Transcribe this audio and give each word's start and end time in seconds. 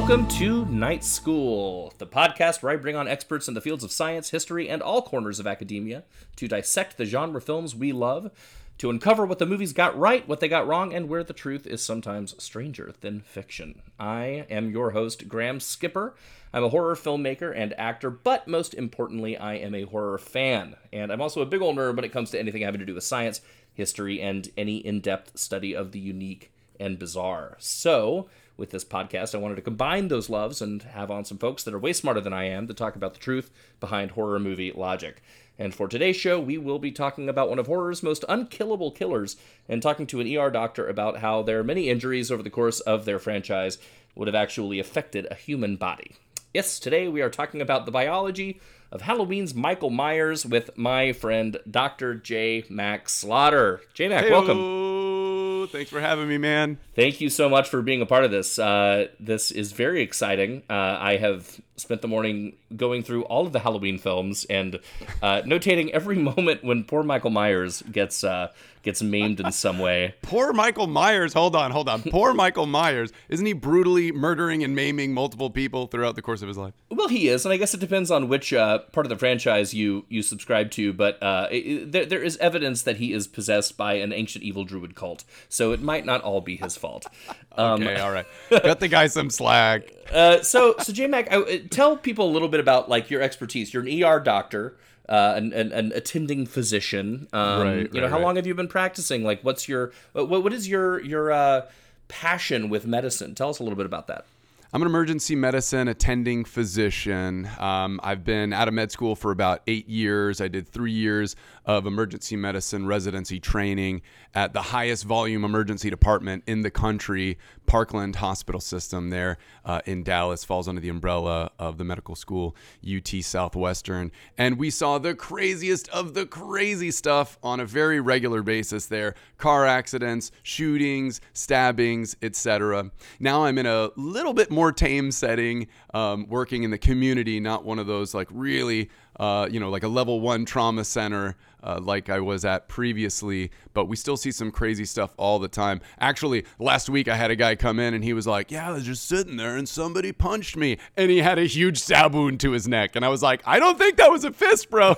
Welcome 0.00 0.28
to 0.28 0.64
Night 0.66 1.02
School, 1.02 1.92
the 1.98 2.06
podcast 2.06 2.62
where 2.62 2.72
I 2.72 2.76
bring 2.76 2.94
on 2.94 3.08
experts 3.08 3.48
in 3.48 3.54
the 3.54 3.60
fields 3.60 3.82
of 3.82 3.90
science, 3.90 4.30
history, 4.30 4.68
and 4.68 4.80
all 4.80 5.02
corners 5.02 5.40
of 5.40 5.46
academia 5.48 6.04
to 6.36 6.46
dissect 6.46 6.96
the 6.96 7.04
genre 7.04 7.40
films 7.40 7.74
we 7.74 7.90
love, 7.90 8.30
to 8.78 8.90
uncover 8.90 9.26
what 9.26 9.40
the 9.40 9.44
movies 9.44 9.72
got 9.72 9.98
right, 9.98 10.26
what 10.28 10.38
they 10.38 10.46
got 10.46 10.68
wrong, 10.68 10.94
and 10.94 11.08
where 11.08 11.24
the 11.24 11.32
truth 11.32 11.66
is 11.66 11.84
sometimes 11.84 12.40
stranger 12.40 12.94
than 13.00 13.22
fiction. 13.22 13.82
I 13.98 14.46
am 14.48 14.70
your 14.70 14.92
host, 14.92 15.26
Graham 15.28 15.58
Skipper. 15.58 16.14
I'm 16.52 16.62
a 16.62 16.68
horror 16.68 16.94
filmmaker 16.94 17.52
and 17.54 17.74
actor, 17.76 18.08
but 18.08 18.46
most 18.46 18.74
importantly, 18.74 19.36
I 19.36 19.54
am 19.54 19.74
a 19.74 19.82
horror 19.82 20.18
fan. 20.18 20.76
And 20.92 21.10
I'm 21.10 21.20
also 21.20 21.42
a 21.42 21.46
big 21.46 21.60
old 21.60 21.76
nerd 21.76 21.96
when 21.96 22.04
it 22.04 22.12
comes 22.12 22.30
to 22.30 22.38
anything 22.38 22.62
having 22.62 22.78
to 22.78 22.86
do 22.86 22.94
with 22.94 23.02
science, 23.02 23.40
history, 23.74 24.22
and 24.22 24.48
any 24.56 24.76
in 24.76 25.00
depth 25.00 25.36
study 25.36 25.74
of 25.74 25.90
the 25.90 25.98
unique 25.98 26.52
and 26.78 27.00
bizarre. 27.00 27.56
So, 27.58 28.28
with 28.58 28.70
this 28.70 28.84
podcast, 28.84 29.34
I 29.34 29.38
wanted 29.38 29.54
to 29.54 29.62
combine 29.62 30.08
those 30.08 30.28
loves 30.28 30.60
and 30.60 30.82
have 30.82 31.10
on 31.10 31.24
some 31.24 31.38
folks 31.38 31.62
that 31.62 31.72
are 31.72 31.78
way 31.78 31.94
smarter 31.94 32.20
than 32.20 32.32
I 32.32 32.44
am 32.44 32.66
to 32.66 32.74
talk 32.74 32.96
about 32.96 33.14
the 33.14 33.20
truth 33.20 33.50
behind 33.80 34.10
horror 34.10 34.38
movie 34.38 34.72
logic. 34.72 35.22
And 35.58 35.74
for 35.74 35.88
today's 35.88 36.16
show, 36.16 36.38
we 36.38 36.58
will 36.58 36.78
be 36.78 36.92
talking 36.92 37.28
about 37.28 37.48
one 37.48 37.58
of 37.58 37.66
horror's 37.66 38.02
most 38.02 38.24
unkillable 38.28 38.90
killers 38.90 39.36
and 39.68 39.80
talking 39.80 40.06
to 40.08 40.20
an 40.20 40.36
ER 40.36 40.50
doctor 40.50 40.86
about 40.86 41.18
how 41.18 41.42
their 41.42 41.64
many 41.64 41.88
injuries 41.88 42.30
over 42.30 42.42
the 42.42 42.50
course 42.50 42.80
of 42.80 43.04
their 43.04 43.18
franchise 43.18 43.78
would 44.14 44.28
have 44.28 44.34
actually 44.34 44.78
affected 44.78 45.26
a 45.30 45.34
human 45.34 45.76
body. 45.76 46.16
Yes, 46.52 46.78
today 46.78 47.08
we 47.08 47.22
are 47.22 47.30
talking 47.30 47.60
about 47.60 47.86
the 47.86 47.92
biology 47.92 48.60
of 48.90 49.02
Halloween's 49.02 49.54
Michael 49.54 49.90
Myers 49.90 50.46
with 50.46 50.76
my 50.76 51.12
friend 51.12 51.58
Dr. 51.70 52.14
J. 52.14 52.64
Mack 52.68 53.08
Slaughter. 53.08 53.80
J. 53.94 54.08
Mack, 54.08 54.30
welcome. 54.30 55.27
Thanks 55.66 55.90
for 55.90 56.00
having 56.00 56.28
me, 56.28 56.38
man. 56.38 56.78
Thank 56.94 57.20
you 57.20 57.30
so 57.30 57.48
much 57.48 57.68
for 57.68 57.82
being 57.82 58.02
a 58.02 58.06
part 58.06 58.24
of 58.24 58.30
this. 58.30 58.58
Uh, 58.58 59.08
this 59.18 59.50
is 59.50 59.72
very 59.72 60.02
exciting. 60.02 60.62
Uh, 60.68 60.96
I 61.00 61.16
have 61.16 61.60
spent 61.76 62.02
the 62.02 62.08
morning 62.08 62.56
going 62.76 63.02
through 63.02 63.24
all 63.24 63.46
of 63.46 63.52
the 63.52 63.60
Halloween 63.60 63.98
films 63.98 64.44
and 64.46 64.80
uh, 65.22 65.42
notating 65.42 65.90
every 65.90 66.16
moment 66.30 66.64
when 66.64 66.84
poor 66.84 67.02
Michael 67.02 67.30
Myers 67.30 67.82
gets 67.82 68.24
uh, 68.24 68.48
gets 68.82 69.02
maimed 69.02 69.40
in 69.40 69.52
some 69.52 69.78
way. 69.78 70.14
Poor 70.22 70.52
Michael 70.52 70.86
Myers. 70.86 71.32
Hold 71.32 71.56
on, 71.56 71.70
hold 71.70 71.88
on. 71.88 72.02
Poor 72.02 72.34
Michael 72.34 72.66
Myers. 72.66 73.12
Isn't 73.28 73.46
he 73.46 73.52
brutally 73.52 74.12
murdering 74.12 74.62
and 74.64 74.74
maiming 74.74 75.12
multiple 75.12 75.50
people 75.50 75.86
throughout 75.86 76.16
the 76.16 76.22
course 76.22 76.42
of 76.42 76.48
his 76.48 76.56
life? 76.56 76.74
Well, 76.90 77.08
he 77.08 77.28
is, 77.28 77.44
and 77.44 77.52
I 77.52 77.56
guess 77.56 77.74
it 77.74 77.80
depends 77.80 78.10
on 78.10 78.28
which 78.28 78.52
uh, 78.52 78.78
part 78.92 79.06
of 79.06 79.10
the 79.10 79.16
franchise 79.16 79.74
you 79.74 80.04
you 80.08 80.22
subscribe 80.22 80.70
to. 80.72 80.92
But 80.92 81.22
uh, 81.22 81.48
it, 81.50 81.92
there, 81.92 82.06
there 82.06 82.22
is 82.22 82.36
evidence 82.38 82.82
that 82.82 82.96
he 82.96 83.12
is 83.12 83.26
possessed 83.26 83.76
by 83.76 83.94
an 83.94 84.12
ancient 84.12 84.44
evil 84.44 84.64
druid 84.64 84.94
cult, 84.94 85.24
so 85.48 85.72
it 85.72 85.80
might 85.80 86.04
not 86.04 86.22
all 86.22 86.40
be 86.40 86.56
his 86.56 86.76
fault. 86.76 87.06
Um, 87.58 87.82
okay, 87.82 87.98
all 87.98 88.12
right. 88.12 88.26
Cut 88.50 88.78
the 88.78 88.86
guy 88.86 89.08
some 89.08 89.30
slack. 89.30 89.90
Uh, 90.12 90.42
so, 90.42 90.76
so 90.78 90.92
J 90.92 91.08
Mack, 91.08 91.28
tell 91.70 91.96
people 91.96 92.30
a 92.30 92.32
little 92.32 92.46
bit 92.46 92.60
about 92.60 92.88
like 92.88 93.10
your 93.10 93.20
expertise. 93.20 93.74
You're 93.74 93.82
an 93.82 94.04
ER 94.04 94.20
doctor 94.20 94.76
uh, 95.08 95.34
an, 95.36 95.52
an, 95.52 95.72
an, 95.72 95.92
attending 95.94 96.46
physician. 96.46 97.28
Um, 97.32 97.62
right, 97.62 97.94
you 97.94 98.00
know, 98.00 98.08
how 98.08 98.16
right. 98.16 98.24
long 98.24 98.36
have 98.36 98.46
you 98.46 98.54
been 98.54 98.68
practicing? 98.68 99.24
Like, 99.24 99.42
what's 99.42 99.68
your 99.68 99.92
what, 100.12 100.28
what 100.28 100.52
is 100.52 100.68
your 100.68 101.00
your 101.00 101.32
uh, 101.32 101.66
passion 102.08 102.68
with 102.68 102.86
medicine? 102.86 103.34
Tell 103.34 103.50
us 103.50 103.58
a 103.58 103.62
little 103.62 103.76
bit 103.76 103.86
about 103.86 104.06
that. 104.08 104.26
I'm 104.70 104.82
an 104.82 104.86
emergency 104.86 105.34
medicine 105.34 105.88
attending 105.88 106.44
physician. 106.44 107.48
Um, 107.58 107.98
I've 108.02 108.22
been 108.22 108.52
out 108.52 108.68
of 108.68 108.74
med 108.74 108.92
school 108.92 109.16
for 109.16 109.30
about 109.30 109.62
eight 109.66 109.88
years. 109.88 110.42
I 110.42 110.48
did 110.48 110.68
three 110.68 110.92
years 110.92 111.36
of 111.64 111.86
emergency 111.86 112.36
medicine 112.36 112.86
residency 112.86 113.40
training 113.40 114.02
at 114.34 114.52
the 114.52 114.60
highest 114.60 115.04
volume 115.04 115.42
emergency 115.42 115.88
department 115.88 116.44
in 116.46 116.60
the 116.60 116.70
country, 116.70 117.38
Parkland 117.64 118.16
Hospital 118.16 118.60
System, 118.60 119.08
there 119.08 119.38
uh, 119.64 119.80
in 119.86 120.02
Dallas, 120.02 120.44
falls 120.44 120.68
under 120.68 120.82
the 120.82 120.90
umbrella 120.90 121.50
of 121.58 121.78
the 121.78 121.84
medical 121.84 122.14
school, 122.14 122.54
UT 122.86 123.08
Southwestern. 123.22 124.12
And 124.36 124.58
we 124.58 124.68
saw 124.68 124.98
the 124.98 125.14
craziest 125.14 125.88
of 125.88 126.12
the 126.12 126.26
crazy 126.26 126.90
stuff 126.90 127.38
on 127.42 127.58
a 127.58 127.64
very 127.64 128.00
regular 128.00 128.42
basis 128.42 128.84
there 128.84 129.14
car 129.38 129.66
accidents, 129.66 130.30
shootings, 130.42 131.22
stabbings, 131.32 132.16
etc. 132.20 132.90
Now 133.18 133.44
I'm 133.44 133.56
in 133.56 133.66
a 133.66 133.90
little 133.96 134.34
bit 134.34 134.50
more 134.50 134.57
tame 134.72 135.10
setting, 135.10 135.68
um, 135.94 136.26
working 136.28 136.62
in 136.62 136.70
the 136.70 136.78
community, 136.78 137.40
not 137.40 137.64
one 137.64 137.78
of 137.78 137.86
those 137.86 138.14
like 138.14 138.28
really 138.30 138.90
uh, 139.18 139.48
you 139.50 139.58
know, 139.58 139.68
like 139.68 139.82
a 139.82 139.88
level 139.88 140.20
one 140.20 140.44
trauma 140.44 140.84
center 140.84 141.36
uh, 141.62 141.80
like 141.82 142.08
I 142.08 142.20
was 142.20 142.44
at 142.44 142.68
previously, 142.68 143.50
but 143.74 143.86
we 143.86 143.96
still 143.96 144.16
see 144.16 144.30
some 144.30 144.52
crazy 144.52 144.84
stuff 144.84 145.12
all 145.16 145.40
the 145.40 145.48
time. 145.48 145.80
Actually, 145.98 146.44
last 146.60 146.88
week 146.88 147.08
I 147.08 147.16
had 147.16 147.30
a 147.30 147.36
guy 147.36 147.56
come 147.56 147.80
in 147.80 147.94
and 147.94 148.04
he 148.04 148.12
was 148.12 148.26
like, 148.26 148.52
Yeah, 148.52 148.68
I 148.68 148.72
was 148.72 148.84
just 148.84 149.06
sitting 149.06 149.36
there 149.36 149.56
and 149.56 149.68
somebody 149.68 150.12
punched 150.12 150.56
me. 150.56 150.78
And 150.96 151.10
he 151.10 151.18
had 151.18 151.38
a 151.38 151.44
huge 151.44 151.78
stab 151.78 152.14
wound 152.14 152.38
to 152.40 152.52
his 152.52 152.68
neck. 152.68 152.94
And 152.94 153.04
I 153.04 153.08
was 153.08 153.22
like, 153.22 153.42
I 153.44 153.58
don't 153.58 153.76
think 153.76 153.96
that 153.96 154.10
was 154.10 154.24
a 154.24 154.32
fist, 154.32 154.70
bro. 154.70 154.96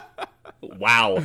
wow. 0.60 1.22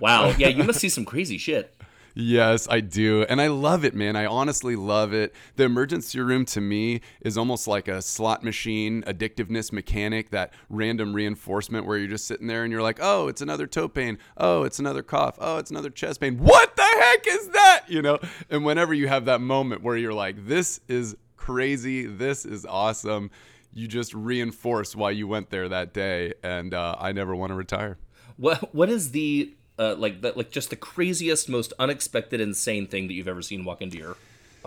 Wow. 0.00 0.30
Yeah, 0.36 0.48
you 0.48 0.64
must 0.64 0.80
see 0.80 0.88
some 0.88 1.04
crazy 1.04 1.38
shit. 1.38 1.74
Yes, 2.20 2.66
I 2.68 2.80
do. 2.80 3.24
And 3.28 3.40
I 3.40 3.46
love 3.46 3.84
it, 3.84 3.94
man. 3.94 4.16
I 4.16 4.26
honestly 4.26 4.74
love 4.74 5.12
it. 5.12 5.32
The 5.54 5.62
emergency 5.62 6.18
room 6.18 6.44
to 6.46 6.60
me 6.60 7.00
is 7.20 7.38
almost 7.38 7.68
like 7.68 7.86
a 7.86 8.02
slot 8.02 8.42
machine 8.42 9.04
addictiveness 9.04 9.70
mechanic, 9.70 10.30
that 10.30 10.52
random 10.68 11.14
reinforcement 11.14 11.86
where 11.86 11.96
you're 11.96 12.08
just 12.08 12.26
sitting 12.26 12.48
there 12.48 12.64
and 12.64 12.72
you're 12.72 12.82
like, 12.82 12.98
oh, 13.00 13.28
it's 13.28 13.40
another 13.40 13.68
toe 13.68 13.86
pain. 13.86 14.18
Oh, 14.36 14.64
it's 14.64 14.80
another 14.80 15.04
cough. 15.04 15.36
Oh, 15.38 15.58
it's 15.58 15.70
another 15.70 15.90
chest 15.90 16.20
pain. 16.20 16.38
What 16.38 16.74
the 16.74 16.82
heck 16.82 17.24
is 17.28 17.50
that? 17.50 17.84
You 17.86 18.02
know? 18.02 18.18
And 18.50 18.64
whenever 18.64 18.92
you 18.92 19.06
have 19.06 19.26
that 19.26 19.40
moment 19.40 19.84
where 19.84 19.96
you're 19.96 20.12
like, 20.12 20.44
this 20.44 20.80
is 20.88 21.14
crazy, 21.36 22.04
this 22.04 22.44
is 22.44 22.66
awesome, 22.66 23.30
you 23.72 23.86
just 23.86 24.12
reinforce 24.12 24.96
why 24.96 25.12
you 25.12 25.28
went 25.28 25.50
there 25.50 25.68
that 25.68 25.94
day. 25.94 26.34
And 26.42 26.74
uh, 26.74 26.96
I 26.98 27.12
never 27.12 27.36
want 27.36 27.50
to 27.50 27.54
retire. 27.54 27.96
What 28.36 28.74
What 28.74 28.88
is 28.88 29.12
the 29.12 29.54
uh, 29.78 29.94
like 29.96 30.20
that, 30.22 30.36
like 30.36 30.50
just 30.50 30.70
the 30.70 30.76
craziest, 30.76 31.48
most 31.48 31.72
unexpected, 31.78 32.40
insane 32.40 32.86
thing 32.86 33.08
that 33.08 33.14
you've 33.14 33.28
ever 33.28 33.42
seen 33.42 33.64
walk 33.64 33.80
into 33.80 33.98
your 33.98 34.16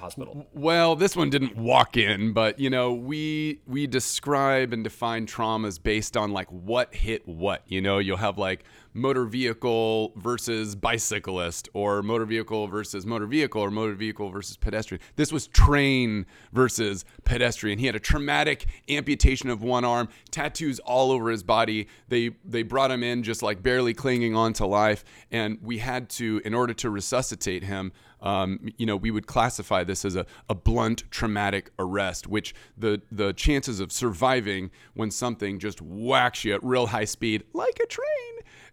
hospital? 0.01 0.47
Well, 0.53 0.95
this 0.95 1.15
one 1.15 1.29
didn't 1.29 1.55
walk 1.55 1.97
in, 1.97 2.33
but 2.33 2.59
you 2.59 2.69
know, 2.69 2.93
we 2.93 3.61
we 3.65 3.87
describe 3.87 4.73
and 4.73 4.83
define 4.83 5.25
traumas 5.25 5.81
based 5.81 6.17
on 6.17 6.31
like 6.31 6.49
what 6.51 6.93
hit 6.93 7.27
what. 7.27 7.63
You 7.67 7.81
know, 7.81 7.99
you'll 7.99 8.17
have 8.17 8.37
like 8.37 8.63
motor 8.93 9.25
vehicle 9.25 10.11
versus 10.17 10.75
bicyclist 10.75 11.69
or 11.73 12.01
motor 12.03 12.25
vehicle 12.25 12.67
versus 12.67 13.05
motor 13.05 13.25
vehicle 13.25 13.61
or 13.61 13.71
motor 13.71 13.93
vehicle 13.93 14.29
versus 14.29 14.57
pedestrian. 14.57 15.01
This 15.15 15.31
was 15.31 15.47
train 15.47 16.25
versus 16.51 17.05
pedestrian. 17.23 17.79
He 17.79 17.85
had 17.85 17.95
a 17.95 17.99
traumatic 17.99 18.65
amputation 18.89 19.49
of 19.49 19.63
one 19.63 19.85
arm, 19.85 20.09
tattoos 20.29 20.79
all 20.79 21.11
over 21.11 21.29
his 21.29 21.43
body. 21.43 21.87
They 22.09 22.31
they 22.43 22.63
brought 22.63 22.91
him 22.91 23.03
in 23.03 23.23
just 23.23 23.41
like 23.41 23.63
barely 23.63 23.93
clinging 23.93 24.35
on 24.35 24.53
to 24.53 24.65
life 24.65 25.03
and 25.31 25.59
we 25.61 25.77
had 25.77 26.09
to 26.09 26.41
in 26.43 26.53
order 26.53 26.73
to 26.73 26.89
resuscitate 26.89 27.63
him 27.63 27.91
um, 28.21 28.59
you 28.77 28.85
know, 28.85 28.95
we 28.95 29.11
would 29.11 29.27
classify 29.27 29.83
this 29.83 30.05
as 30.05 30.15
a, 30.15 30.25
a 30.49 30.55
blunt 30.55 31.03
traumatic 31.11 31.71
arrest, 31.79 32.27
which 32.27 32.53
the, 32.77 33.01
the 33.11 33.33
chances 33.33 33.79
of 33.79 33.91
surviving 33.91 34.71
when 34.93 35.11
something 35.11 35.59
just 35.59 35.81
whacks 35.81 36.43
you 36.43 36.53
at 36.53 36.63
real 36.63 36.87
high 36.87 37.05
speed, 37.05 37.43
like 37.53 37.79
a 37.81 37.87
train, 37.87 38.07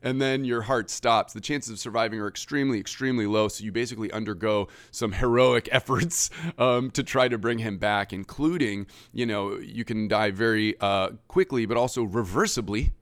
and 0.03 0.21
then 0.21 0.45
your 0.45 0.63
heart 0.63 0.91
stops, 0.91 1.33
the 1.33 1.41
chances 1.41 1.73
of 1.73 1.79
surviving 1.79 2.21
are 2.21 2.29
extremely, 2.29 2.79
extremely 2.79 3.27
low. 3.27 3.49
So 3.49 3.65
you 3.65 3.73
basically 3.73 4.13
undergo 4.13 4.69
some 4.91 5.13
heroic 5.13 5.69
efforts 5.73 6.31
um, 6.59 6.91
to 6.93 7.03
try 7.03 7.29
to 7.29 7.39
bring 7.39 7.59
him 7.59 7.79
back, 7.79 8.13
including, 8.13 8.87
you 9.13 9.27
know, 9.27 9.59
you 9.59 9.85
can 9.85 10.09
die 10.09 10.31
very 10.31 10.79
uh, 10.81 11.11
quickly, 11.27 11.67
but 11.67 11.77
also 11.77 12.06
reversibly 12.06 12.93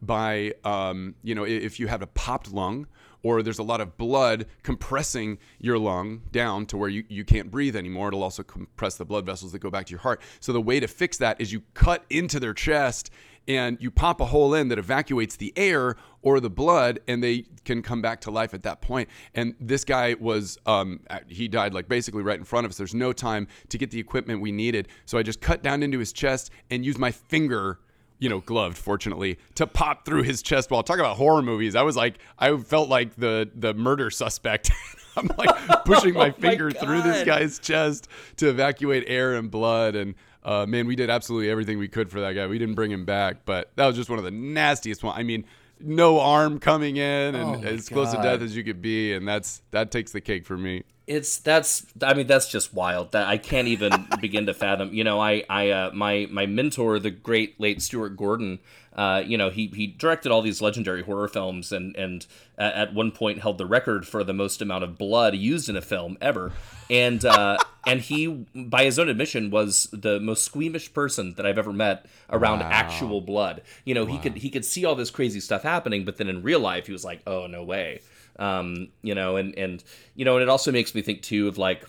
by, 0.00 0.52
um, 0.64 1.14
you 1.22 1.34
know, 1.34 1.44
if 1.44 1.80
you 1.80 1.86
have 1.88 2.02
a 2.02 2.06
popped 2.06 2.52
lung 2.52 2.86
or 3.26 3.42
there's 3.42 3.58
a 3.58 3.64
lot 3.64 3.80
of 3.80 3.96
blood 3.96 4.46
compressing 4.62 5.36
your 5.58 5.78
lung 5.78 6.22
down 6.30 6.64
to 6.66 6.76
where 6.76 6.88
you, 6.88 7.02
you 7.08 7.24
can't 7.24 7.50
breathe 7.50 7.74
anymore. 7.74 8.08
It'll 8.08 8.22
also 8.22 8.44
compress 8.44 8.94
the 8.96 9.04
blood 9.04 9.26
vessels 9.26 9.50
that 9.50 9.58
go 9.58 9.68
back 9.68 9.86
to 9.86 9.90
your 9.90 10.00
heart. 10.00 10.20
So 10.38 10.52
the 10.52 10.60
way 10.60 10.78
to 10.78 10.86
fix 10.86 11.16
that 11.18 11.40
is 11.40 11.52
you 11.52 11.62
cut 11.74 12.04
into 12.08 12.38
their 12.38 12.54
chest 12.54 13.10
and 13.48 13.78
you 13.80 13.90
pop 13.90 14.20
a 14.20 14.26
hole 14.26 14.54
in 14.54 14.68
that 14.68 14.78
evacuates 14.78 15.36
the 15.36 15.52
air 15.56 15.96
or 16.22 16.38
the 16.38 16.50
blood 16.50 17.00
and 17.08 17.22
they 17.22 17.44
can 17.64 17.82
come 17.82 18.00
back 18.00 18.20
to 18.20 18.30
life 18.30 18.54
at 18.54 18.62
that 18.62 18.80
point 18.80 19.08
and 19.34 19.54
this 19.60 19.84
guy 19.84 20.14
was 20.18 20.58
um, 20.66 21.00
he 21.28 21.46
died 21.46 21.72
like 21.72 21.88
basically 21.88 22.22
right 22.22 22.38
in 22.38 22.44
front 22.44 22.64
of 22.64 22.70
us 22.70 22.76
there's 22.76 22.94
no 22.94 23.12
time 23.12 23.46
to 23.68 23.78
get 23.78 23.90
the 23.92 24.00
equipment 24.00 24.40
we 24.40 24.50
needed 24.50 24.88
so 25.04 25.16
i 25.16 25.22
just 25.22 25.40
cut 25.40 25.62
down 25.62 25.82
into 25.82 26.00
his 26.00 26.12
chest 26.12 26.50
and 26.70 26.84
used 26.84 26.98
my 26.98 27.12
finger 27.12 27.78
you 28.18 28.28
know, 28.28 28.40
gloved, 28.40 28.78
fortunately, 28.78 29.38
to 29.56 29.66
pop 29.66 30.04
through 30.04 30.22
his 30.22 30.42
chest 30.42 30.70
wall. 30.70 30.82
Talk 30.82 30.98
about 30.98 31.16
horror 31.16 31.42
movies. 31.42 31.74
I 31.74 31.82
was 31.82 31.96
like, 31.96 32.18
I 32.38 32.56
felt 32.56 32.88
like 32.88 33.16
the 33.16 33.50
the 33.54 33.74
murder 33.74 34.10
suspect. 34.10 34.70
I'm 35.16 35.30
like 35.38 35.50
pushing 35.84 36.14
my 36.14 36.30
oh 36.30 36.32
finger 36.32 36.66
my 36.66 36.72
through 36.72 37.02
this 37.02 37.24
guy's 37.24 37.58
chest 37.58 38.08
to 38.36 38.48
evacuate 38.48 39.04
air 39.06 39.34
and 39.34 39.50
blood. 39.50 39.96
And 39.96 40.14
uh, 40.44 40.66
man, 40.66 40.86
we 40.86 40.96
did 40.96 41.10
absolutely 41.10 41.50
everything 41.50 41.78
we 41.78 41.88
could 41.88 42.10
for 42.10 42.20
that 42.20 42.32
guy. 42.32 42.46
We 42.46 42.58
didn't 42.58 42.74
bring 42.74 42.90
him 42.90 43.04
back, 43.04 43.44
but 43.44 43.72
that 43.76 43.86
was 43.86 43.96
just 43.96 44.10
one 44.10 44.18
of 44.18 44.24
the 44.24 44.30
nastiest 44.30 45.02
ones. 45.02 45.18
I 45.18 45.22
mean, 45.22 45.44
no 45.80 46.20
arm 46.20 46.58
coming 46.58 46.96
in 46.96 47.34
and 47.34 47.64
oh 47.64 47.68
as 47.68 47.88
God. 47.88 47.94
close 47.94 48.12
to 48.12 48.22
death 48.22 48.40
as 48.40 48.56
you 48.56 48.64
could 48.64 48.80
be, 48.80 49.12
and 49.12 49.26
that's 49.26 49.62
that 49.70 49.90
takes 49.90 50.12
the 50.12 50.20
cake 50.20 50.46
for 50.46 50.56
me. 50.56 50.84
It's 51.06 51.38
that's 51.38 51.86
I 52.02 52.14
mean 52.14 52.26
that's 52.26 52.50
just 52.50 52.74
wild. 52.74 53.12
That 53.12 53.26
I 53.28 53.38
can't 53.38 53.68
even 53.68 54.08
begin 54.20 54.46
to 54.46 54.54
fathom. 54.54 54.92
You 54.92 55.04
know, 55.04 55.20
I 55.20 55.44
I 55.48 55.70
uh, 55.70 55.90
my 55.94 56.26
my 56.30 56.46
mentor, 56.46 56.98
the 56.98 57.10
great 57.10 57.60
late 57.60 57.80
Stuart 57.82 58.16
Gordon, 58.16 58.58
uh, 58.96 59.22
you 59.24 59.36
know, 59.36 59.50
he 59.50 59.68
he 59.68 59.86
directed 59.86 60.32
all 60.32 60.42
these 60.42 60.60
legendary 60.62 61.02
horror 61.02 61.28
films 61.28 61.70
and 61.70 61.94
and 61.96 62.26
at 62.58 62.94
one 62.94 63.10
point 63.12 63.40
held 63.40 63.58
the 63.58 63.66
record 63.66 64.06
for 64.06 64.24
the 64.24 64.32
most 64.32 64.62
amount 64.62 64.82
of 64.82 64.96
blood 64.96 65.34
used 65.34 65.68
in 65.68 65.76
a 65.76 65.82
film 65.82 66.16
ever. 66.20 66.50
And 66.88 67.22
uh, 67.24 67.58
and 67.86 68.00
he, 68.00 68.26
by 68.54 68.84
his 68.84 68.98
own 68.98 69.08
admission, 69.10 69.50
was 69.50 69.88
the 69.92 70.18
most 70.18 70.44
squeamish 70.44 70.92
person 70.94 71.34
that 71.34 71.44
I've 71.44 71.58
ever 71.58 71.72
met 71.74 72.06
around 72.30 72.60
Wow. 72.60 72.70
actual 72.70 73.20
blood. 73.20 73.60
You 73.84 73.94
know, 73.94 74.06
he 74.06 74.18
could 74.18 74.38
he 74.38 74.48
could 74.48 74.64
see 74.64 74.84
all 74.86 74.94
this 74.94 75.10
crazy 75.10 75.40
stuff 75.40 75.62
happening, 75.62 76.04
but 76.06 76.16
then 76.16 76.28
in 76.28 76.42
real 76.42 76.60
life, 76.60 76.86
he 76.86 76.92
was 76.92 77.04
like, 77.04 77.20
"Oh 77.26 77.46
no 77.46 77.62
way." 77.62 78.00
Um, 78.38 78.88
you 79.02 79.14
know, 79.14 79.36
and 79.36 79.54
and 79.58 79.84
you 80.14 80.24
know, 80.24 80.36
and 80.36 80.42
it 80.42 80.48
also 80.48 80.72
makes 80.72 80.94
me 80.94 81.02
think 81.02 81.20
too 81.22 81.48
of 81.48 81.58
like 81.58 81.84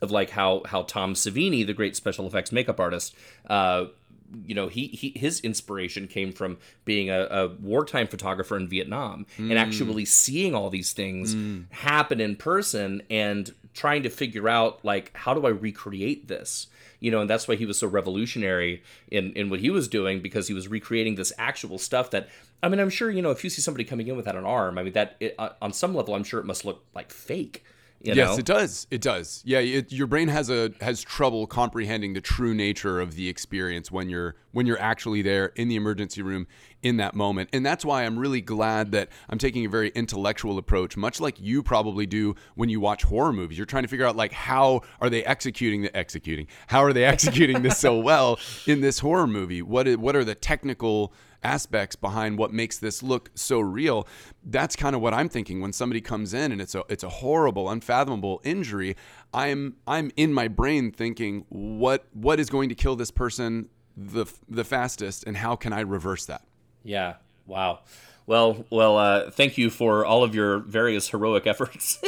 of 0.00 0.10
like 0.10 0.30
how 0.30 0.62
how 0.66 0.82
Tom 0.82 1.14
Savini, 1.14 1.66
the 1.66 1.72
great 1.72 1.96
special 1.96 2.26
effects 2.26 2.52
makeup 2.52 2.78
artist, 2.78 3.14
uh, 3.48 3.86
you 4.46 4.54
know, 4.54 4.68
he, 4.68 4.88
he 4.88 5.12
his 5.16 5.40
inspiration 5.40 6.08
came 6.08 6.32
from 6.32 6.58
being 6.84 7.10
a, 7.10 7.22
a 7.30 7.48
wartime 7.48 8.06
photographer 8.08 8.56
in 8.56 8.68
Vietnam 8.68 9.26
and 9.38 9.58
actually 9.58 10.04
seeing 10.04 10.54
all 10.54 10.70
these 10.70 10.92
things 10.92 11.34
happen 11.70 12.20
in 12.20 12.36
person 12.36 13.02
and 13.10 13.54
trying 13.74 14.02
to 14.04 14.08
figure 14.10 14.48
out 14.48 14.84
like 14.84 15.10
how 15.14 15.34
do 15.34 15.46
I 15.46 15.50
recreate 15.50 16.28
this? 16.28 16.68
You 17.00 17.10
know, 17.10 17.20
and 17.20 17.28
that's 17.28 17.46
why 17.46 17.56
he 17.56 17.66
was 17.66 17.78
so 17.78 17.86
revolutionary 17.86 18.82
in 19.10 19.32
in 19.34 19.50
what 19.50 19.60
he 19.60 19.70
was 19.70 19.88
doing 19.88 20.20
because 20.20 20.48
he 20.48 20.54
was 20.54 20.68
recreating 20.68 21.16
this 21.16 21.32
actual 21.38 21.78
stuff 21.78 22.10
that 22.10 22.28
I 22.62 22.68
mean, 22.68 22.80
I'm 22.80 22.90
sure 22.90 23.10
you 23.10 23.22
know 23.22 23.30
if 23.30 23.44
you 23.44 23.50
see 23.50 23.60
somebody 23.60 23.84
coming 23.84 24.08
in 24.08 24.16
without 24.16 24.36
an 24.36 24.46
arm, 24.46 24.78
I 24.78 24.82
mean 24.82 24.94
that 24.94 25.16
it, 25.20 25.34
uh, 25.38 25.50
on 25.60 25.72
some 25.72 25.94
level, 25.94 26.14
I'm 26.14 26.24
sure 26.24 26.40
it 26.40 26.46
must 26.46 26.64
look 26.64 26.84
like 26.94 27.10
fake. 27.10 27.62
You 28.04 28.12
yes, 28.12 28.32
know? 28.32 28.36
it 28.36 28.44
does. 28.44 28.86
It 28.90 29.00
does. 29.00 29.42
Yeah, 29.46 29.60
it, 29.60 29.90
your 29.90 30.06
brain 30.06 30.28
has 30.28 30.50
a 30.50 30.72
has 30.82 31.00
trouble 31.02 31.46
comprehending 31.46 32.12
the 32.12 32.20
true 32.20 32.52
nature 32.52 33.00
of 33.00 33.16
the 33.16 33.30
experience 33.30 33.90
when 33.90 34.10
you're 34.10 34.34
when 34.52 34.66
you're 34.66 34.80
actually 34.80 35.22
there 35.22 35.46
in 35.56 35.68
the 35.68 35.76
emergency 35.76 36.20
room 36.20 36.46
in 36.82 36.98
that 36.98 37.14
moment. 37.14 37.48
And 37.54 37.64
that's 37.64 37.82
why 37.82 38.04
I'm 38.04 38.18
really 38.18 38.42
glad 38.42 38.92
that 38.92 39.08
I'm 39.30 39.38
taking 39.38 39.64
a 39.64 39.70
very 39.70 39.88
intellectual 39.94 40.58
approach, 40.58 40.98
much 40.98 41.18
like 41.18 41.40
you 41.40 41.62
probably 41.62 42.04
do 42.04 42.34
when 42.56 42.68
you 42.68 42.78
watch 42.78 43.04
horror 43.04 43.32
movies. 43.32 43.56
You're 43.56 43.64
trying 43.64 43.84
to 43.84 43.88
figure 43.88 44.06
out 44.06 44.16
like 44.16 44.32
how 44.32 44.82
are 45.00 45.08
they 45.08 45.24
executing 45.24 45.80
the 45.80 45.96
executing? 45.96 46.46
How 46.66 46.84
are 46.84 46.92
they 46.92 47.04
executing 47.06 47.62
this 47.62 47.78
so 47.78 47.98
well 47.98 48.38
in 48.66 48.82
this 48.82 48.98
horror 48.98 49.26
movie? 49.26 49.62
What 49.62 49.88
is, 49.88 49.96
what 49.96 50.14
are 50.14 50.24
the 50.24 50.34
technical 50.34 51.14
aspects 51.44 51.94
behind 51.94 52.38
what 52.38 52.52
makes 52.52 52.78
this 52.78 53.02
look 53.02 53.30
so 53.34 53.60
real. 53.60 54.08
That's 54.44 54.74
kind 54.74 54.96
of 54.96 55.02
what 55.02 55.14
I'm 55.14 55.28
thinking 55.28 55.60
when 55.60 55.72
somebody 55.72 56.00
comes 56.00 56.34
in 56.34 56.50
and 56.50 56.60
it's 56.60 56.74
a 56.74 56.84
it's 56.88 57.04
a 57.04 57.08
horrible, 57.08 57.70
unfathomable 57.70 58.40
injury. 58.42 58.96
I'm 59.32 59.76
I'm 59.86 60.10
in 60.16 60.32
my 60.32 60.48
brain 60.48 60.90
thinking 60.90 61.44
what 61.48 62.06
what 62.12 62.40
is 62.40 62.50
going 62.50 62.68
to 62.70 62.74
kill 62.74 62.96
this 62.96 63.10
person 63.10 63.68
the 63.96 64.26
the 64.48 64.64
fastest 64.64 65.24
and 65.24 65.36
how 65.36 65.54
can 65.54 65.72
I 65.72 65.80
reverse 65.80 66.26
that? 66.26 66.42
Yeah. 66.82 67.14
Wow. 67.46 67.80
Well, 68.26 68.64
well. 68.70 68.96
Uh, 68.96 69.30
thank 69.30 69.58
you 69.58 69.70
for 69.70 70.04
all 70.04 70.24
of 70.24 70.34
your 70.34 70.58
various 70.58 71.08
heroic 71.08 71.46
efforts 71.48 71.98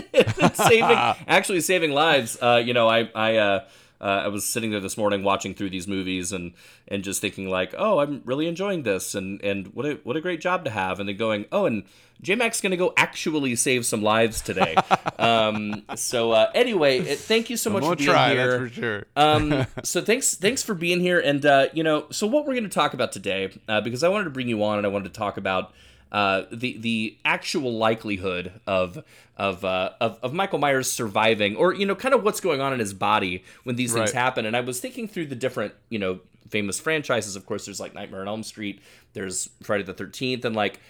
saving, 0.55 0.83
actually 1.29 1.61
saving 1.61 1.93
lives. 1.93 2.39
Uh, 2.41 2.63
you 2.65 2.73
know, 2.73 2.89
I, 2.89 3.11
I, 3.15 3.37
uh, 3.37 3.65
uh, 4.01 4.23
I 4.25 4.29
was 4.29 4.45
sitting 4.45 4.71
there 4.71 4.81
this 4.81 4.97
morning 4.97 5.23
watching 5.23 5.55
through 5.55 5.71
these 5.71 5.89
movies 5.89 6.33
and 6.33 6.53
and 6.89 7.03
just 7.03 7.21
thinking 7.21 7.49
like, 7.49 7.75
oh, 7.77 7.99
I'm 7.99 8.23
really 8.25 8.47
enjoying 8.47 8.83
this, 8.83 9.15
and 9.15 9.43
and 9.43 9.69
what 9.69 9.87
a 9.87 9.95
what 10.05 10.17
a 10.17 10.21
great 10.21 10.41
job 10.41 10.65
to 10.65 10.71
have, 10.71 11.01
and 11.01 11.09
then 11.09 11.17
going, 11.17 11.47
oh, 11.53 11.67
and 11.67 11.85
J-Mack's 12.23 12.61
gonna 12.61 12.77
go 12.77 12.93
actually 12.97 13.57
save 13.57 13.87
some 13.87 14.03
lives 14.03 14.41
today. 14.41 14.75
um, 15.19 15.83
so 15.95 16.33
uh, 16.33 16.51
anyway, 16.55 16.99
it, 16.99 17.19
thank 17.19 17.51
you 17.51 17.57
so 17.57 17.71
much 17.71 17.85
for 17.85 17.97
being 17.97 18.11
try, 18.11 18.31
here. 18.31 18.59
that's 18.59 18.75
for 18.75 18.81
sure. 18.81 19.07
um, 19.17 19.67
so 19.83 20.03
thanks, 20.03 20.35
thanks 20.35 20.63
for 20.63 20.75
being 20.75 21.01
here. 21.01 21.21
And 21.21 21.45
uh, 21.45 21.69
you 21.73 21.83
know, 21.83 22.07
so 22.11 22.27
what 22.27 22.47
we're 22.47 22.55
going 22.55 22.65
to 22.65 22.71
talk 22.71 22.95
about 22.95 23.13
today, 23.13 23.51
uh, 23.69 23.81
because 23.81 24.03
I 24.03 24.09
wanted 24.09 24.25
to 24.25 24.31
bring 24.31 24.49
you 24.49 24.63
on 24.63 24.79
and 24.79 24.87
I 24.87 24.91
wanted 24.91 25.13
to 25.13 25.19
talk 25.19 25.37
about 25.37 25.73
uh, 26.13 26.43
the 26.53 26.79
the 26.79 27.17
actual 27.25 27.73
likelihood 27.77 28.53
of 28.67 29.03
of, 29.37 29.65
uh, 29.65 29.91
of 30.01 30.19
of 30.23 30.33
Michael 30.33 30.59
Myers 30.59 30.91
surviving, 30.91 31.57
or 31.57 31.75
you 31.75 31.85
know, 31.87 31.95
kind 31.95 32.15
of 32.15 32.23
what's 32.23 32.41
going 32.41 32.61
on 32.61 32.73
in 32.73 32.79
his 32.79 32.95
body 32.95 33.45
when 33.65 33.77
these 33.77 33.93
things 33.93 34.13
Right. 34.13 34.23
happen. 34.23 34.47
And 34.47 34.57
I 34.57 34.61
was 34.61 34.81
thinking 34.81 35.09
through 35.09 35.27
the 35.27 35.35
different, 35.35 35.75
you 35.91 35.99
know, 35.99 36.21
famous 36.49 36.79
franchises. 36.81 37.37
Of 37.37 37.45
course, 37.45 37.65
there's 37.67 37.81
like 37.81 37.95
Nightmare 37.95 38.21
on 38.23 38.29
Elm 38.29 38.43
Street, 38.43 38.81
there's 39.13 39.51
Friday 39.63 39.83
the 39.85 39.93
Thirteenth, 39.95 40.45
and 40.45 40.55
like 40.57 40.81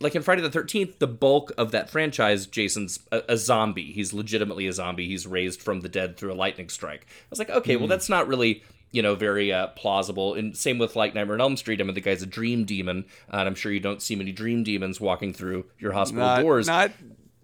like 0.00 0.14
in 0.14 0.22
Friday 0.22 0.42
the 0.42 0.50
Thirteenth, 0.50 0.98
the 0.98 1.06
bulk 1.06 1.52
of 1.56 1.70
that 1.72 1.88
franchise, 1.88 2.46
Jason's 2.46 3.00
a, 3.10 3.22
a 3.30 3.36
zombie. 3.36 3.92
He's 3.92 4.12
legitimately 4.12 4.66
a 4.66 4.72
zombie. 4.72 5.06
He's 5.08 5.26
raised 5.26 5.62
from 5.62 5.80
the 5.80 5.88
dead 5.88 6.16
through 6.16 6.32
a 6.32 6.34
lightning 6.34 6.68
strike. 6.68 7.02
I 7.08 7.26
was 7.30 7.38
like, 7.38 7.50
okay, 7.50 7.76
well, 7.76 7.88
that's 7.88 8.08
not 8.08 8.28
really 8.28 8.62
you 8.92 9.02
know 9.02 9.14
very 9.16 9.52
uh, 9.52 9.66
plausible. 9.68 10.34
And 10.34 10.56
same 10.56 10.78
with 10.78 10.94
like 10.94 11.14
Nightmare 11.14 11.34
on 11.34 11.40
Elm 11.40 11.56
Street. 11.56 11.80
I 11.80 11.84
mean, 11.84 11.94
the 11.94 12.00
guy's 12.00 12.22
a 12.22 12.26
dream 12.26 12.64
demon, 12.64 13.04
and 13.28 13.48
I'm 13.48 13.54
sure 13.56 13.72
you 13.72 13.80
don't 13.80 14.00
see 14.00 14.14
many 14.14 14.30
dream 14.32 14.62
demons 14.62 15.00
walking 15.00 15.32
through 15.32 15.64
your 15.78 15.92
hospital 15.92 16.24
Not, 16.24 16.42
doors. 16.42 16.66
not 16.66 16.92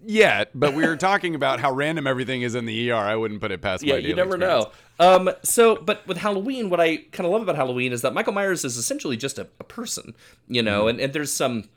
yet, 0.07 0.51
but 0.55 0.75
we 0.75 0.87
were 0.87 0.97
talking 0.97 1.35
about 1.35 1.59
how 1.61 1.73
random 1.73 2.07
everything 2.07 2.43
is 2.43 2.55
in 2.55 2.67
the 2.67 2.91
ER. 2.93 2.95
I 2.95 3.17
wouldn't 3.17 3.41
put 3.41 3.51
it 3.51 3.61
past 3.61 3.83
yeah, 3.83 3.95
my 3.95 3.99
you 4.01 4.15
never 4.15 4.37
experience. 4.37 4.67
know. 4.67 4.73
Um, 5.01 5.31
so, 5.43 5.77
but 5.77 6.07
with 6.07 6.19
Halloween, 6.19 6.71
what 6.71 6.81
I 6.81 6.99
kind 7.13 7.25
of 7.27 7.33
love 7.33 7.43
about 7.43 7.57
Halloween 7.57 7.93
is 7.93 8.03
that 8.03 8.15
Michael 8.15 8.33
Myers 8.33 8.65
is 8.65 8.77
essentially 8.77 9.17
just 9.17 9.39
a, 9.39 9.47
a 9.61 9.65
person, 9.65 10.15
you 10.49 10.63
know, 10.63 10.81
Mm-hmm. 10.83 10.89
and, 10.91 11.01
and 11.01 11.13
there's 11.13 11.33
some 11.33 11.69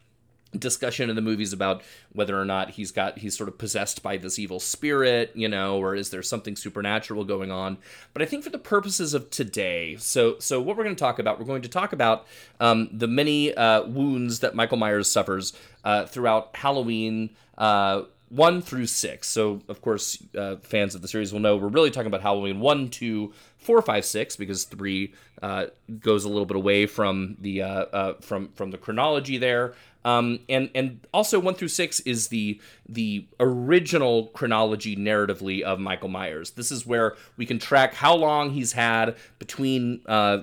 discussion 0.57 1.09
in 1.09 1.15
the 1.15 1.21
movies 1.21 1.53
about 1.53 1.81
whether 2.11 2.39
or 2.39 2.43
not 2.43 2.71
he's 2.71 2.91
got 2.91 3.17
he's 3.17 3.37
sort 3.37 3.47
of 3.47 3.57
possessed 3.57 4.03
by 4.03 4.17
this 4.17 4.37
evil 4.37 4.59
spirit 4.59 5.31
you 5.33 5.47
know 5.47 5.77
or 5.77 5.95
is 5.95 6.09
there 6.09 6.21
something 6.21 6.55
supernatural 6.55 7.23
going 7.23 7.49
on 7.51 7.77
but 8.13 8.21
i 8.21 8.25
think 8.25 8.43
for 8.43 8.49
the 8.49 8.57
purposes 8.57 9.13
of 9.13 9.29
today 9.29 9.95
so 9.97 10.37
so 10.39 10.59
what 10.59 10.75
we're 10.75 10.83
going 10.83 10.95
to 10.95 10.99
talk 10.99 11.19
about 11.19 11.39
we're 11.39 11.45
going 11.45 11.61
to 11.61 11.69
talk 11.69 11.93
about 11.93 12.27
um, 12.59 12.89
the 12.91 13.07
many 13.07 13.53
uh, 13.55 13.83
wounds 13.83 14.39
that 14.39 14.53
michael 14.53 14.77
myers 14.77 15.09
suffers 15.09 15.53
uh, 15.85 16.05
throughout 16.05 16.55
halloween 16.55 17.29
uh, 17.57 18.03
one 18.31 18.61
through 18.61 18.87
six. 18.87 19.27
So, 19.27 19.61
of 19.67 19.81
course, 19.81 20.17
uh, 20.37 20.55
fans 20.63 20.95
of 20.95 21.01
the 21.01 21.07
series 21.09 21.33
will 21.33 21.41
know 21.41 21.57
we're 21.57 21.67
really 21.67 21.91
talking 21.91 22.07
about 22.07 22.21
Halloween 22.21 22.61
one, 22.61 22.89
two, 22.89 23.33
four, 23.57 23.81
five, 23.81 24.05
six, 24.05 24.37
because 24.37 24.63
three 24.63 25.13
uh, 25.41 25.65
goes 25.99 26.23
a 26.23 26.29
little 26.29 26.45
bit 26.45 26.55
away 26.55 26.85
from 26.85 27.35
the 27.39 27.61
uh, 27.61 27.67
uh, 27.67 28.13
from 28.21 28.47
from 28.53 28.71
the 28.71 28.77
chronology 28.77 29.37
there. 29.37 29.73
Um, 30.03 30.39
and 30.49 30.69
and 30.73 30.99
also 31.13 31.39
one 31.39 31.55
through 31.55 31.67
six 31.69 31.99
is 32.01 32.29
the 32.29 32.59
the 32.87 33.25
original 33.39 34.27
chronology 34.27 34.95
narratively 34.95 35.61
of 35.61 35.79
Michael 35.79 36.09
Myers. 36.09 36.51
This 36.51 36.71
is 36.71 36.85
where 36.85 37.15
we 37.37 37.45
can 37.45 37.59
track 37.59 37.93
how 37.93 38.15
long 38.15 38.51
he's 38.51 38.73
had 38.73 39.15
between 39.39 40.01
uh, 40.07 40.39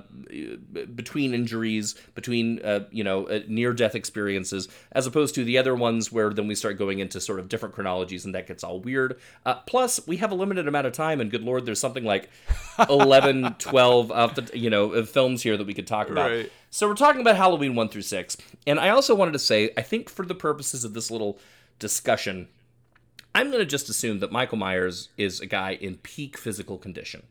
between 0.95 1.35
injuries, 1.35 1.95
between 2.15 2.65
uh, 2.65 2.85
you 2.91 3.05
know 3.05 3.27
uh, 3.27 3.41
near 3.49 3.73
death 3.73 3.95
experiences, 3.95 4.69
as 4.93 5.07
opposed 5.07 5.35
to 5.35 5.45
the 5.45 5.59
other 5.59 5.75
ones 5.75 6.11
where 6.13 6.31
then 6.31 6.47
we 6.47 6.55
start 6.55 6.79
going 6.79 7.01
into 7.01 7.21
sort 7.21 7.41
of 7.41 7.49
different 7.49 7.75
chronologies 7.75 8.25
and 8.25 8.35
that 8.35 8.47
gets 8.47 8.65
all 8.65 8.81
weird. 8.81 9.19
Uh, 9.45 9.55
plus, 9.67 10.07
we 10.07 10.17
have 10.19 10.31
a 10.31 10.35
limited 10.35 10.69
amount 10.69 10.87
of 10.87 10.93
time, 10.93 11.21
and 11.21 11.31
good 11.31 11.43
lord, 11.43 11.67
there's 11.67 11.81
something 11.81 12.05
like 12.05 12.31
11, 12.89 13.55
12 13.59 14.11
of 14.13 14.35
the 14.35 14.59
you 14.59 14.71
know 14.71 15.05
films 15.05 15.43
here 15.43 15.57
that 15.57 15.67
we 15.67 15.75
could 15.75 15.87
talk 15.87 16.09
about. 16.09 16.31
Right. 16.31 16.53
So 16.71 16.89
we're 16.89 16.95
talking 16.95 17.21
about 17.21 17.37
Halloween 17.37 17.75
1 17.75 17.89
through 17.89 18.03
6. 18.03 18.37
And 18.67 18.79
I 18.79 18.91
also 18.91 19.15
wanted 19.15 19.33
to 19.33 19.39
say, 19.39 19.71
I 19.77 19.83
think 19.83 20.11
for 20.11 20.25
the 20.25 20.35
purposes 20.35 20.85
of 20.85 20.95
this 20.95 21.11
little 21.11 21.39
discussion, 21.79 22.49
I'm 23.35 23.51
going 23.51 23.63
to 23.63 23.67
just 23.67 23.89
assume 23.89 24.21
that 24.21 24.33
Michael 24.33 24.59
Myers 24.59 25.09
is 25.17 25.41
a 25.41 25.47
guy 25.47 25.73
in 25.73 25.97
peak 25.97 26.37
physical 26.37 26.79
condition. 26.79 27.23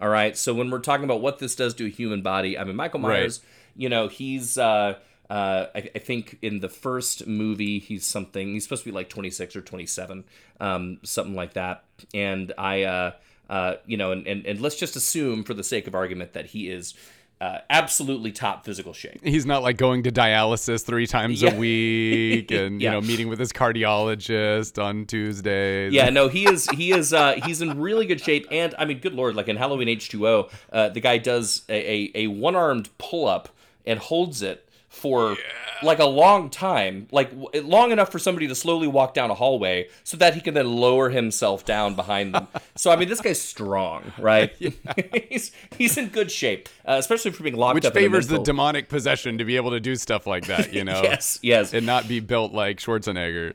All 0.00 0.08
right. 0.08 0.36
So 0.36 0.52
when 0.54 0.70
we're 0.70 0.78
talking 0.80 1.04
about 1.04 1.20
what 1.20 1.38
this 1.38 1.54
does 1.54 1.74
to 1.74 1.86
a 1.86 1.88
human 1.88 2.22
body, 2.22 2.58
I 2.58 2.64
mean, 2.64 2.76
Michael 2.76 3.00
Right. 3.00 3.20
Myers, 3.20 3.40
you 3.74 3.88
know, 3.88 4.08
he's, 4.08 4.58
uh, 4.58 4.98
uh, 5.28 5.66
I, 5.74 5.90
I 5.94 5.98
think 5.98 6.38
in 6.42 6.60
the 6.60 6.68
first 6.68 7.26
movie, 7.26 7.78
he's 7.78 8.06
something, 8.06 8.52
he's 8.52 8.64
supposed 8.64 8.84
to 8.84 8.90
be 8.90 8.94
like 8.94 9.08
26 9.08 9.56
or 9.56 9.62
27, 9.62 10.24
um, 10.60 10.98
something 11.02 11.34
like 11.34 11.54
that. 11.54 11.84
And 12.14 12.52
I, 12.56 12.82
uh, 12.82 13.12
uh, 13.48 13.74
you 13.86 13.96
know, 13.96 14.12
and, 14.12 14.26
and, 14.26 14.46
and 14.46 14.60
let's 14.60 14.76
just 14.76 14.96
assume 14.96 15.44
for 15.44 15.54
the 15.54 15.64
sake 15.64 15.86
of 15.86 15.94
argument 15.94 16.34
that 16.34 16.46
he 16.46 16.68
is 16.68 16.94
uh, 17.40 17.58
absolutely 17.68 18.32
top 18.32 18.64
physical 18.64 18.92
shape. 18.94 19.20
He's 19.22 19.44
not 19.44 19.62
like 19.62 19.76
going 19.76 20.04
to 20.04 20.12
dialysis 20.12 20.84
three 20.84 21.06
times 21.06 21.42
Yeah. 21.42 21.52
a 21.52 21.58
week 21.58 22.50
and 22.60 22.80
you 22.80 22.90
know 22.90 23.00
meeting 23.00 23.28
with 23.28 23.38
his 23.38 23.52
cardiologist 23.52 24.82
on 24.82 25.06
Tuesdays. 25.06 25.92
Yeah, 25.92 26.10
no, 26.10 26.28
he 26.28 26.48
is 26.48 26.68
he 26.70 26.92
is 26.92 27.12
uh 27.12 27.38
he's 27.44 27.60
in 27.62 27.80
really 27.80 28.06
good 28.06 28.20
shape 28.20 28.46
and 28.50 28.74
I 28.78 28.84
mean 28.84 28.98
good 29.00 29.14
lord, 29.14 29.34
like 29.36 29.48
in 29.48 29.56
Halloween 29.56 29.88
H2O, 29.88 30.50
uh 30.72 30.88
the 30.90 31.00
guy 31.00 31.18
does 31.18 31.62
a 31.68 31.74
a, 31.74 32.10
a 32.14 32.26
one-armed 32.28 32.88
pull-up 32.98 33.48
and 33.84 33.98
holds 33.98 34.42
it 34.42 34.65
for 34.96 35.36
like 35.82 35.98
a 35.98 36.06
long 36.06 36.48
time, 36.50 37.06
like 37.12 37.30
long 37.54 37.92
enough 37.92 38.10
for 38.10 38.18
somebody 38.18 38.48
to 38.48 38.54
slowly 38.54 38.88
walk 38.88 39.14
down 39.14 39.30
a 39.30 39.34
hallway 39.34 39.88
so 40.04 40.16
that 40.16 40.34
he 40.34 40.40
can 40.40 40.54
then 40.54 40.66
lower 40.66 41.10
himself 41.10 41.64
down 41.64 41.94
behind 41.94 42.34
them. 42.34 42.48
so 42.76 42.90
I 42.90 42.96
mean 42.96 43.08
this 43.08 43.20
guy's 43.20 43.40
strong, 43.40 44.12
right? 44.18 44.54
he's 45.28 45.52
he's 45.76 45.96
in 45.96 46.08
good 46.08 46.30
shape, 46.30 46.68
uh, 46.86 46.96
especially 46.98 47.30
for 47.30 47.42
being 47.42 47.56
locked 47.56 47.74
which 47.74 47.84
up 47.84 47.92
a 47.92 48.00
favors 48.00 48.26
the 48.26 48.38
demonic 48.38 48.88
possession 48.88 49.38
to 49.38 49.44
be 49.44 49.56
able 49.56 49.70
to 49.70 49.80
do 49.80 49.96
stuff 49.96 50.26
like 50.26 50.46
that, 50.46 50.72
you 50.72 50.84
know. 50.84 51.02
Yes, 51.02 51.38
yes. 51.42 51.74
And 51.74 51.86
not 51.86 52.08
be 52.08 52.20
built 52.20 52.52
like 52.52 52.78
Schwarzenegger. 52.78 53.54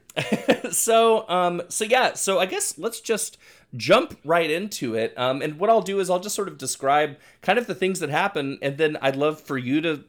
so 0.72 1.28
um 1.28 1.62
so 1.70 1.86
yeah 1.86 2.14
so 2.14 2.40
i 2.40 2.46
guess 2.46 2.78
let's 2.78 3.02
just 3.02 3.38
jump 3.76 4.18
right 4.24 4.50
into 4.50 4.96
it 4.96 5.14
um 5.18 5.42
and 5.42 5.58
what 5.58 5.70
i'll 5.70 5.82
do 5.82 6.00
is 6.00 6.10
i'll 6.10 6.20
just 6.20 6.36
sort 6.36 6.48
of 6.48 6.58
describe 6.58 7.18
kind 7.42 7.58
of 7.58 7.68
the 7.68 7.76
things 7.76 8.00
that 8.00 8.10
happen 8.10 8.60
and 8.62 8.78
then 8.78 8.98
i'd 9.02 9.16
love 9.16 9.40
for 9.40 9.58
you 9.58 9.80
to 9.82 10.04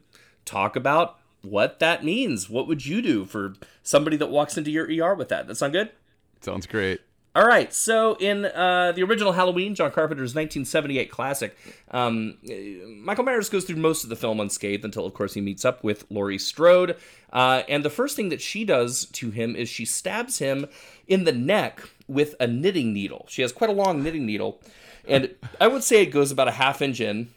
talk 0.44 0.74
about 0.76 1.18
what 1.42 1.78
that 1.80 2.04
means 2.04 2.48
what 2.48 2.66
would 2.68 2.86
you 2.86 3.02
do 3.02 3.24
for 3.24 3.54
somebody 3.82 4.16
that 4.16 4.30
walks 4.30 4.56
into 4.56 4.70
your 4.70 4.86
er 4.86 5.14
with 5.14 5.28
that 5.28 5.46
that 5.46 5.56
sound 5.56 5.72
good 5.72 5.90
Sounds 6.42 6.66
great. 6.66 7.00
all 7.36 7.46
right, 7.46 7.72
so 7.72 8.14
in 8.16 8.44
uh, 8.44 8.92
the 8.92 9.02
original 9.04 9.32
Halloween, 9.32 9.74
John 9.76 9.90
Carpenter's 9.92 10.34
1978 10.34 11.08
classic, 11.10 11.56
um, 11.92 12.36
Michael 13.02 13.24
Myers 13.24 13.48
goes 13.48 13.64
through 13.64 13.76
most 13.76 14.02
of 14.02 14.10
the 14.10 14.16
film 14.16 14.40
unscathed 14.40 14.84
until, 14.84 15.06
of 15.06 15.14
course, 15.14 15.34
he 15.34 15.40
meets 15.40 15.64
up 15.64 15.82
with 15.84 16.04
Laurie 16.10 16.36
Strode. 16.38 16.96
Uh, 17.32 17.62
and 17.68 17.84
the 17.84 17.90
first 17.90 18.16
thing 18.16 18.28
that 18.30 18.40
she 18.42 18.64
does 18.64 19.06
to 19.06 19.30
him 19.30 19.54
is 19.54 19.68
she 19.68 19.84
stabs 19.84 20.38
him 20.40 20.66
in 21.06 21.24
the 21.24 21.32
neck 21.32 21.88
with 22.08 22.34
a 22.40 22.46
knitting 22.46 22.92
needle. 22.92 23.24
She 23.28 23.42
has 23.42 23.52
quite 23.52 23.70
a 23.70 23.72
long 23.72 24.02
knitting 24.02 24.26
needle, 24.26 24.60
and 25.06 25.32
I 25.60 25.68
would 25.68 25.84
say 25.84 26.02
it 26.02 26.06
goes 26.06 26.32
about 26.32 26.48
a 26.48 26.52
half 26.52 26.82
inch 26.82 27.00
in. 27.00 27.28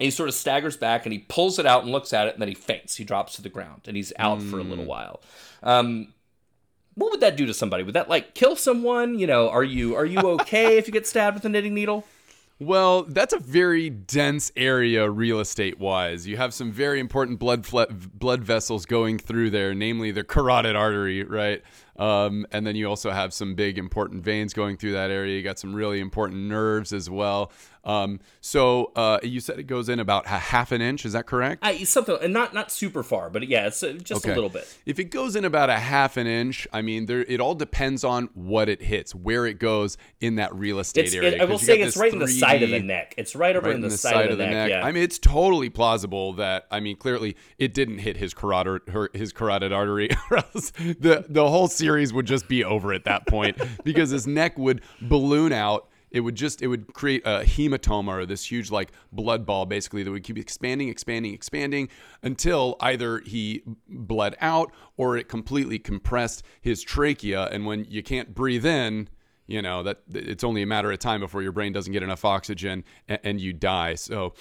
And 0.00 0.06
he 0.06 0.10
sort 0.10 0.30
of 0.30 0.34
staggers 0.34 0.78
back 0.78 1.04
and 1.04 1.12
he 1.12 1.18
pulls 1.18 1.58
it 1.58 1.66
out 1.66 1.82
and 1.82 1.92
looks 1.92 2.14
at 2.14 2.26
it, 2.26 2.32
and 2.32 2.40
then 2.40 2.48
he 2.48 2.54
faints. 2.54 2.96
He 2.96 3.04
drops 3.04 3.36
to 3.36 3.42
the 3.42 3.50
ground 3.50 3.82
and 3.86 3.98
he's 3.98 4.14
out 4.18 4.40
for 4.40 4.58
a 4.58 4.62
little 4.62 4.86
while. 4.86 5.20
Um, 5.62 6.14
what 6.94 7.10
would 7.10 7.20
that 7.20 7.36
do 7.36 7.44
to 7.44 7.52
somebody? 7.52 7.82
Would 7.82 7.94
that 7.94 8.08
like 8.08 8.34
kill 8.34 8.56
someone? 8.56 9.18
You 9.18 9.26
know, 9.26 9.50
are 9.50 9.62
you 9.62 9.94
are 9.94 10.06
you 10.06 10.20
okay 10.20 10.78
if 10.78 10.86
you 10.86 10.92
get 10.92 11.06
stabbed 11.06 11.34
with 11.34 11.44
a 11.44 11.50
knitting 11.50 11.74
needle? 11.74 12.06
Well, 12.58 13.04
that's 13.04 13.32
a 13.32 13.38
very 13.38 13.88
dense 13.88 14.52
area 14.54 15.08
real 15.08 15.40
estate 15.40 15.78
wise. 15.78 16.26
You 16.26 16.36
have 16.36 16.52
some 16.52 16.70
very 16.70 17.00
important 17.00 17.38
blood 17.38 17.64
fle- 17.64 17.84
blood 17.90 18.44
vessels 18.44 18.84
going 18.84 19.18
through 19.18 19.48
there, 19.50 19.74
namely 19.74 20.10
the 20.10 20.24
carotid 20.24 20.76
artery, 20.76 21.24
right? 21.24 21.62
Um, 22.00 22.46
and 22.50 22.66
then 22.66 22.76
you 22.76 22.88
also 22.88 23.10
have 23.10 23.34
some 23.34 23.54
big 23.54 23.76
important 23.76 24.24
veins 24.24 24.54
going 24.54 24.78
through 24.78 24.92
that 24.92 25.10
area. 25.10 25.36
You 25.36 25.42
got 25.42 25.58
some 25.58 25.74
really 25.74 26.00
important 26.00 26.40
nerves 26.48 26.94
as 26.94 27.10
well. 27.10 27.52
Um, 27.84 28.20
so 28.40 28.92
uh, 28.96 29.18
you 29.22 29.40
said 29.40 29.58
it 29.58 29.64
goes 29.64 29.88
in 29.88 30.00
about 30.00 30.26
a 30.26 30.38
half 30.38 30.72
an 30.72 30.80
inch. 30.80 31.04
Is 31.04 31.12
that 31.12 31.26
correct? 31.26 31.60
I, 31.64 31.82
something 31.84 32.16
and 32.20 32.32
not 32.32 32.52
not 32.52 32.70
super 32.70 33.02
far, 33.02 33.30
but 33.30 33.46
yeah, 33.48 33.66
it's 33.66 33.82
uh, 33.82 33.92
just 34.02 34.26
a 34.26 34.34
little 34.34 34.50
bit. 34.50 34.74
If 34.84 34.98
it 34.98 35.04
goes 35.04 35.36
in 35.36 35.44
about 35.44 35.70
a 35.70 35.76
half 35.76 36.16
an 36.16 36.26
inch, 36.26 36.68
I 36.72 36.82
mean, 36.82 37.06
there 37.06 37.20
it 37.20 37.40
all 37.40 37.54
depends 37.54 38.04
on 38.04 38.28
what 38.34 38.68
it 38.68 38.82
hits, 38.82 39.14
where 39.14 39.46
it 39.46 39.58
goes 39.58 39.96
in 40.20 40.36
that 40.36 40.54
real 40.54 40.78
estate 40.78 41.06
It's, 41.06 41.14
area. 41.14 41.32
it, 41.32 41.40
I 41.40 41.44
will 41.44 41.58
say 41.58 41.80
it's 41.80 41.96
right 41.96 42.12
in 42.12 42.18
the 42.18 42.28
side 42.28 42.62
of 42.62 42.70
the 42.70 42.80
neck. 42.80 43.14
It's 43.16 43.34
right 43.34 43.56
over 43.56 43.68
right 43.68 43.74
in 43.74 43.80
the, 43.80 43.90
side, 43.90 44.30
of 44.30 44.38
the, 44.38 44.46
neck. 44.46 44.70
Yeah. 44.70 44.84
I 44.84 44.92
mean, 44.92 45.02
it's 45.02 45.18
totally 45.18 45.70
plausible 45.70 46.34
that 46.34 46.66
I 46.70 46.80
mean, 46.80 46.96
clearly 46.96 47.36
it 47.58 47.72
didn't 47.72 47.98
hit 47.98 48.16
his 48.16 48.34
carotid 48.34 48.82
his 49.14 49.32
carotid 49.32 49.72
artery, 49.72 50.08
the 50.30 51.24
the 51.28 51.48
whole 51.48 51.68
series 51.68 51.89
would 52.12 52.26
just 52.26 52.48
be 52.48 52.64
over 52.64 52.92
at 52.92 53.04
that 53.04 53.26
point 53.26 53.60
because 53.84 54.10
his 54.10 54.26
neck 54.26 54.58
would 54.58 54.82
balloon 55.02 55.52
out. 55.52 55.88
It 56.10 56.20
would 56.20 56.34
just 56.34 56.60
it 56.60 56.66
would 56.66 56.92
create 56.92 57.22
a 57.24 57.42
hematoma 57.44 58.08
or 58.08 58.26
this 58.26 58.50
huge 58.50 58.72
like 58.72 58.90
blood 59.12 59.46
ball 59.46 59.64
basically 59.64 60.02
that 60.02 60.10
would 60.10 60.24
keep 60.24 60.38
expanding, 60.38 60.88
expanding, 60.88 61.32
expanding 61.32 61.88
until 62.22 62.76
either 62.80 63.20
he 63.20 63.62
bled 63.88 64.36
out 64.40 64.72
or 64.96 65.16
it 65.16 65.28
completely 65.28 65.78
compressed 65.78 66.42
his 66.60 66.82
trachea. 66.82 67.44
And 67.52 67.64
when 67.64 67.84
you 67.84 68.02
can't 68.02 68.34
breathe 68.34 68.66
in, 68.66 69.08
you 69.50 69.60
know 69.60 69.82
that 69.82 69.98
it's 70.14 70.44
only 70.44 70.62
a 70.62 70.66
matter 70.66 70.90
of 70.92 70.98
time 71.00 71.20
before 71.20 71.42
your 71.42 71.52
brain 71.52 71.72
doesn't 71.72 71.92
get 71.92 72.02
enough 72.02 72.24
oxygen 72.24 72.84
and, 73.08 73.18
and 73.24 73.40
you 73.40 73.52
die 73.52 73.94
so 73.96 74.32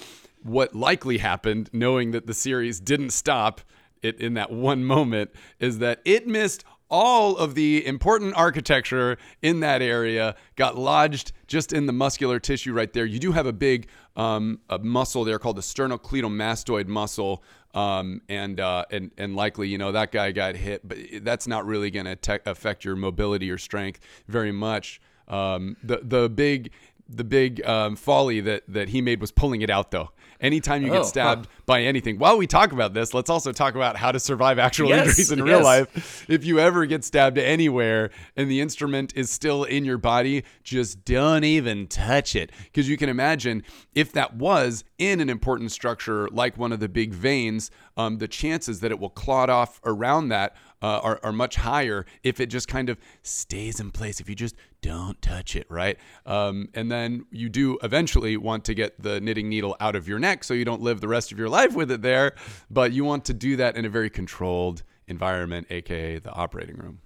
what 0.43 0.75
likely 0.75 1.17
happened 1.17 1.69
knowing 1.73 2.11
that 2.11 2.27
the 2.27 2.33
series 2.33 2.79
didn't 2.79 3.09
stop 3.09 3.61
it 4.01 4.19
in 4.21 4.35
that 4.35 4.51
one 4.51 4.83
moment 4.83 5.31
is 5.59 5.79
that 5.79 5.99
it 6.05 6.27
missed 6.27 6.63
all 6.89 7.37
of 7.37 7.55
the 7.55 7.85
important 7.85 8.35
architecture 8.35 9.17
in 9.41 9.59
that 9.59 9.81
area 9.81 10.35
got 10.55 10.77
lodged 10.77 11.31
just 11.47 11.71
in 11.71 11.85
the 11.85 11.93
muscular 11.93 12.39
tissue 12.39 12.73
right 12.73 12.93
there 12.93 13.05
you 13.05 13.19
do 13.19 13.31
have 13.31 13.45
a 13.45 13.53
big 13.53 13.87
um, 14.15 14.59
a 14.69 14.79
muscle 14.79 15.23
there 15.23 15.39
called 15.39 15.55
the 15.55 15.61
sternocleidomastoid 15.61 16.87
muscle 16.87 17.43
um, 17.73 18.21
and 18.29 18.59
uh, 18.59 18.85
and 18.91 19.11
and 19.17 19.35
likely 19.35 19.67
you 19.67 19.77
know 19.77 19.91
that 19.91 20.11
guy 20.11 20.31
got 20.31 20.55
hit, 20.55 20.87
but 20.87 20.97
that's 21.21 21.47
not 21.47 21.65
really 21.65 21.91
going 21.91 22.05
to 22.05 22.15
te- 22.15 22.39
affect 22.45 22.83
your 22.83 22.95
mobility 22.95 23.51
or 23.51 23.57
strength 23.57 23.99
very 24.27 24.51
much. 24.51 24.99
Um, 25.27 25.77
the 25.83 25.99
the 26.01 26.29
big 26.29 26.71
the 27.07 27.23
big 27.23 27.63
um, 27.65 27.95
folly 27.95 28.41
that 28.41 28.63
that 28.67 28.89
he 28.89 29.01
made 29.01 29.21
was 29.21 29.31
pulling 29.31 29.61
it 29.61 29.69
out 29.69 29.91
though. 29.91 30.11
Anytime 30.41 30.81
you 30.83 30.89
Oh, 30.89 30.93
get 30.93 30.97
huh. 30.99 31.03
stabbed 31.03 31.47
by 31.65 31.81
anything, 31.81 32.17
while 32.17 32.37
we 32.37 32.47
talk 32.47 32.71
about 32.71 32.93
this, 32.93 33.13
let's 33.13 33.29
also 33.29 33.51
talk 33.51 33.75
about 33.75 33.97
how 33.97 34.11
to 34.11 34.19
survive 34.19 34.57
actual 34.57 34.89
Yes, 34.89 35.07
injuries 35.09 35.31
in 35.31 35.43
real 35.43 35.57
yes. 35.57 35.65
life. 35.65 36.25
If 36.29 36.45
you 36.45 36.59
ever 36.59 36.85
get 36.85 37.03
stabbed 37.03 37.37
anywhere 37.37 38.09
and 38.37 38.49
the 38.49 38.61
instrument 38.61 39.13
is 39.15 39.29
still 39.29 39.65
in 39.65 39.83
your 39.83 39.97
body, 39.97 40.43
just 40.63 41.03
don't 41.03 41.43
even 41.43 41.87
touch 41.87 42.35
it. 42.35 42.51
Because 42.63 42.87
you 42.89 42.95
can 42.95 43.09
imagine 43.09 43.63
if 43.93 44.11
that 44.13 44.35
was 44.35 44.83
in 44.97 45.19
an 45.19 45.29
important 45.29 45.71
structure 45.71 46.29
like 46.31 46.57
one 46.57 46.71
of 46.71 46.79
the 46.79 46.89
big 46.89 47.13
veins, 47.13 47.69
um, 47.97 48.17
the 48.19 48.27
chances 48.27 48.79
that 48.79 48.91
it 48.91 48.99
will 48.99 49.09
clot 49.09 49.49
off 49.49 49.81
around 49.83 50.29
that 50.29 50.55
uh, 50.81 50.99
are, 51.03 51.19
are 51.23 51.31
much 51.31 51.55
higher 51.55 52.05
if 52.23 52.39
it 52.39 52.47
just 52.47 52.67
kind 52.67 52.89
of 52.89 52.97
stays 53.21 53.79
in 53.79 53.91
place, 53.91 54.19
if 54.19 54.29
you 54.29 54.35
just 54.35 54.55
don't 54.81 55.21
touch 55.21 55.55
it, 55.55 55.67
right? 55.69 55.97
Um, 56.25 56.69
and 56.73 56.91
then 56.91 57.25
you 57.31 57.49
do 57.49 57.77
eventually 57.83 58.37
want 58.37 58.65
to 58.65 58.73
get 58.73 59.01
the 59.01 59.19
knitting 59.19 59.49
needle 59.49 59.75
out 59.79 59.95
of 59.95 60.07
your 60.07 60.19
neck 60.19 60.43
so 60.43 60.53
you 60.53 60.65
don't 60.65 60.81
live 60.81 61.01
the 61.01 61.07
rest 61.07 61.31
of 61.31 61.39
your 61.39 61.49
life 61.49 61.75
with 61.75 61.91
it 61.91 62.01
there, 62.01 62.33
but 62.69 62.91
you 62.91 63.03
want 63.03 63.25
to 63.25 63.33
do 63.33 63.55
that 63.57 63.75
in 63.75 63.85
a 63.85 63.89
very 63.89 64.09
controlled 64.09 64.83
environment, 65.07 65.67
aka 65.69 66.19
the 66.19 66.31
operating 66.31 66.77
room. 66.77 67.01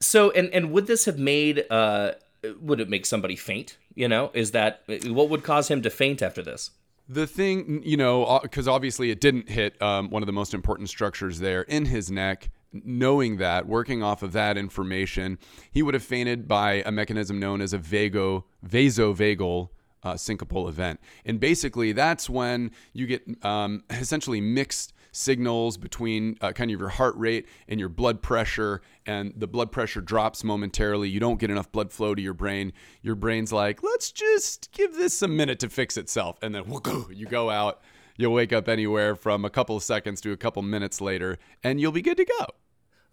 So 0.00 0.30
and 0.32 0.50
and 0.52 0.72
would 0.72 0.86
this 0.86 1.04
have 1.04 1.18
made 1.18 1.64
uh 1.70 2.12
would 2.60 2.80
it 2.80 2.88
make 2.88 3.06
somebody 3.06 3.36
faint? 3.36 3.78
You 3.94 4.08
know, 4.08 4.30
is 4.34 4.50
that 4.50 4.82
what 5.06 5.30
would 5.30 5.42
cause 5.42 5.68
him 5.68 5.82
to 5.82 5.90
faint 5.90 6.22
after 6.22 6.42
this? 6.42 6.70
The 7.08 7.26
thing, 7.26 7.82
you 7.84 7.96
know, 7.96 8.40
because 8.42 8.66
obviously 8.66 9.10
it 9.10 9.20
didn't 9.20 9.48
hit 9.48 9.80
um, 9.80 10.10
one 10.10 10.22
of 10.22 10.26
the 10.26 10.32
most 10.32 10.52
important 10.52 10.88
structures 10.88 11.38
there 11.38 11.62
in 11.62 11.86
his 11.86 12.10
neck. 12.10 12.50
Knowing 12.84 13.36
that, 13.38 13.66
working 13.66 14.02
off 14.02 14.22
of 14.22 14.32
that 14.32 14.56
information, 14.56 15.38
he 15.70 15.82
would 15.82 15.94
have 15.94 16.02
fainted 16.02 16.48
by 16.48 16.82
a 16.84 16.92
mechanism 16.92 17.38
known 17.38 17.60
as 17.60 17.72
a 17.72 17.78
vago 17.78 18.44
vasovagal 18.66 19.68
uh, 20.02 20.14
syncopal 20.14 20.68
event. 20.68 21.00
And 21.24 21.40
basically, 21.40 21.92
that's 21.92 22.30
when 22.30 22.70
you 22.92 23.06
get 23.06 23.44
um, 23.44 23.82
essentially 23.90 24.40
mixed 24.40 24.92
signals 25.12 25.78
between 25.78 26.36
uh, 26.42 26.52
kind 26.52 26.70
of 26.70 26.78
your 26.78 26.90
heart 26.90 27.16
rate 27.16 27.46
and 27.68 27.80
your 27.80 27.88
blood 27.88 28.22
pressure, 28.22 28.82
and 29.06 29.32
the 29.36 29.46
blood 29.46 29.72
pressure 29.72 30.00
drops 30.00 30.44
momentarily. 30.44 31.08
You 31.08 31.20
don't 31.20 31.40
get 31.40 31.50
enough 31.50 31.72
blood 31.72 31.90
flow 31.90 32.14
to 32.14 32.20
your 32.20 32.34
brain. 32.34 32.72
Your 33.02 33.14
brain's 33.14 33.52
like, 33.52 33.82
let's 33.82 34.12
just 34.12 34.70
give 34.72 34.94
this 34.94 35.22
a 35.22 35.28
minute 35.28 35.58
to 35.60 35.70
fix 35.70 35.96
itself. 35.96 36.38
And 36.42 36.54
then 36.54 36.64
you 37.10 37.26
go 37.26 37.50
out. 37.50 37.80
You'll 38.18 38.32
wake 38.32 38.52
up 38.52 38.68
anywhere 38.68 39.14
from 39.14 39.44
a 39.44 39.50
couple 39.50 39.76
of 39.76 39.82
seconds 39.82 40.20
to 40.22 40.32
a 40.32 40.36
couple 40.36 40.62
minutes 40.62 41.00
later, 41.00 41.38
and 41.62 41.80
you'll 41.80 41.92
be 41.92 42.02
good 42.02 42.16
to 42.16 42.24
go. 42.24 42.46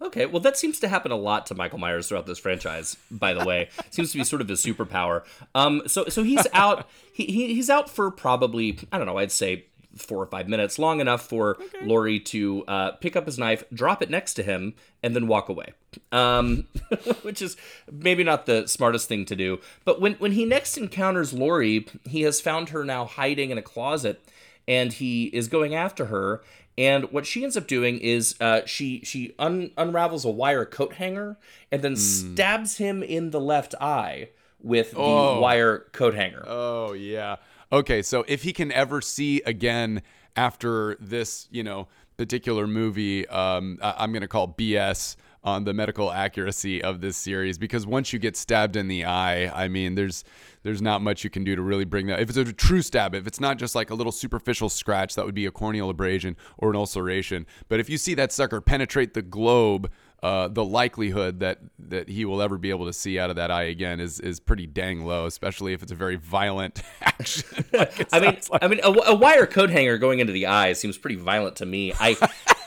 Okay, 0.02 0.26
well, 0.26 0.42
that 0.42 0.58
seems 0.58 0.80
to 0.80 0.88
happen 0.88 1.12
a 1.12 1.16
lot 1.16 1.46
to 1.48 1.56
Michael 1.56 1.80
Myers 1.80 2.10
throughout 2.10 2.26
this 2.26 2.40
franchise. 2.40 2.98
By 3.10 3.34
the 3.34 3.46
way, 3.46 3.70
seems 3.90 4.12
to 4.12 4.18
be 4.18 4.24
sort 4.24 4.42
of 4.42 4.50
his 4.50 4.64
superpower. 4.64 5.24
Um, 5.56 5.84
so 5.88 6.06
so 6.10 6.24
he's 6.24 6.46
out. 6.54 6.90
He, 7.14 7.26
he 7.26 7.54
he's 7.54 7.70
out 7.70 7.90
for 7.90 8.12
probably 8.12 8.78
I 8.92 8.98
don't 8.98 9.08
know. 9.08 9.18
I'd 9.18 9.32
say 9.32 9.66
four 9.96 10.22
or 10.22 10.26
five 10.26 10.48
minutes, 10.48 10.80
long 10.80 11.00
enough 11.00 11.28
for 11.28 11.58
Laurie 11.84 12.20
to 12.20 12.64
uh, 12.68 12.92
pick 12.94 13.16
up 13.16 13.26
his 13.26 13.38
knife, 13.38 13.64
drop 13.74 14.02
it 14.02 14.10
next 14.10 14.34
to 14.36 14.44
him, 14.44 14.74
and 15.02 15.16
then 15.16 15.28
walk 15.28 15.50
away. 15.50 15.74
Um, 16.12 16.68
which 17.22 17.42
is 17.42 17.56
maybe 17.92 18.24
not 18.24 18.46
the 18.46 18.68
smartest 18.68 19.08
thing 19.08 19.26
to 19.26 19.36
do. 19.36 19.60
But 19.86 20.02
when 20.02 20.14
when 20.14 20.32
he 20.34 20.46
next 20.46 20.78
encounters 20.78 21.34
Laurie, 21.34 21.88
he 22.06 22.24
has 22.24 22.42
found 22.42 22.70
her 22.70 22.84
now 22.84 23.06
hiding 23.06 23.52
in 23.52 23.58
a 23.58 23.62
closet, 23.62 24.24
and 24.68 24.94
he 24.94 25.26
is 25.26 25.48
going 25.48 25.76
after 25.76 26.06
her. 26.06 26.42
And 26.78 27.12
what 27.12 27.26
she 27.28 27.44
ends 27.44 27.56
up 27.56 27.68
doing 27.68 28.00
is 28.00 28.36
uh, 28.42 28.62
she 28.66 29.02
she 29.04 29.36
un- 29.38 29.72
unravels 29.78 30.26
a 30.26 30.30
wire 30.32 30.66
coat 30.66 30.94
hanger 30.94 31.38
and 31.72 31.82
then 31.84 31.96
stabs 31.96 32.78
him 32.78 33.04
in 33.04 33.30
the 33.30 33.40
left 33.40 33.76
eye 33.80 34.30
with 34.62 34.92
the 34.92 34.98
Oh. 34.98 35.40
wire 35.40 35.86
coat 35.92 36.16
hanger. 36.16 36.44
Oh 36.48 36.94
yeah. 36.94 37.36
Okay, 37.72 38.02
so 38.02 38.24
if 38.28 38.44
he 38.44 38.54
can 38.54 38.72
ever 38.72 39.02
see 39.02 39.42
again 39.46 40.02
after 40.36 40.96
this, 41.00 41.48
you 41.52 41.64
know, 41.64 41.88
particular 42.18 42.66
movie, 42.68 43.28
um, 43.28 43.78
I- 43.82 43.96
I'm 44.00 44.12
gonna 44.14 44.28
call 44.28 44.48
BS 44.48 45.16
on 45.44 45.66
the 45.66 45.74
medical 45.74 46.12
accuracy 46.12 46.82
of 46.82 47.02
this 47.02 47.18
series 47.18 47.58
because 47.58 47.86
once 47.86 48.14
you 48.14 48.20
get 48.20 48.38
stabbed 48.38 48.76
in 48.76 48.88
the 48.88 49.06
eye, 49.06 49.48
I 49.48 49.68
mean, 49.68 49.96
there's 49.96 50.24
there's 50.64 50.82
not 50.82 51.02
much 51.02 51.24
you 51.24 51.30
can 51.30 51.44
do 51.44 51.56
to 51.56 51.62
really 51.62 51.86
bring 51.86 52.08
that. 52.08 52.22
If 52.22 52.30
it's 52.30 52.38
a 52.38 52.54
true 52.54 52.82
stab, 52.82 53.14
if 53.14 53.28
it's 53.28 53.40
not 53.40 53.58
just 53.58 53.76
like 53.76 53.90
a 53.90 53.96
little 53.96 54.14
superficial 54.14 54.70
scratch, 54.70 55.16
that 55.16 55.26
would 55.26 55.36
be 55.36 55.46
a 55.46 55.52
corneal 55.52 55.90
abrasion 55.90 56.38
or 56.58 56.70
an 56.70 56.78
ulceration. 56.78 57.46
But 57.68 57.82
if 57.82 57.90
you 57.90 57.98
see 57.98 58.14
that 58.16 58.32
sucker 58.32 58.62
penetrate 58.62 59.14
the 59.14 59.22
globe, 59.22 59.92
uh, 60.24 60.48
the 60.48 60.64
likelihood 60.64 61.42
that 61.42 61.60
that 61.78 62.08
he 62.08 62.24
will 62.24 62.42
ever 62.42 62.58
be 62.58 62.70
able 62.70 62.86
to 62.86 62.94
see 62.94 63.20
out 63.20 63.30
of 63.30 63.36
that 63.36 63.52
eye 63.52 63.64
again 63.64 64.00
is 64.00 64.22
is 64.22 64.40
pretty 64.40 64.66
dang 64.66 65.06
low, 65.06 65.26
especially 65.26 65.74
if 65.74 65.84
it's 65.84 65.92
a 65.92 65.96
very 65.96 66.16
violent 66.16 66.82
action. 67.02 67.66
like 67.74 68.08
I 68.14 68.20
mean, 68.22 68.38
like. 68.50 68.64
I 68.64 68.68
mean, 68.70 68.80
a, 68.82 68.92
a 69.08 69.16
wire 69.16 69.46
coat 69.46 69.70
hanger 69.70 69.98
going 69.98 70.20
into 70.20 70.32
the 70.32 70.46
eye 70.48 70.72
seems 70.74 70.98
pretty 70.98 71.18
violent 71.18 71.58
to 71.58 71.66
me. 71.66 71.92
I, 72.00 72.16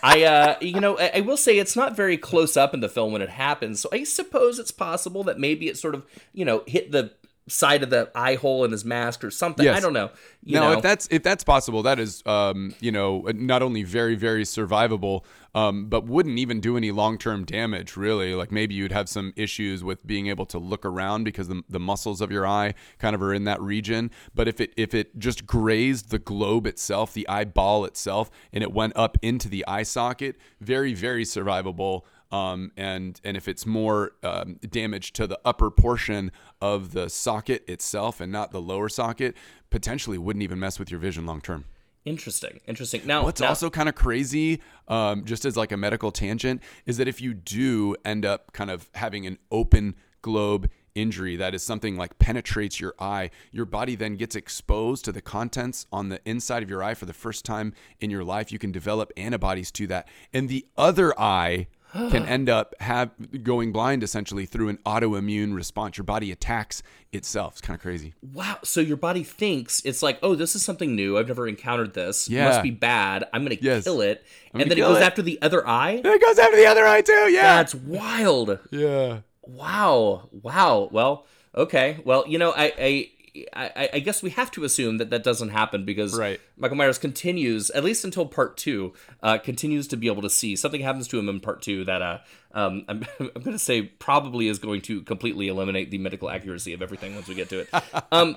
I, 0.07 0.23
uh, 0.23 0.57
you 0.61 0.79
know, 0.79 0.97
I, 0.97 1.11
I 1.17 1.21
will 1.23 1.37
say 1.37 1.59
it's 1.59 1.75
not 1.75 1.97
very 1.97 2.17
close 2.17 2.57
up 2.57 2.73
in 2.73 2.79
the 2.79 2.89
film 2.89 3.13
when 3.13 3.23
it 3.23 3.29
happens. 3.29 3.81
So 3.81 3.89
I 3.93 4.05
suppose 4.05 4.61
it's 4.61 4.71
possible 4.71 5.25
that 5.25 5.41
maybe 5.41 5.67
it 5.67 5.77
sort 5.77 5.97
of, 5.97 6.07
you 6.33 6.45
know, 6.45 6.63
hit 6.69 6.93
the 6.93 7.11
side 7.49 7.83
of 7.83 7.91
the 7.91 8.11
eye 8.15 8.35
hole 8.35 8.65
in 8.65 8.73
his 8.73 8.85
mask 8.85 9.23
or 9.23 9.31
something. 9.31 9.65
Yes. 9.65 9.77
I 9.77 9.81
don't 9.81 9.93
know. 9.93 10.11
You 10.43 10.55
now, 10.55 10.71
know, 10.71 10.77
if 10.79 10.83
that's 10.83 11.09
if 11.11 11.23
that's 11.23 11.45
possible, 11.45 11.83
that 11.85 11.99
is, 11.99 12.23
um, 12.27 12.75
you 12.81 12.93
know, 12.93 13.29
not 13.35 13.63
only 13.63 13.83
very 13.83 14.15
very 14.15 14.43
survivable, 14.43 15.25
um, 15.55 15.87
but 15.87 16.07
wouldn't 16.07 16.39
even 16.39 16.61
do 16.61 16.77
any 16.77 16.91
long 16.91 17.19
term 17.19 17.45
damage. 17.45 17.97
Really, 17.97 18.35
like 18.35 18.51
maybe 18.51 18.75
you'd 18.75 18.93
have 18.93 19.09
some 19.09 19.33
issues 19.37 19.85
with 19.85 20.07
being 20.07 20.27
able 20.27 20.47
to 20.47 20.59
look 20.59 20.85
around 20.85 21.25
because 21.25 21.49
the, 21.49 21.63
the 21.69 21.81
muscles 21.81 22.21
of 22.21 22.31
your 22.31 22.47
eye 22.47 22.75
kind 22.99 23.15
of 23.15 23.23
are 23.23 23.33
in 23.33 23.45
that 23.45 23.61
region. 23.61 24.11
But 24.35 24.49
if 24.49 24.61
it 24.61 24.73
if 24.77 24.95
it 24.95 25.19
just 25.19 25.47
grazed 25.47 26.11
the 26.11 26.19
globe 26.19 26.67
itself, 26.67 27.13
the 27.13 27.29
eyeball 27.29 27.85
itself, 27.85 28.31
and 28.53 28.63
it 28.63 28.73
went 28.73 28.93
up 28.97 29.19
into 29.23 29.49
the 29.49 29.65
eye 29.67 29.85
socket, 29.85 30.37
very 30.61 30.95
very 30.95 31.25
survivable. 31.25 32.03
Um, 32.33 32.73
and 32.77 33.21
and 33.25 33.37
if 33.37 33.47
it's 33.49 33.65
more 33.67 34.13
um, 34.23 34.59
damage 34.69 35.13
to 35.15 35.27
the 35.27 35.39
upper 35.45 35.71
portion 35.71 36.33
of 36.61 36.93
the 36.93 37.09
socket 37.09 37.65
itself 37.69 38.21
and 38.21 38.33
not 38.33 38.51
the 38.51 38.61
lower 38.61 38.89
socket, 38.89 39.37
potentially 39.71 40.19
wouldn't 40.19 40.43
even 40.43 40.59
mess 40.59 40.79
with 40.79 40.91
your 40.91 40.99
vision 41.01 41.25
long 41.27 41.41
term. 41.41 41.65
interesting. 42.05 42.61
Interesting. 42.67 43.03
Now, 43.05 43.25
What's 43.25 43.41
now- 43.41 43.49
also 43.49 43.69
kind 43.71 43.89
of 43.89 43.95
crazy, 43.95 44.61
um, 44.89 45.25
just 45.25 45.45
as 45.45 45.57
like 45.57 45.73
a 45.73 45.77
medical 45.77 46.11
tangent, 46.13 46.63
is 46.85 46.97
that 46.99 47.09
if 47.09 47.21
you 47.21 47.35
do 47.35 47.97
end 48.05 48.25
up 48.25 48.53
kind 48.53 48.71
of 48.71 48.89
having 48.95 49.27
an 49.27 49.39
open 49.51 49.95
globe 50.23 50.69
injury 50.95 51.37
that 51.37 51.55
is 51.55 51.63
something 51.63 51.95
like 51.97 52.19
penetrates 52.19 52.81
your 52.81 52.95
eye, 52.99 53.31
your 53.53 53.67
body 53.67 53.95
then 53.97 54.17
gets 54.17 54.35
exposed 54.35 55.05
to 55.05 55.13
the 55.13 55.21
contents 55.21 55.87
on 55.93 56.09
the 56.09 56.21
inside 56.25 56.63
of 56.63 56.71
your 56.71 56.83
eye 56.83 56.95
for 56.95 57.07
the 57.07 57.13
first 57.13 57.45
time 57.45 57.75
in 58.01 58.09
your 58.11 58.25
life. 58.25 58.51
You 58.51 58.59
can 58.59 58.73
develop 58.73 59.13
antibodies 59.17 59.71
to 59.73 59.87
that, 59.89 60.09
and 60.33 60.49
the 60.49 60.65
other 60.77 61.13
eye 61.21 61.67
can 61.93 62.27
end 62.27 62.49
up 62.49 62.75
have 62.81 63.11
going 63.43 63.73
blind 63.73 64.03
essentially 64.03 64.45
through 64.47 64.69
an 64.69 64.79
autoimmune 64.85 65.55
response. 65.55 65.97
Your 65.97 66.05
body 66.05 66.31
attacks 66.31 66.83
itself. 67.13 67.55
It's 67.55 67.61
kind 67.63 67.75
of 67.77 67.81
crazy. 67.83 68.13
wow. 68.35 68.59
So 68.65 68.81
your 68.81 68.97
body 68.99 69.23
thinks 69.23 69.81
it's 69.85 70.03
like, 70.03 70.19
oh, 70.23 70.35
this 70.35 70.55
is 70.55 70.63
something 70.63 70.95
new. 70.95 71.17
I've 71.17 71.29
never 71.29 71.49
encountered 71.49 71.95
this. 71.95 72.27
It 72.29 72.35
Yeah. 72.35 72.45
must 72.49 72.63
be 72.63 72.71
bad. 72.71 73.25
I'm 73.33 73.45
going 73.45 73.57
to 73.57 73.63
Yes. 73.65 73.85
kill 73.85 74.01
it. 74.03 74.25
gonna 74.53 74.65
And 74.65 74.71
then 74.71 74.79
it 74.79 74.83
goes 74.83 74.99
it. 74.99 75.03
after 75.03 75.23
the 75.23 75.41
other 75.41 75.67
eye. 75.67 75.93
And 75.93 76.07
it 76.07 76.21
goes 76.21 76.39
after 76.39 76.57
the 76.57 76.67
other 76.67 76.87
eye 76.87 77.01
too. 77.01 77.13
Yeah. 77.31 77.57
That's 77.57 77.75
wild. 77.75 78.59
yeah. 78.71 79.21
Wow. 79.43 80.29
Wow. 80.33 80.89
Well, 80.93 81.25
okay. 81.55 82.01
Well, 82.05 82.25
you 82.29 82.37
know, 82.39 82.53
I, 82.55 82.73
I, 82.79 83.11
I, 83.53 83.89
I 83.95 83.99
guess 83.99 84.23
we 84.23 84.31
have 84.31 84.51
to 84.53 84.65
assume 84.65 84.99
that 84.99 85.11
that 85.11 85.23
doesn't 85.23 85.51
happen 85.51 85.85
because 85.85 86.17
Right. 86.17 86.41
Michael 86.57 86.77
Myers 86.77 86.99
continues, 86.99 87.71
at 87.71 87.85
least 87.85 88.05
until 88.05 88.27
part 88.27 88.57
two, 88.57 88.95
uh, 89.23 89.39
continues 89.39 89.87
to 89.89 89.97
be 89.97 90.07
able 90.07 90.23
to 90.23 90.31
see. 90.31 90.57
Something 90.57 90.81
happens 90.81 91.09
to 91.09 91.19
him 91.19 91.29
in 91.29 91.41
part 91.41 91.63
two 91.63 91.85
that 91.85 92.03
uh, 92.03 92.19
um, 92.53 92.85
I'm, 92.89 93.07
I'm 93.21 93.43
going 93.43 93.53
to 93.53 93.59
say 93.59 93.83
probably 93.83 94.49
is 94.49 94.59
going 94.59 94.83
to 94.83 95.03
completely 95.03 95.49
eliminate 95.49 95.91
the 95.91 95.99
medical 95.99 96.31
accuracy 96.31 96.73
of 96.73 96.83
everything 96.83 97.15
once 97.15 97.29
we 97.29 97.35
get 97.35 97.49
to 97.51 97.61
it. 97.61 97.69
um, 98.13 98.37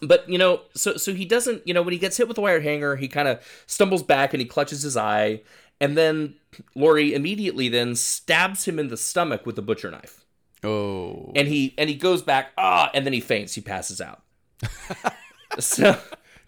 but 0.00 0.28
you 0.28 0.38
know, 0.38 0.62
so 0.74 0.96
so 0.96 1.14
he 1.14 1.24
doesn't, 1.24 1.66
you 1.66 1.74
know, 1.74 1.82
when 1.82 1.92
he 1.92 1.98
gets 1.98 2.16
hit 2.16 2.28
with 2.28 2.36
the 2.36 2.40
wire 2.40 2.60
hanger, 2.60 2.96
he 2.96 3.08
kind 3.08 3.28
of 3.28 3.40
stumbles 3.66 4.02
back 4.02 4.32
and 4.32 4.40
he 4.40 4.46
clutches 4.46 4.82
his 4.82 4.96
eye, 4.96 5.42
and 5.80 5.96
then 5.96 6.34
Laurie 6.74 7.14
immediately 7.14 7.68
then 7.68 7.94
stabs 7.94 8.64
him 8.66 8.78
in 8.78 8.88
the 8.88 8.96
stomach 8.96 9.44
with 9.44 9.58
a 9.58 9.62
butcher 9.62 9.90
knife 9.90 10.21
Oh. 10.64 11.32
and 11.34 11.48
he 11.48 11.74
and 11.76 11.88
he 11.88 11.96
goes 11.96 12.22
back 12.22 12.52
ah 12.56 12.90
and 12.94 13.04
then 13.04 13.12
he 13.12 13.20
faints 13.20 13.54
he 13.54 13.60
passes 13.60 14.00
out 14.00 14.22
so 15.58 15.98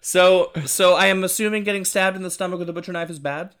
so 0.01 0.51
so 0.65 0.93
i 0.93 1.07
am 1.07 1.23
assuming 1.23 1.63
getting 1.63 1.83
stabbed 1.85 2.15
in 2.15 2.23
the 2.23 2.31
stomach 2.31 2.59
with 2.59 2.69
a 2.69 2.73
butcher 2.73 2.91
knife 2.93 3.09
is 3.09 3.19
bad 3.19 3.53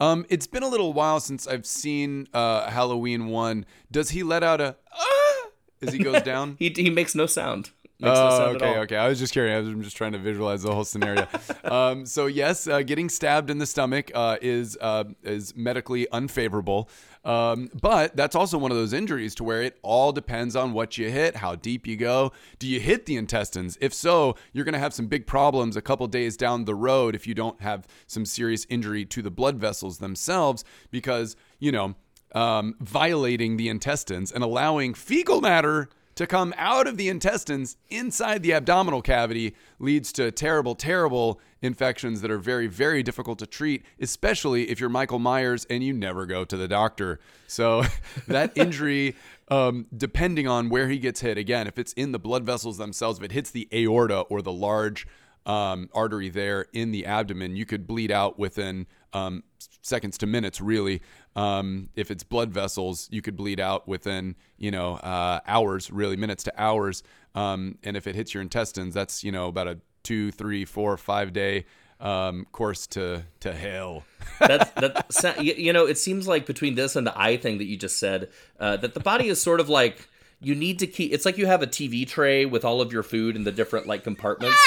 Um, 0.00 0.26
it's 0.28 0.46
been 0.46 0.62
a 0.64 0.68
little 0.68 0.92
while 0.92 1.20
since 1.20 1.46
I've 1.46 1.64
seen 1.66 2.26
uh, 2.34 2.68
Halloween 2.68 3.28
one. 3.28 3.64
Does 3.92 4.10
he 4.10 4.24
let 4.24 4.42
out 4.42 4.60
a 4.60 4.74
ah 4.92 5.46
as 5.80 5.92
he 5.92 6.00
goes 6.00 6.22
down? 6.22 6.56
he, 6.58 6.68
he 6.74 6.90
makes 6.90 7.14
no 7.14 7.26
sound 7.26 7.70
makes 8.00 8.18
Oh, 8.18 8.54
okay, 8.56 8.78
okay. 8.80 8.96
I 8.96 9.08
was 9.08 9.18
just 9.18 9.32
curious. 9.32 9.56
I 9.56 9.60
was 9.60 9.68
I'm 9.68 9.82
just 9.82 9.96
trying 9.96 10.12
to 10.12 10.18
visualize 10.18 10.62
the 10.62 10.74
whole 10.74 10.84
scenario. 10.84 11.26
um, 11.64 12.06
so 12.06 12.26
yes, 12.26 12.66
uh, 12.66 12.82
getting 12.82 13.08
stabbed 13.08 13.50
in 13.50 13.58
the 13.58 13.66
stomach 13.66 14.10
uh, 14.14 14.36
is 14.42 14.76
uh, 14.80 15.04
is 15.22 15.54
medically 15.56 16.08
unfavorable. 16.10 16.88
Um, 17.24 17.70
but 17.80 18.14
that's 18.16 18.36
also 18.36 18.58
one 18.58 18.70
of 18.70 18.76
those 18.76 18.92
injuries 18.92 19.34
to 19.36 19.44
where 19.44 19.62
it 19.62 19.78
all 19.82 20.12
depends 20.12 20.54
on 20.54 20.72
what 20.72 20.98
you 20.98 21.10
hit, 21.10 21.36
how 21.36 21.54
deep 21.54 21.86
you 21.86 21.96
go. 21.96 22.32
Do 22.58 22.66
you 22.66 22.80
hit 22.80 23.06
the 23.06 23.16
intestines? 23.16 23.78
If 23.80 23.94
so, 23.94 24.36
you're 24.52 24.64
going 24.64 24.74
to 24.74 24.78
have 24.78 24.92
some 24.92 25.06
big 25.06 25.26
problems 25.26 25.76
a 25.76 25.82
couple 25.82 26.06
days 26.06 26.36
down 26.36 26.66
the 26.66 26.74
road 26.74 27.14
if 27.14 27.26
you 27.26 27.34
don't 27.34 27.60
have 27.62 27.86
some 28.06 28.26
serious 28.26 28.66
injury 28.68 29.06
to 29.06 29.22
the 29.22 29.30
blood 29.30 29.56
vessels 29.56 29.98
themselves, 29.98 30.64
because 30.90 31.34
you 31.58 31.72
know 31.72 31.94
um, 32.34 32.74
violating 32.80 33.56
the 33.56 33.68
intestines 33.68 34.30
and 34.30 34.44
allowing 34.44 34.92
fecal 34.92 35.40
matter 35.40 35.88
to 36.14 36.26
come 36.26 36.54
out 36.56 36.86
of 36.86 36.96
the 36.96 37.08
intestines 37.08 37.76
inside 37.88 38.42
the 38.42 38.52
abdominal 38.52 39.02
cavity 39.02 39.54
leads 39.78 40.12
to 40.12 40.30
terrible, 40.30 40.74
terrible 40.74 41.40
infections 41.60 42.20
that 42.20 42.30
are 42.30 42.38
very, 42.38 42.66
very 42.66 43.02
difficult 43.02 43.38
to 43.38 43.46
treat, 43.46 43.84
especially 44.00 44.70
if 44.70 44.78
you're 44.80 44.90
Michael 44.90 45.18
Myers 45.18 45.66
and 45.68 45.82
you 45.82 45.92
never 45.92 46.26
go 46.26 46.44
to 46.44 46.56
the 46.56 46.68
doctor. 46.68 47.18
So 47.46 47.84
that 48.28 48.52
injury, 48.56 49.16
um, 49.48 49.86
depending 49.96 50.46
on 50.46 50.68
where 50.68 50.88
he 50.88 50.98
gets 50.98 51.20
hit, 51.20 51.38
again, 51.38 51.66
if 51.66 51.78
it's 51.78 51.92
in 51.94 52.12
the 52.12 52.18
blood 52.18 52.44
vessels 52.44 52.78
themselves, 52.78 53.18
if 53.18 53.24
it 53.24 53.32
hits 53.32 53.50
the 53.50 53.68
aorta 53.72 54.20
or 54.20 54.42
the 54.42 54.52
large 54.52 55.06
um, 55.46 55.88
artery 55.92 56.28
there 56.28 56.66
in 56.72 56.90
the 56.90 57.06
abdomen, 57.06 57.56
you 57.56 57.66
could 57.66 57.86
bleed 57.86 58.10
out 58.10 58.38
within 58.38 58.86
um, 59.14 59.42
seconds 59.80 60.18
to 60.18 60.26
minutes, 60.26 60.60
really. 60.60 61.00
Um, 61.36 61.88
if 61.94 62.10
it's 62.10 62.22
blood 62.22 62.52
vessels, 62.52 63.08
you 63.10 63.22
could 63.22 63.36
bleed 63.36 63.60
out 63.60 63.88
within, 63.88 64.36
you 64.58 64.70
know, 64.70 64.96
uh, 64.96 65.40
hours, 65.46 65.90
really, 65.90 66.16
minutes 66.16 66.44
to 66.44 66.52
hours. 66.60 67.02
Um, 67.34 67.78
and 67.82 67.96
if 67.96 68.06
it 68.06 68.14
hits 68.14 68.34
your 68.34 68.42
intestines, 68.42 68.94
that's, 68.94 69.24
you 69.24 69.32
know, 69.32 69.48
about 69.48 69.68
a 69.68 69.78
two, 70.02 70.30
three, 70.30 70.64
four, 70.64 70.96
five 70.96 71.32
day 71.32 71.64
um, 72.00 72.46
course 72.52 72.86
to, 72.88 73.24
to 73.40 73.52
hell. 73.52 74.04
that's 74.40 75.20
that 75.22 75.42
you, 75.44 75.72
know 75.72 75.86
it 75.86 75.98
seems 75.98 76.26
like 76.26 76.46
between 76.46 76.74
this 76.74 76.96
and 76.96 77.06
the 77.06 77.18
eye 77.18 77.36
thing 77.36 77.58
that 77.58 77.64
you 77.64 77.76
just 77.76 77.98
said 77.98 78.28
uh, 78.58 78.76
that 78.76 78.94
the 78.94 79.00
body 79.00 79.28
is 79.28 79.40
sort 79.40 79.60
of 79.60 79.68
like 79.68 80.08
you 80.40 80.54
need 80.54 80.78
to 80.80 80.86
keep 80.86 81.12
it's 81.12 81.24
like 81.24 81.38
you 81.38 81.46
have 81.46 81.62
a 81.62 81.66
tv 81.66 82.06
tray 82.06 82.44
with 82.44 82.64
all 82.64 82.80
of 82.80 82.92
your 82.92 83.02
food 83.02 83.36
in 83.36 83.44
the 83.44 83.52
different 83.52 83.86
like 83.86 84.02
compartments 84.02 84.58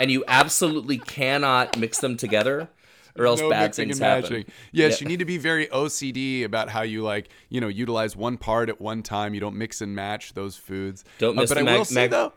and 0.00 0.10
you 0.10 0.22
absolutely 0.28 0.98
cannot 0.98 1.78
mix 1.78 2.00
them 2.00 2.16
together 2.16 2.68
or 3.18 3.26
else 3.26 3.40
no 3.40 3.50
bad 3.50 3.74
things 3.74 3.98
and 4.00 4.04
happen 4.06 4.22
matching. 4.30 4.44
Yes, 4.72 5.00
Yeah. 5.00 5.04
you 5.04 5.08
need 5.08 5.18
to 5.20 5.24
be 5.24 5.38
very 5.38 5.66
OCD 5.68 6.44
about 6.44 6.68
how 6.68 6.82
you 6.82 7.02
like, 7.02 7.28
you 7.48 7.60
know, 7.60 7.68
utilize 7.68 8.16
one 8.16 8.36
part 8.38 8.68
at 8.68 8.80
one 8.80 9.02
time. 9.02 9.34
You 9.34 9.40
don't 9.40 9.56
mix 9.56 9.80
and 9.80 9.94
match 9.94 10.34
those 10.34 10.56
foods. 10.56 11.04
Don't 11.18 11.38
Uh, 11.38 11.42
but 11.42 11.48
the 11.48 11.60
I 11.60 11.62
mag- 11.62 11.78
will 11.78 11.84
say 11.84 11.94
mag- 12.02 12.10
though, 12.10 12.32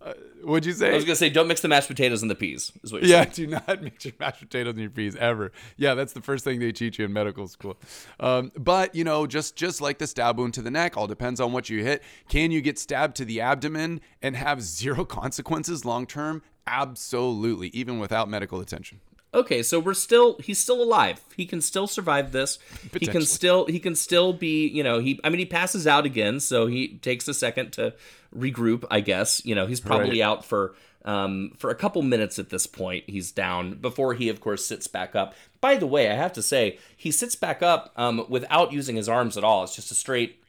uh, 0.00 0.12
what'd 0.44 0.64
you 0.64 0.72
say? 0.72 0.92
i 0.92 0.94
was 0.94 1.04
gonna 1.04 1.16
say 1.16 1.28
don't 1.28 1.48
mix 1.48 1.60
the 1.60 1.66
mashed 1.66 1.88
potatoes 1.88 2.22
and 2.22 2.30
the 2.30 2.34
peas 2.36 2.70
is 2.84 2.92
what 2.92 3.02
you're 3.02 3.10
Yeah, 3.10 3.22
saying. 3.24 3.32
do 3.34 3.46
not 3.66 3.82
mix 3.82 4.04
your 4.04 4.14
mashed 4.20 4.38
potatoes 4.40 4.72
and 4.72 4.80
your 4.80 4.90
peas 4.90 5.16
ever. 5.16 5.50
Yeah, 5.76 5.94
that's 5.94 6.12
the 6.12 6.20
first 6.20 6.44
thing 6.44 6.60
they 6.60 6.70
teach 6.72 6.98
you 7.00 7.04
in 7.04 7.12
medical 7.12 7.48
school. 7.48 7.76
Um, 8.20 8.52
but 8.56 8.94
you 8.94 9.02
know, 9.04 9.26
just 9.26 9.56
just 9.56 9.80
like 9.80 9.98
the 9.98 10.06
stab 10.06 10.38
wound 10.38 10.54
to 10.54 10.62
the 10.62 10.70
neck, 10.70 10.96
all 10.96 11.06
depends 11.08 11.40
on 11.40 11.52
what 11.52 11.68
you 11.68 11.82
hit. 11.82 12.02
Can 12.28 12.50
you 12.52 12.60
get 12.60 12.78
stabbed 12.78 13.16
to 13.16 13.24
the 13.24 13.40
abdomen 13.40 14.00
and 14.22 14.36
have 14.36 14.62
zero 14.62 15.04
consequences 15.20 15.84
long 15.84 16.06
term? 16.06 16.42
Absolutely, 16.66 17.68
even 17.68 17.98
without 17.98 18.28
medical 18.28 18.60
attention. 18.60 19.00
Okay 19.34 19.62
so 19.62 19.78
we're 19.78 19.94
still 19.94 20.36
he's 20.38 20.58
still 20.58 20.82
alive. 20.82 21.20
He 21.36 21.46
can 21.46 21.60
still 21.60 21.86
survive 21.86 22.32
this. 22.32 22.58
He 22.98 23.06
can 23.06 23.22
still 23.22 23.66
he 23.66 23.78
can 23.78 23.94
still 23.94 24.32
be 24.32 24.66
you 24.68 24.82
know 24.82 24.98
he 25.00 25.20
i 25.24 25.28
mean 25.28 25.38
he 25.38 25.46
passes 25.46 25.86
out 25.86 26.06
again 26.06 26.40
so 26.40 26.66
he 26.66 26.98
takes 26.98 27.28
a 27.28 27.34
second 27.34 27.72
to 27.74 27.94
regroup 28.34 28.84
i 28.90 29.00
guess. 29.00 29.44
You 29.44 29.54
know 29.54 29.66
he's 29.66 29.80
probably 29.80 30.20
Right. 30.20 30.26
out 30.28 30.44
for 30.44 30.74
um 31.04 31.52
for 31.58 31.70
a 31.70 31.74
couple 31.74 32.02
minutes 32.02 32.38
at 32.38 32.50
this 32.50 32.66
point. 32.66 33.04
He's 33.06 33.30
down 33.32 33.74
before 33.74 34.14
he 34.14 34.28
of 34.28 34.40
course 34.40 34.66
sits 34.66 34.86
back 34.86 35.14
up. 35.14 35.34
By 35.60 35.76
the 35.76 35.86
way 35.86 36.10
i 36.10 36.14
have 36.14 36.32
to 36.34 36.42
say 36.42 36.78
he 36.96 37.10
sits 37.10 37.36
back 37.36 37.62
up 37.62 37.92
um 37.96 38.24
without 38.28 38.72
using 38.72 38.96
his 38.96 39.08
arms 39.08 39.36
at 39.36 39.44
all. 39.44 39.62
It's 39.64 39.76
just 39.76 39.90
a 39.90 39.94
straight 39.94 40.42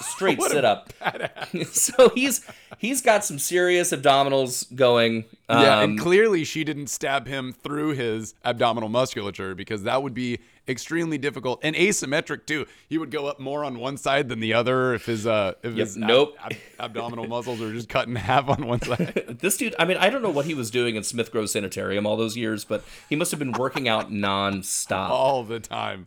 straight 0.00 0.40
sit 0.50 0.64
up 0.64 0.92
so 1.72 2.10
he's 2.10 2.44
he's 2.78 3.00
got 3.02 3.24
some 3.24 3.38
serious 3.38 3.92
abdominals 3.92 4.74
going 4.74 5.24
Yeah, 5.48 5.78
um, 5.78 5.90
and 5.90 6.00
clearly 6.00 6.44
she 6.44 6.64
didn't 6.64 6.88
stab 6.88 7.26
him 7.26 7.52
through 7.52 7.90
his 7.90 8.34
abdominal 8.44 8.88
musculature 8.88 9.54
because 9.54 9.82
that 9.84 10.02
would 10.02 10.14
be 10.14 10.38
extremely 10.68 11.18
difficult 11.18 11.58
and 11.64 11.74
asymmetric 11.74 12.46
too. 12.46 12.66
He 12.88 12.96
would 12.96 13.10
go 13.10 13.26
up 13.26 13.40
more 13.40 13.64
on 13.64 13.80
one 13.80 13.96
side 13.96 14.28
than 14.28 14.38
the 14.38 14.54
other 14.54 14.94
if 14.94 15.06
his 15.06 15.26
uh 15.26 15.54
if 15.62 15.74
his 15.74 15.96
ab- 15.96 16.02
nope. 16.02 16.36
ab- 16.42 16.52
abdominal 16.78 17.26
muscles 17.26 17.60
are 17.60 17.72
just 17.72 17.88
cut 17.88 18.06
in 18.06 18.14
half 18.14 18.48
on 18.48 18.66
one 18.66 18.80
side. 18.80 19.24
This 19.42 19.56
dude, 19.56 19.74
I 19.78 19.84
mean, 19.86 19.96
I 19.96 20.08
don't 20.08 20.22
know 20.22 20.30
what 20.30 20.44
he 20.46 20.54
was 20.54 20.70
doing 20.70 20.94
in 20.94 21.02
Smith 21.02 21.32
Grove 21.32 21.50
Sanitarium 21.50 22.06
all 22.06 22.16
those 22.16 22.36
years, 22.36 22.64
but 22.64 22.84
he 23.08 23.16
must 23.16 23.32
have 23.32 23.40
been 23.40 23.52
working 23.52 23.88
out 23.88 24.10
nonstop. 24.10 25.08
all 25.08 25.42
the 25.42 25.58
time. 25.58 26.06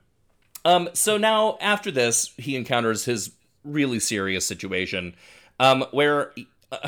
Um, 0.64 0.90
so 0.94 1.18
now 1.18 1.58
after 1.60 1.92
this, 1.92 2.34
he 2.38 2.56
encounters 2.56 3.06
his 3.06 3.32
really 3.65 3.99
serious 3.99 4.45
situation, 4.45 5.15
um, 5.60 5.86
where 5.91 6.32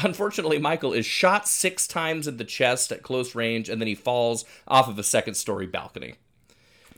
unfortunately 0.04 0.60
Michael 0.60 0.94
is 0.94 1.06
shot 1.06 1.48
six 1.48 1.88
times 1.88 2.28
in 2.28 2.38
the 2.38 2.44
chest 2.44 2.92
at 2.92 3.04
close 3.04 3.36
range, 3.36 3.70
and 3.70 3.82
then 3.82 3.88
he 3.88 3.96
falls 3.96 4.46
off 4.68 4.88
of 4.88 4.98
a 5.00 5.04
second 5.04 5.36
story 5.36 5.68
balcony. 5.68 6.16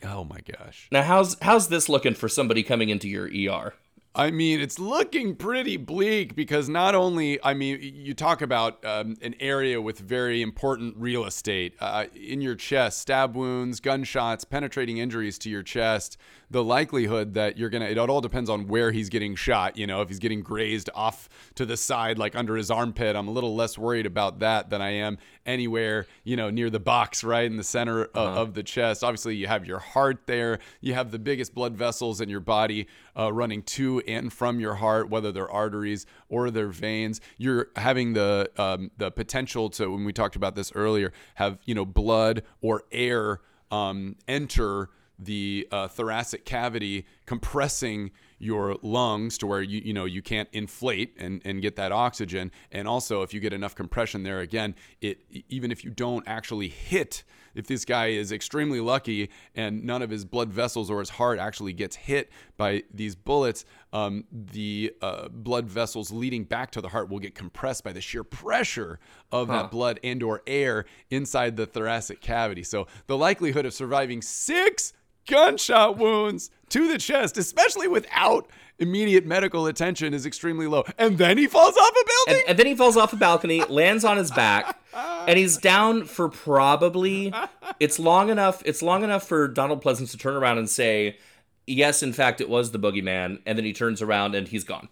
Oh 0.04 0.24
my 0.24 0.40
gosh. 0.40 0.88
Now, 0.90 1.02
how's 1.02 1.36
how's 1.42 1.68
this 1.68 1.88
looking 1.88 2.14
for 2.14 2.28
somebody 2.28 2.62
coming 2.62 2.88
into 2.88 3.08
your 3.08 3.26
ER? 3.26 3.74
I 4.12 4.32
mean, 4.32 4.60
it's 4.60 4.80
looking 4.80 5.36
pretty 5.36 5.76
bleak 5.76 6.34
because 6.34 6.68
not 6.68 6.96
only, 6.96 7.38
I 7.44 7.54
mean, 7.54 7.78
you 7.80 8.12
talk 8.12 8.42
about 8.42 8.84
um, 8.84 9.16
an 9.22 9.36
area 9.38 9.80
with 9.80 10.00
very 10.00 10.42
important 10.42 10.96
real 10.96 11.24
estate 11.24 11.74
uh, 11.80 12.06
in 12.16 12.40
your 12.40 12.56
chest, 12.56 12.98
stab 12.98 13.36
wounds, 13.36 13.78
gunshots, 13.78 14.44
penetrating 14.44 14.98
injuries 14.98 15.38
to 15.40 15.50
your 15.50 15.62
chest. 15.62 16.16
The 16.50 16.64
likelihood 16.64 17.34
that 17.34 17.56
you're 17.56 17.70
to, 17.70 17.90
it 17.90 17.98
all 17.98 18.20
depends 18.20 18.50
on 18.50 18.66
where 18.66 18.90
he's 18.90 19.08
getting 19.08 19.36
shot. 19.36 19.76
You 19.76 19.86
know, 19.86 20.02
if 20.02 20.08
he's 20.08 20.18
getting 20.18 20.40
grazed 20.40 20.90
off 20.94 21.28
to 21.54 21.64
the 21.64 21.76
side, 21.76 22.18
like 22.18 22.34
under 22.34 22.56
his 22.56 22.70
armpit, 22.70 23.14
I'm 23.14 23.28
a 23.28 23.30
little 23.30 23.54
less 23.54 23.78
worried 23.78 24.06
about 24.06 24.40
that 24.40 24.70
than 24.70 24.82
I 24.82 24.90
am 24.90 25.18
anywhere, 25.46 26.06
you 26.24 26.36
know, 26.36 26.50
near 26.50 26.70
the 26.70 26.80
box, 26.80 27.22
right 27.22 27.44
in 27.44 27.56
the 27.56 27.64
center 27.64 28.08
uh, 28.14 28.20
uh-huh. 28.20 28.40
of 28.42 28.54
the 28.54 28.62
chest. 28.62 29.04
Obviously, 29.04 29.36
you 29.36 29.46
have 29.46 29.66
your 29.66 29.78
heart 29.78 30.22
there, 30.26 30.58
you 30.80 30.94
have 30.94 31.10
the 31.10 31.18
biggest 31.18 31.54
blood 31.54 31.76
vessels 31.76 32.20
in 32.20 32.28
your 32.28 32.40
body 32.40 32.86
uh, 33.16 33.32
running 33.32 33.62
to 33.62 34.00
and 34.00 34.32
from 34.32 34.60
your 34.60 34.74
heart, 34.74 35.08
whether 35.08 35.32
they're 35.32 35.50
arteries 35.50 36.06
or 36.28 36.50
their 36.50 36.68
veins. 36.68 37.20
You're 37.38 37.68
having 37.76 38.12
the 38.14 38.50
um, 38.56 38.90
the 38.98 39.10
potential 39.10 39.70
to, 39.70 39.90
when 39.90 40.04
we 40.04 40.12
talked 40.12 40.36
about 40.36 40.54
this 40.54 40.72
earlier, 40.74 41.12
have 41.34 41.58
you 41.64 41.74
know 41.74 41.84
blood 41.84 42.42
or 42.60 42.84
air 42.90 43.40
um, 43.70 44.16
enter 44.26 44.90
the 45.22 45.68
uh, 45.70 45.88
thoracic 45.88 46.44
cavity, 46.44 47.06
compressing 47.26 48.10
your 48.40 48.76
lungs 48.82 49.36
to 49.36 49.46
where 49.46 49.60
you 49.60 49.82
you 49.84 49.92
know 49.92 50.06
you 50.06 50.22
can't 50.22 50.48
inflate 50.52 51.14
and, 51.18 51.42
and 51.44 51.60
get 51.60 51.76
that 51.76 51.92
oxygen 51.92 52.50
and 52.72 52.88
also 52.88 53.22
if 53.22 53.34
you 53.34 53.38
get 53.38 53.52
enough 53.52 53.74
compression 53.74 54.22
there 54.22 54.40
again 54.40 54.74
it 55.02 55.20
even 55.48 55.70
if 55.70 55.84
you 55.84 55.90
don't 55.90 56.26
actually 56.26 56.68
hit 56.68 57.22
if 57.54 57.66
this 57.66 57.84
guy 57.84 58.06
is 58.06 58.32
extremely 58.32 58.80
lucky 58.80 59.28
and 59.54 59.84
none 59.84 60.00
of 60.00 60.08
his 60.08 60.24
blood 60.24 60.50
vessels 60.50 60.90
or 60.90 61.00
his 61.00 61.10
heart 61.10 61.38
actually 61.38 61.74
gets 61.74 61.96
hit 61.96 62.30
by 62.56 62.82
these 62.92 63.14
bullets 63.14 63.66
um, 63.92 64.24
the 64.32 64.94
uh, 65.02 65.28
blood 65.28 65.66
vessels 65.66 66.10
leading 66.10 66.44
back 66.44 66.70
to 66.70 66.80
the 66.80 66.88
heart 66.88 67.10
will 67.10 67.18
get 67.18 67.34
compressed 67.34 67.84
by 67.84 67.92
the 67.92 68.00
sheer 68.00 68.24
pressure 68.24 68.98
of 69.30 69.48
huh. 69.48 69.62
that 69.62 69.70
blood 69.70 70.00
and 70.02 70.22
or 70.22 70.42
air 70.46 70.86
inside 71.10 71.56
the 71.56 71.66
thoracic 71.66 72.22
cavity 72.22 72.62
so 72.62 72.86
the 73.06 73.18
likelihood 73.18 73.66
of 73.66 73.74
surviving 73.74 74.22
six 74.22 74.94
gunshot 75.26 75.98
wounds 75.98 76.50
to 76.70 76.88
the 76.88 76.98
chest, 76.98 77.36
especially 77.36 77.88
without 77.88 78.48
immediate 78.78 79.26
medical 79.26 79.66
attention, 79.66 80.14
is 80.14 80.26
extremely 80.26 80.66
low. 80.66 80.84
And 80.98 81.18
then 81.18 81.38
he 81.38 81.46
falls 81.46 81.76
off 81.76 81.90
a 81.90 82.04
building. 82.06 82.42
And, 82.42 82.50
and 82.50 82.58
then 82.58 82.66
he 82.66 82.74
falls 82.74 82.96
off 82.96 83.12
a 83.12 83.16
balcony, 83.16 83.62
lands 83.64 84.04
on 84.04 84.16
his 84.16 84.30
back, 84.30 84.78
and 84.94 85.38
he's 85.38 85.56
down 85.56 86.04
for 86.04 86.28
probably. 86.28 87.32
It's 87.78 87.98
long 87.98 88.30
enough. 88.30 88.62
It's 88.64 88.82
long 88.82 89.04
enough 89.04 89.26
for 89.26 89.48
Donald 89.48 89.82
Pleasence 89.82 90.10
to 90.12 90.18
turn 90.18 90.34
around 90.34 90.58
and 90.58 90.68
say, 90.68 91.18
"Yes, 91.66 92.02
in 92.02 92.12
fact, 92.12 92.40
it 92.40 92.48
was 92.48 92.72
the 92.72 92.78
boogeyman." 92.78 93.40
And 93.46 93.58
then 93.58 93.64
he 93.64 93.72
turns 93.72 94.02
around 94.02 94.34
and 94.34 94.48
he's 94.48 94.64
gone. 94.64 94.88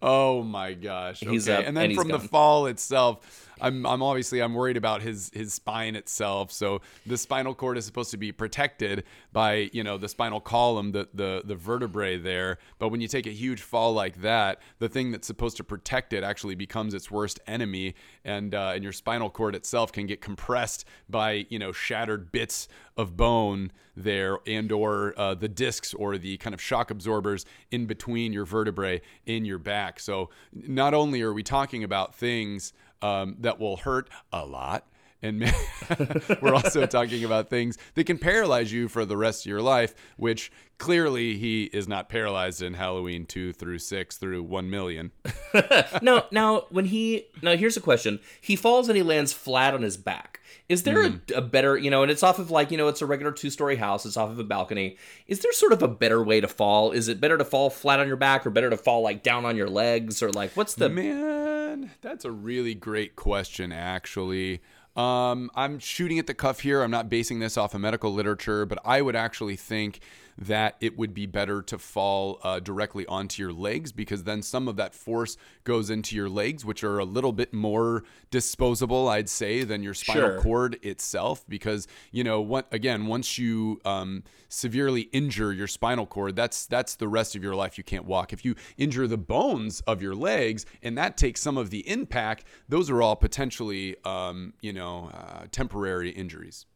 Oh 0.00 0.42
my 0.42 0.74
gosh! 0.74 1.20
He's 1.20 1.48
okay. 1.48 1.62
up, 1.62 1.68
and 1.68 1.76
then 1.76 1.86
and 1.86 1.94
from 1.94 2.08
the 2.08 2.18
fall 2.18 2.66
itself, 2.66 3.48
I'm 3.62 3.86
I'm 3.86 4.02
obviously 4.02 4.42
I'm 4.42 4.54
worried 4.54 4.76
about 4.76 5.02
his 5.02 5.30
his 5.32 5.54
spine 5.54 5.96
itself. 5.96 6.52
So 6.52 6.82
the 7.06 7.16
spinal 7.16 7.54
cord 7.54 7.78
is 7.78 7.86
supposed 7.86 8.10
to 8.10 8.16
be 8.16 8.32
protected 8.32 9.04
by 9.32 9.70
you 9.72 9.84
know 9.84 9.96
the 9.96 10.08
spinal 10.08 10.40
column, 10.40 10.92
the 10.92 11.08
the 11.14 11.42
the 11.44 11.54
vertebrae 11.54 12.18
there. 12.18 12.58
But 12.78 12.88
when 12.88 13.00
you 13.00 13.08
take 13.08 13.26
a 13.26 13.30
huge 13.30 13.62
fall 13.62 13.92
like 13.92 14.20
that, 14.22 14.60
the 14.80 14.88
thing 14.88 15.12
that's 15.12 15.26
supposed 15.26 15.56
to 15.58 15.64
protect 15.64 16.12
it 16.12 16.24
actually 16.24 16.56
becomes 16.56 16.92
its 16.92 17.10
worst 17.10 17.40
enemy, 17.46 17.94
and 18.24 18.54
uh, 18.54 18.72
and 18.74 18.82
your 18.82 18.92
spinal 18.92 19.30
cord 19.30 19.54
itself 19.54 19.92
can 19.92 20.06
get 20.06 20.20
compressed 20.20 20.84
by 21.08 21.46
you 21.48 21.58
know 21.58 21.72
shattered 21.72 22.32
bits 22.32 22.68
of 22.96 23.16
bone 23.16 23.70
there 23.96 24.38
and 24.46 24.72
or 24.72 25.14
uh, 25.16 25.34
the 25.34 25.48
discs 25.48 25.94
or 25.94 26.18
the 26.18 26.36
kind 26.38 26.54
of 26.54 26.60
shock 26.60 26.90
absorbers 26.90 27.44
in 27.70 27.86
between 27.86 28.32
your 28.32 28.44
vertebrae 28.44 29.00
in 29.26 29.44
your 29.44 29.58
back 29.58 30.00
so 30.00 30.30
not 30.52 30.94
only 30.94 31.20
are 31.20 31.32
we 31.32 31.42
talking 31.42 31.84
about 31.84 32.14
things 32.14 32.72
um, 33.02 33.36
that 33.40 33.58
will 33.60 33.76
hurt 33.76 34.08
a 34.32 34.44
lot. 34.44 34.86
And 35.22 35.40
we're 36.42 36.54
also 36.54 36.84
talking 36.86 37.24
about 37.24 37.48
things 37.48 37.78
that 37.94 38.04
can 38.04 38.18
paralyze 38.18 38.72
you 38.72 38.88
for 38.88 39.04
the 39.04 39.16
rest 39.16 39.46
of 39.46 39.50
your 39.50 39.62
life, 39.62 39.94
which 40.16 40.50
clearly 40.78 41.38
he 41.38 41.64
is 41.64 41.86
not 41.86 42.08
paralyzed 42.08 42.60
in 42.60 42.74
Halloween 42.74 43.24
2 43.24 43.52
through 43.52 43.78
6 43.78 44.16
through 44.16 44.42
1 44.42 44.68
million. 44.68 45.12
no, 46.02 46.24
now, 46.32 46.64
when 46.70 46.86
he. 46.86 47.26
Now, 47.40 47.56
here's 47.56 47.76
a 47.76 47.80
question. 47.80 48.18
He 48.40 48.56
falls 48.56 48.88
and 48.88 48.96
he 48.96 49.02
lands 49.02 49.32
flat 49.32 49.74
on 49.74 49.82
his 49.82 49.96
back. 49.96 50.40
Is 50.68 50.82
there 50.82 51.08
mm. 51.08 51.30
a, 51.30 51.38
a, 51.38 51.40
better, 51.40 51.76
you 51.76 51.90
know, 51.90 52.02
and 52.02 52.10
it's 52.10 52.22
off 52.22 52.38
of 52.38 52.50
like, 52.50 52.70
you 52.70 52.76
know, 52.76 52.88
it's 52.88 53.00
a 53.00 53.06
regular 53.06 53.32
two 53.32 53.50
story 53.50 53.76
house, 53.76 54.04
it's 54.04 54.16
off 54.16 54.30
of 54.30 54.38
a 54.38 54.44
balcony. 54.44 54.96
Is 55.26 55.40
there 55.40 55.52
sort 55.52 55.72
of 55.72 55.82
a 55.82 55.88
better 55.88 56.22
way 56.22 56.40
to 56.40 56.48
fall? 56.48 56.92
Is 56.92 57.08
it 57.08 57.20
better 57.20 57.38
to 57.38 57.44
fall 57.44 57.70
flat 57.70 58.00
on 58.00 58.08
your 58.08 58.16
back 58.16 58.46
or 58.46 58.50
better 58.50 58.70
to 58.70 58.76
fall 58.76 59.02
like 59.02 59.22
down 59.22 59.44
on 59.44 59.56
your 59.56 59.68
legs 59.68 60.22
or 60.22 60.30
like 60.30 60.52
what's 60.56 60.74
the. 60.74 60.88
Man, 60.88 61.90
that's 62.00 62.24
a 62.24 62.30
really 62.30 62.74
great 62.74 63.16
question, 63.16 63.72
actually. 63.72 64.60
Um, 64.94 65.50
I'm 65.54 65.78
shooting 65.78 66.18
at 66.18 66.26
the 66.26 66.34
cuff 66.34 66.60
here. 66.60 66.82
I'm 66.82 66.90
not 66.90 67.08
basing 67.08 67.38
this 67.38 67.56
off 67.56 67.74
of 67.74 67.80
medical 67.80 68.12
literature, 68.12 68.66
but 68.66 68.78
I 68.84 69.00
would 69.00 69.16
actually 69.16 69.56
think 69.56 70.00
that 70.38 70.76
it 70.80 70.96
would 70.96 71.14
be 71.14 71.26
better 71.26 71.62
to 71.62 71.78
fall 71.78 72.38
uh, 72.42 72.60
directly 72.60 73.06
onto 73.06 73.42
your 73.42 73.52
legs 73.52 73.92
because 73.92 74.24
then 74.24 74.42
some 74.42 74.68
of 74.68 74.76
that 74.76 74.94
force 74.94 75.36
goes 75.64 75.90
into 75.90 76.16
your 76.16 76.28
legs, 76.28 76.64
which 76.64 76.82
are 76.82 76.98
a 76.98 77.04
little 77.04 77.32
bit 77.32 77.52
more 77.52 78.04
disposable, 78.30 79.08
I'd 79.08 79.28
say, 79.28 79.64
than 79.64 79.82
your 79.82 79.94
spinal 79.94 80.30
sure. 80.30 80.40
cord 80.40 80.78
itself. 80.82 81.44
Because 81.48 81.86
you 82.10 82.24
know, 82.24 82.40
what 82.40 82.66
again, 82.72 83.06
once 83.06 83.38
you 83.38 83.80
um, 83.84 84.22
severely 84.48 85.02
injure 85.12 85.52
your 85.52 85.66
spinal 85.66 86.06
cord, 86.06 86.36
that's 86.36 86.66
that's 86.66 86.96
the 86.96 87.08
rest 87.08 87.36
of 87.36 87.42
your 87.42 87.54
life. 87.54 87.78
You 87.78 87.84
can't 87.84 88.04
walk. 88.04 88.32
If 88.32 88.44
you 88.44 88.54
injure 88.76 89.06
the 89.06 89.18
bones 89.18 89.80
of 89.82 90.02
your 90.02 90.14
legs, 90.14 90.66
and 90.82 90.96
that 90.98 91.16
takes 91.16 91.40
some 91.40 91.56
of 91.56 91.70
the 91.70 91.88
impact, 91.88 92.44
those 92.68 92.90
are 92.90 93.02
all 93.02 93.16
potentially, 93.16 93.96
um, 94.04 94.54
you 94.60 94.72
know, 94.72 95.10
uh, 95.12 95.44
temporary 95.50 96.10
injuries. 96.10 96.66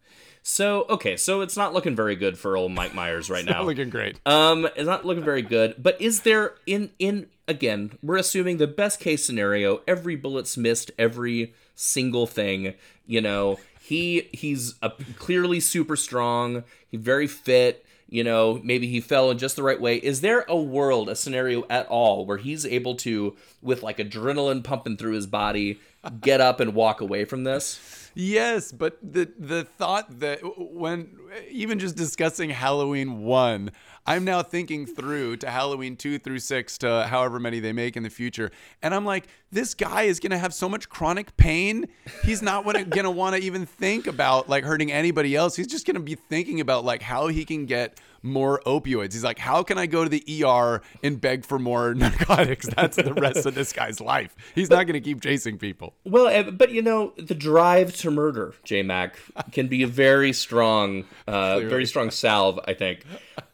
So 0.49 0.87
okay, 0.89 1.17
so 1.17 1.41
it's 1.41 1.57
not 1.57 1.75
looking 1.75 1.97
very 1.97 2.15
good 2.15 2.39
for 2.39 2.57
old 2.57 2.71
Mike 2.71 2.95
Myers 2.95 3.29
right 3.29 3.45
now. 3.45 3.55
Not 3.55 3.67
looking 3.67 3.91
great. 3.91 4.21
Um, 4.25 4.69
it's 4.77 4.87
not 4.87 5.05
looking 5.05 5.25
very 5.25 5.43
good. 5.43 5.75
But 5.77 6.01
is 6.01 6.21
there 6.21 6.55
in 6.67 6.93
in 7.01 7.27
again? 7.49 7.99
We're 8.01 8.19
assuming 8.19 8.59
the 8.59 8.69
best 8.69 9.01
case 9.01 9.25
scenario. 9.25 9.83
Every 9.89 10.15
bullet's 10.15 10.57
missed. 10.57 10.93
Every 11.01 11.53
single 11.75 12.29
thing. 12.29 12.75
You 13.09 13.21
know, 13.21 13.59
he 13.81 14.29
he's 14.33 14.77
a, 14.83 14.91
clearly 15.19 15.59
super 15.59 15.97
strong. 15.97 16.63
He's 16.93 17.01
very 17.01 17.27
fit. 17.27 17.85
You 18.09 18.23
know, 18.23 18.61
maybe 18.63 18.87
he 18.87 19.01
fell 19.01 19.33
in 19.33 19.39
just 19.39 19.57
the 19.57 19.65
right 19.65 19.81
way. 19.81 19.97
Is 19.97 20.21
there 20.21 20.45
a 20.47 20.57
world, 20.57 21.09
a 21.09 21.17
scenario 21.17 21.67
at 21.69 21.89
all 21.89 22.25
where 22.25 22.39
he's 22.39 22.65
able 22.65 22.95
to, 22.99 23.37
with 23.63 23.83
like 23.83 23.99
adrenaline 23.99 24.63
pumping 24.63 24.97
through 24.97 25.15
his 25.15 25.27
body, 25.27 25.81
get 26.21 26.41
up 26.41 26.61
and 26.61 26.73
walk 26.73 27.01
away 27.01 27.25
from 27.25 27.43
this? 27.43 28.06
Yes, 28.19 28.73
but 28.73 28.99
the 29.03 29.31
the 29.39 29.65
thought 29.65 30.21
that 30.21 30.41
when 30.57 31.19
even 31.51 31.79
just 31.79 31.97
discussing 31.97 32.49
Halloween 32.49 33.25
1, 33.25 33.71
I'm 34.07 34.25
now 34.25 34.43
thinking 34.43 34.87
through 34.87 35.37
to 35.39 35.51
Halloween 35.51 35.97
2 35.97 36.21
through 36.21 36.39
6 36.39 36.79
to 36.79 37.07
however 37.09 37.39
many 37.39 37.61
they 37.61 37.75
make 37.75 37.95
in 37.95 38.03
the 38.03 38.09
future. 38.09 38.51
And 38.83 38.95
I'm 38.95 39.05
like, 39.05 39.27
this 39.53 39.75
guy 39.75 40.05
is 40.05 40.19
going 40.19 40.31
to 40.31 40.39
have 40.39 40.55
so 40.55 40.67
much 40.67 40.89
chronic 40.89 41.37
pain. 41.37 41.89
He's 42.25 42.41
not 42.41 42.65
going 42.65 42.89
to 42.89 43.11
want 43.11 43.37
to 43.37 43.43
even 43.43 43.67
think 43.67 44.07
about 44.07 44.49
like 44.49 44.65
hurting 44.65 44.91
anybody 44.91 45.37
else. 45.37 45.55
He's 45.55 45.67
just 45.67 45.87
going 45.87 45.97
to 45.97 46.01
be 46.01 46.15
thinking 46.15 46.61
about 46.61 46.87
like 46.87 47.03
how 47.03 47.27
he 47.27 47.45
can 47.45 47.67
get 47.67 48.01
more 48.27 48.61
opioids. 48.67 49.13
He's 49.13 49.25
like, 49.25 49.39
how 49.39 49.63
can 49.63 49.79
I 49.79 49.87
go 49.87 50.05
to 50.05 50.11
the 50.11 50.45
ER 50.45 50.83
and 51.03 51.21
beg 51.21 51.45
for 51.45 51.59
more 51.59 51.95
narcotics? 51.95 52.69
That's 52.69 52.97
the 52.97 53.15
rest 53.15 53.47
of 53.47 53.55
this 53.55 53.73
guy's 53.73 54.01
life. 54.01 54.35
He's 54.55 54.71
not 54.71 54.87
going 54.87 54.95
to 54.95 55.01
keep 55.01 55.23
chasing 55.23 55.59
people. 55.59 55.95
Well, 56.05 56.51
but 56.51 56.71
you 56.73 56.83
know, 56.83 57.13
the 57.17 57.35
drive 57.35 57.95
to 57.97 58.11
murder, 58.11 58.55
J 58.65 58.83
Mack, 58.83 59.17
can 59.53 59.69
be 59.69 59.83
a 59.83 59.87
very 59.87 60.33
strong, 60.33 61.05
uh, 61.27 61.61
very 61.61 61.87
strong 61.87 62.11
salve, 62.11 62.61
I 62.67 62.75
think. 62.75 63.05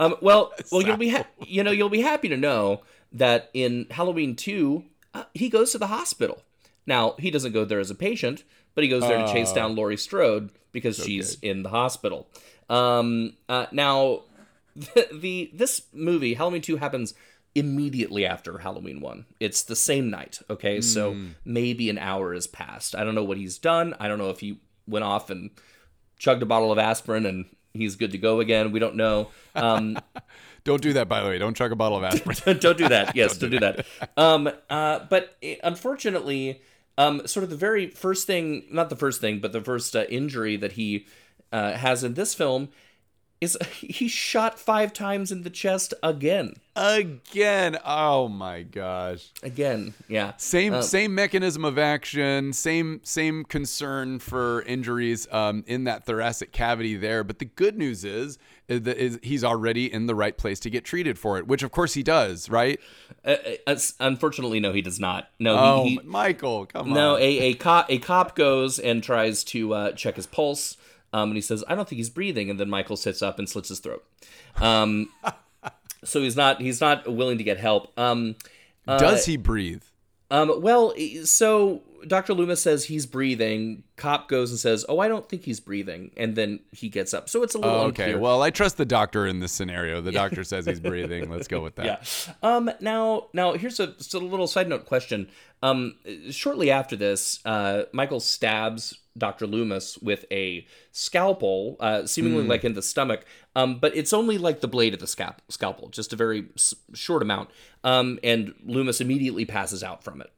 Um, 0.01 0.17
well, 0.21 0.53
well, 0.73 0.83
you'll 0.83 0.97
be 0.97 1.11
ha- 1.11 1.27
you 1.47 1.63
know 1.63 1.71
you'll 1.71 1.89
be 1.89 2.01
happy 2.01 2.29
to 2.29 2.37
know 2.37 2.83
that 3.13 3.51
in 3.55 3.87
Halloween 3.91 4.35
two, 4.37 4.85
uh, 5.15 5.25
he 5.35 5.49
goes 5.49 5.73
to 5.73 5.79
the 5.79 5.89
hospital. 5.89 6.43
Now 6.87 7.15
he 7.19 7.31
doesn't 7.31 7.53
go 7.53 7.65
there 7.65 7.81
as 7.81 7.91
a 7.91 7.95
patient, 7.95 8.45
but 8.75 8.85
he 8.85 8.91
goes 8.91 9.03
there 9.03 9.19
uh, 9.19 9.27
to 9.27 9.33
chase 9.33 9.53
uh, 9.53 9.55
down 9.55 9.77
Laurie 9.77 9.97
Strode 9.97 10.51
because 10.73 10.99
okay. 10.99 11.09
she's 11.09 11.39
in 11.43 11.63
the 11.63 11.69
hospital. 11.69 12.27
Um, 12.69 13.35
uh, 13.49 13.67
now, 13.73 14.23
the, 14.77 15.09
the 15.13 15.51
this 15.55 15.83
movie 15.93 16.35
Halloween 16.35 16.63
two 16.63 16.77
happens 16.77 17.15
immediately 17.55 18.25
after 18.25 18.59
Halloween 18.59 19.01
1. 19.01 19.27
It's 19.41 19.63
the 19.63 19.77
same 19.77 20.11
night, 20.11 20.41
okay? 20.49 20.79
Mm. 20.79 20.85
So 20.85 21.13
hmm. 21.13 21.29
maybe 21.45 21.91
an 21.91 21.99
hour 21.99 22.35
has 22.35 22.47
passed. 22.47 22.95
I 22.95 23.05
don't 23.05 23.15
know 23.15 23.25
what 23.25 23.37
he's 23.37 23.59
done. 23.59 23.95
I 24.01 24.09
don't 24.09 24.19
know 24.19 24.31
if 24.31 24.41
he 24.41 24.61
went 24.87 25.05
off 25.05 25.31
and 25.31 25.51
chugged 26.19 26.43
a 26.43 26.47
bottle 26.47 26.73
of 26.73 26.79
aspirin 26.79 27.27
and 27.27 27.47
he's 27.75 27.97
good 27.97 28.13
to 28.13 28.19
go 28.19 28.41
again. 28.41 28.73
We 28.73 28.81
don't 28.81 28.97
know. 28.97 29.29
Um, 29.55 29.99
don't 30.65 30.83
do 30.83 30.93
that, 30.95 31.09
by 31.09 31.21
the 31.21 31.29
way. 31.29 31.39
Don't 31.39 31.57
chug 31.57 31.73
a 31.73 31.77
bottle 31.77 31.99
of 31.99 32.05
aspirin. 32.05 32.59
don't 32.61 32.79
do 32.79 32.89
that. 32.89 33.15
Yes, 33.17 33.37
don't, 33.37 33.51
don't 33.51 33.61
do, 33.61 33.67
that. 33.67 33.87
that. 34.01 34.11
Um, 34.17 34.51
uh, 34.71 35.01
but 35.11 35.37
it, 35.43 35.61
unfortunately, 35.63 36.63
um, 36.97 37.27
sort 37.27 37.45
of 37.45 37.51
the 37.51 37.57
very 37.57 37.89
first 37.91 38.27
thing, 38.27 38.65
not 38.71 38.89
the 38.91 38.97
first 38.97 39.21
thing, 39.21 39.41
but 39.41 39.53
the 39.53 39.61
first 39.61 39.95
uh, 39.95 40.05
injury 40.09 40.57
that 40.57 40.73
he 40.73 41.07
uh, 41.53 41.73
has 41.73 42.03
in 42.05 42.15
this 42.15 42.35
film, 42.35 42.71
is 43.43 43.59
he 43.73 44.09
shot 44.09 44.59
five 44.59 44.93
times 44.93 45.33
in 45.33 45.43
the 45.43 45.51
chest 45.51 45.93
again. 46.03 46.55
Again. 46.75 47.77
Oh 47.85 48.29
my 48.29 48.63
gosh. 48.63 49.29
Again, 49.43 49.93
yeah. 50.09 50.33
Same 50.39 50.81
same 50.83 51.15
mechanism 51.15 51.65
of 51.65 51.77
action, 51.77 52.53
same 52.53 53.01
same 53.03 53.45
concern 53.45 54.21
for 54.21 54.63
injuries 54.63 55.27
um, 55.31 55.65
in 55.67 55.85
that 55.85 56.07
thoracic 56.07 56.53
cavity 56.53 56.97
there. 56.97 57.25
But 57.25 57.41
the 57.41 57.45
good 57.45 57.77
news 57.77 58.05
is, 58.05 58.39
is, 58.69 58.83
that 58.83 58.97
is 58.97 59.19
he's 59.23 59.45
already 59.45 59.93
in 59.93 60.07
the 60.07 60.15
right 60.15 60.39
place 60.39 60.61
to 60.61 60.71
get 60.71 60.85
treated 60.85 61.19
for 61.19 61.37
it, 61.37 61.47
which 61.47 61.63
of 61.63 61.73
course 61.73 61.93
he 61.95 62.03
does, 62.03 62.49
right? 62.49 62.81
Uh, 63.25 63.37
uh, 63.67 63.77
unfortunately, 64.01 64.61
no, 64.61 64.73
he 64.73 64.81
does 64.83 64.99
not. 65.01 65.29
No, 65.39 65.59
Oh, 65.59 65.85
he, 65.85 65.91
he, 65.97 66.01
Michael, 66.05 66.65
come 66.67 66.91
no. 66.91 67.17
on. 67.17 67.21
A 67.21 67.39
a 67.39 67.55
cop 67.55 67.91
a 67.91 67.99
cop 67.99 68.35
goes 68.35 68.79
and 68.79 69.03
tries 69.03 69.45
to 69.45 69.75
uh, 69.75 69.93
check 69.93 70.17
his 70.17 70.27
pulse. 70.27 70.79
Um, 71.13 71.31
and 71.31 71.37
he 71.37 71.43
says, 71.43 71.63
"I 71.69 71.75
don't 71.75 71.89
think 71.89 71.99
he's 71.99 72.11
breathing." 72.11 72.49
And 72.51 72.59
then 72.59 72.71
Michael 72.71 72.97
sits 72.97 73.23
up 73.23 73.39
and 73.39 73.49
slits 73.49 73.69
his 73.69 73.81
throat. 73.81 74.05
Um, 74.57 75.11
so 76.05 76.21
he's 76.23 76.37
not 76.37 76.61
he's 76.61 76.81
not 76.81 77.13
willing 77.13 77.39
to 77.39 77.45
get 77.45 77.59
help. 77.59 77.97
Um, 77.99 78.37
does 78.87 79.27
he 79.27 79.37
breathe? 79.37 79.83
um, 80.31 80.63
well, 80.63 80.95
so 81.25 81.83
Dr. 82.07 82.33
Loomis 82.35 82.63
says 82.63 82.87
he's 82.87 83.05
breathing. 83.07 83.85
Cop 83.97 84.29
goes 84.29 84.51
and 84.51 84.59
says, 84.59 84.85
"Oh, 84.89 84.99
I 84.99 85.07
don't 85.09 85.29
think 85.29 85.45
he's 85.45 85.61
breathing," 85.61 86.11
and 86.17 86.35
then 86.35 86.61
he 86.73 86.89
gets 86.89 87.13
up. 87.15 87.29
So 87.29 87.43
it's 87.43 87.55
a 87.55 87.59
little 87.59 87.73
Oh, 87.75 87.81
okay. 87.89 88.05
unclear. 88.05 88.19
Well, 88.19 88.43
I 88.43 88.51
trust 88.51 88.77
the 88.79 88.87
doctor 88.87 89.27
in 89.27 89.39
this 89.41 89.53
scenario. 89.53 90.01
The 90.01 90.11
doctor 90.23 90.43
says 90.43 90.65
he's 90.67 90.81
breathing. 90.81 91.31
Let's 91.31 91.47
go 91.49 91.61
with 91.61 91.77
that. 91.77 91.85
Yeah. 92.27 92.35
Um. 92.43 92.71
Now, 92.81 93.29
now 93.35 93.53
here's 93.53 93.79
a, 93.79 93.95
a 94.15 94.19
little 94.19 94.47
side 94.49 94.69
note 94.69 94.87
question. 94.87 95.29
Um. 95.63 95.97
Shortly 96.31 96.71
after 96.71 96.97
this, 96.97 97.39
uh, 97.45 97.83
Michael 97.93 98.21
stabs 98.21 98.99
Dr. 99.17 99.47
Loomis 99.47 99.99
with 99.99 100.25
a 100.31 100.67
scalpel, 100.91 101.77
uh, 101.81 102.07
seemingly 102.07 102.45
like 102.45 102.65
in 102.65 102.75
the 102.75 102.83
stomach. 102.83 103.25
Um. 103.55 103.79
But 103.79 103.97
it's 103.97 104.13
only 104.13 104.39
like 104.39 104.61
the 104.61 104.69
blade 104.69 104.95
of 104.95 105.01
the 105.01 105.07
scalp 105.07 105.43
scalpel, 105.49 105.89
just 105.89 106.13
a 106.13 106.17
very 106.17 106.47
s- 106.57 106.75
short 106.95 107.23
amount. 107.23 107.51
Um. 107.85 108.19
And 108.23 108.55
Loomis 108.65 109.01
immediately 109.01 109.45
passes 109.45 109.83
out 109.83 110.03
from 110.03 110.21
it. 110.21 110.33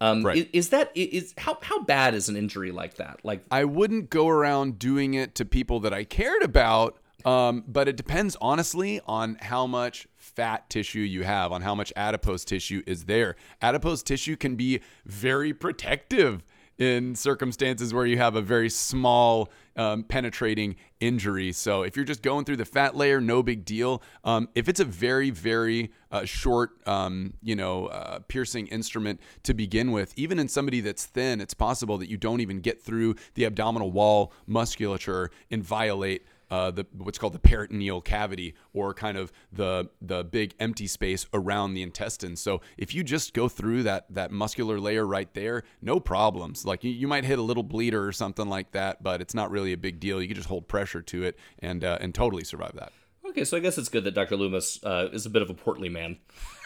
Um. 0.00 0.24
Right. 0.24 0.36
Is, 0.36 0.46
is 0.52 0.68
that 0.70 0.92
is 0.94 1.34
how 1.38 1.58
how 1.62 1.82
bad 1.82 2.14
is 2.14 2.28
an 2.28 2.36
injury 2.36 2.70
like 2.70 2.94
that? 2.94 3.20
Like 3.24 3.42
I 3.50 3.64
wouldn't 3.64 4.10
go 4.10 4.28
around 4.28 4.78
doing 4.78 5.14
it 5.14 5.34
to 5.36 5.44
people 5.44 5.80
that 5.80 5.92
I 5.92 6.04
cared 6.04 6.42
about. 6.42 6.98
Um, 7.26 7.64
but 7.68 7.86
it 7.86 7.96
depends 7.96 8.34
honestly 8.40 8.98
on 9.06 9.36
how 9.42 9.66
much 9.66 10.08
fat 10.16 10.70
tissue 10.70 11.00
you 11.00 11.22
have, 11.24 11.52
on 11.52 11.60
how 11.60 11.74
much 11.74 11.92
adipose 11.94 12.46
tissue 12.46 12.82
is 12.86 13.04
there. 13.04 13.36
Adipose 13.60 14.02
tissue 14.02 14.36
can 14.36 14.56
be 14.56 14.80
very 15.04 15.52
protective 15.52 16.42
in 16.80 17.14
circumstances 17.14 17.92
where 17.92 18.06
you 18.06 18.16
have 18.16 18.34
a 18.34 18.40
very 18.40 18.70
small 18.70 19.50
um, 19.76 20.02
penetrating 20.02 20.76
injury. 20.98 21.52
So 21.52 21.82
if 21.82 21.94
you're 21.94 22.06
just 22.06 22.22
going 22.22 22.46
through 22.46 22.56
the 22.56 22.64
fat 22.64 22.96
layer, 22.96 23.20
no 23.20 23.42
big 23.42 23.66
deal. 23.66 24.02
Um, 24.24 24.48
if 24.54 24.66
it's 24.66 24.80
a 24.80 24.84
very, 24.84 25.28
very 25.28 25.92
uh, 26.10 26.24
short, 26.24 26.70
um, 26.88 27.34
you 27.42 27.54
know, 27.54 27.86
uh, 27.86 28.20
piercing 28.20 28.66
instrument 28.68 29.20
to 29.42 29.52
begin 29.52 29.92
with, 29.92 30.14
even 30.16 30.38
in 30.38 30.48
somebody 30.48 30.80
that's 30.80 31.04
thin, 31.04 31.40
it's 31.42 31.54
possible 31.54 31.98
that 31.98 32.08
you 32.08 32.16
don't 32.16 32.40
even 32.40 32.60
get 32.60 32.82
through 32.82 33.14
the 33.34 33.44
abdominal 33.44 33.92
wall 33.92 34.32
musculature 34.46 35.30
and 35.50 35.62
violate 35.62 36.24
uh, 36.50 36.70
the 36.70 36.86
what's 36.92 37.18
called 37.18 37.32
the 37.32 37.38
peritoneal 37.38 38.00
cavity, 38.00 38.54
or 38.72 38.94
kind 38.94 39.16
of 39.16 39.32
the 39.52 39.88
the 40.00 40.24
big 40.24 40.54
empty 40.58 40.86
space 40.86 41.26
around 41.32 41.74
the 41.74 41.82
intestines. 41.82 42.40
So 42.40 42.60
if 42.76 42.94
you 42.94 43.04
just 43.04 43.34
go 43.34 43.48
through 43.48 43.82
that 43.84 44.06
that 44.10 44.30
muscular 44.30 44.80
layer 44.80 45.06
right 45.06 45.32
there, 45.34 45.64
no 45.80 46.00
problems. 46.00 46.64
Like 46.64 46.84
you, 46.84 46.90
you 46.90 47.08
might 47.08 47.24
hit 47.24 47.38
a 47.38 47.42
little 47.42 47.62
bleeder 47.62 48.06
or 48.06 48.12
something 48.12 48.48
like 48.48 48.72
that, 48.72 49.02
but 49.02 49.20
it's 49.20 49.34
not 49.34 49.50
really 49.50 49.72
a 49.72 49.78
big 49.78 50.00
deal. 50.00 50.20
You 50.20 50.28
can 50.28 50.36
just 50.36 50.48
hold 50.48 50.68
pressure 50.68 51.02
to 51.02 51.22
it 51.24 51.38
and 51.58 51.84
uh, 51.84 51.98
and 52.00 52.14
totally 52.14 52.44
survive 52.44 52.72
that. 52.74 52.92
Okay, 53.30 53.44
so 53.44 53.56
I 53.56 53.60
guess 53.60 53.78
it's 53.78 53.88
good 53.88 54.02
that 54.04 54.14
Dr. 54.14 54.36
Loomis 54.36 54.82
uh, 54.82 55.08
is 55.12 55.24
a 55.24 55.30
bit 55.30 55.42
of 55.42 55.50
a 55.50 55.54
portly 55.54 55.88
man. 55.88 56.18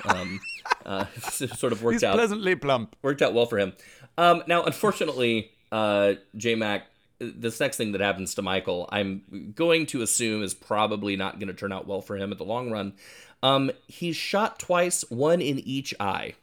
Um, 0.07 0.41
uh, 0.87 1.07
sort 1.31 1.73
of 1.73 1.83
worked 1.83 2.03
out 2.03 2.15
pleasantly 2.15 2.57
plump. 2.57 2.97
worked 3.03 3.21
out 3.21 3.35
well 3.35 3.47
for 3.47 3.59
him. 3.59 3.75
Um, 4.17 4.43
now, 4.47 4.63
unfortunately, 4.65 5.51
uh, 5.71 6.15
J 6.37 6.55
Mack, 6.55 6.87
this 7.19 7.61
next 7.61 7.77
thing 7.77 7.93
that 7.93 8.01
happens 8.01 8.35
to 8.35 8.43
Michael, 8.43 8.89
I'm 8.91 9.53
going 9.55 9.87
to 9.87 10.03
assume 10.03 10.43
is 10.43 10.55
probably 10.55 11.17
not 11.17 11.39
going 11.39 11.49
to 11.49 11.55
turn 11.55 11.73
out 11.73 11.87
well 11.87 12.01
for 12.01 12.17
him 12.17 12.33
at 12.33 12.39
the 12.39 12.45
long 12.45 12.71
run. 12.71 12.95
Um, 13.43 13.71
he's 13.87 14.17
shot 14.17 14.59
twice, 14.59 15.05
one 15.11 15.41
in 15.41 15.59
each 15.61 15.95
eye. 16.01 16.35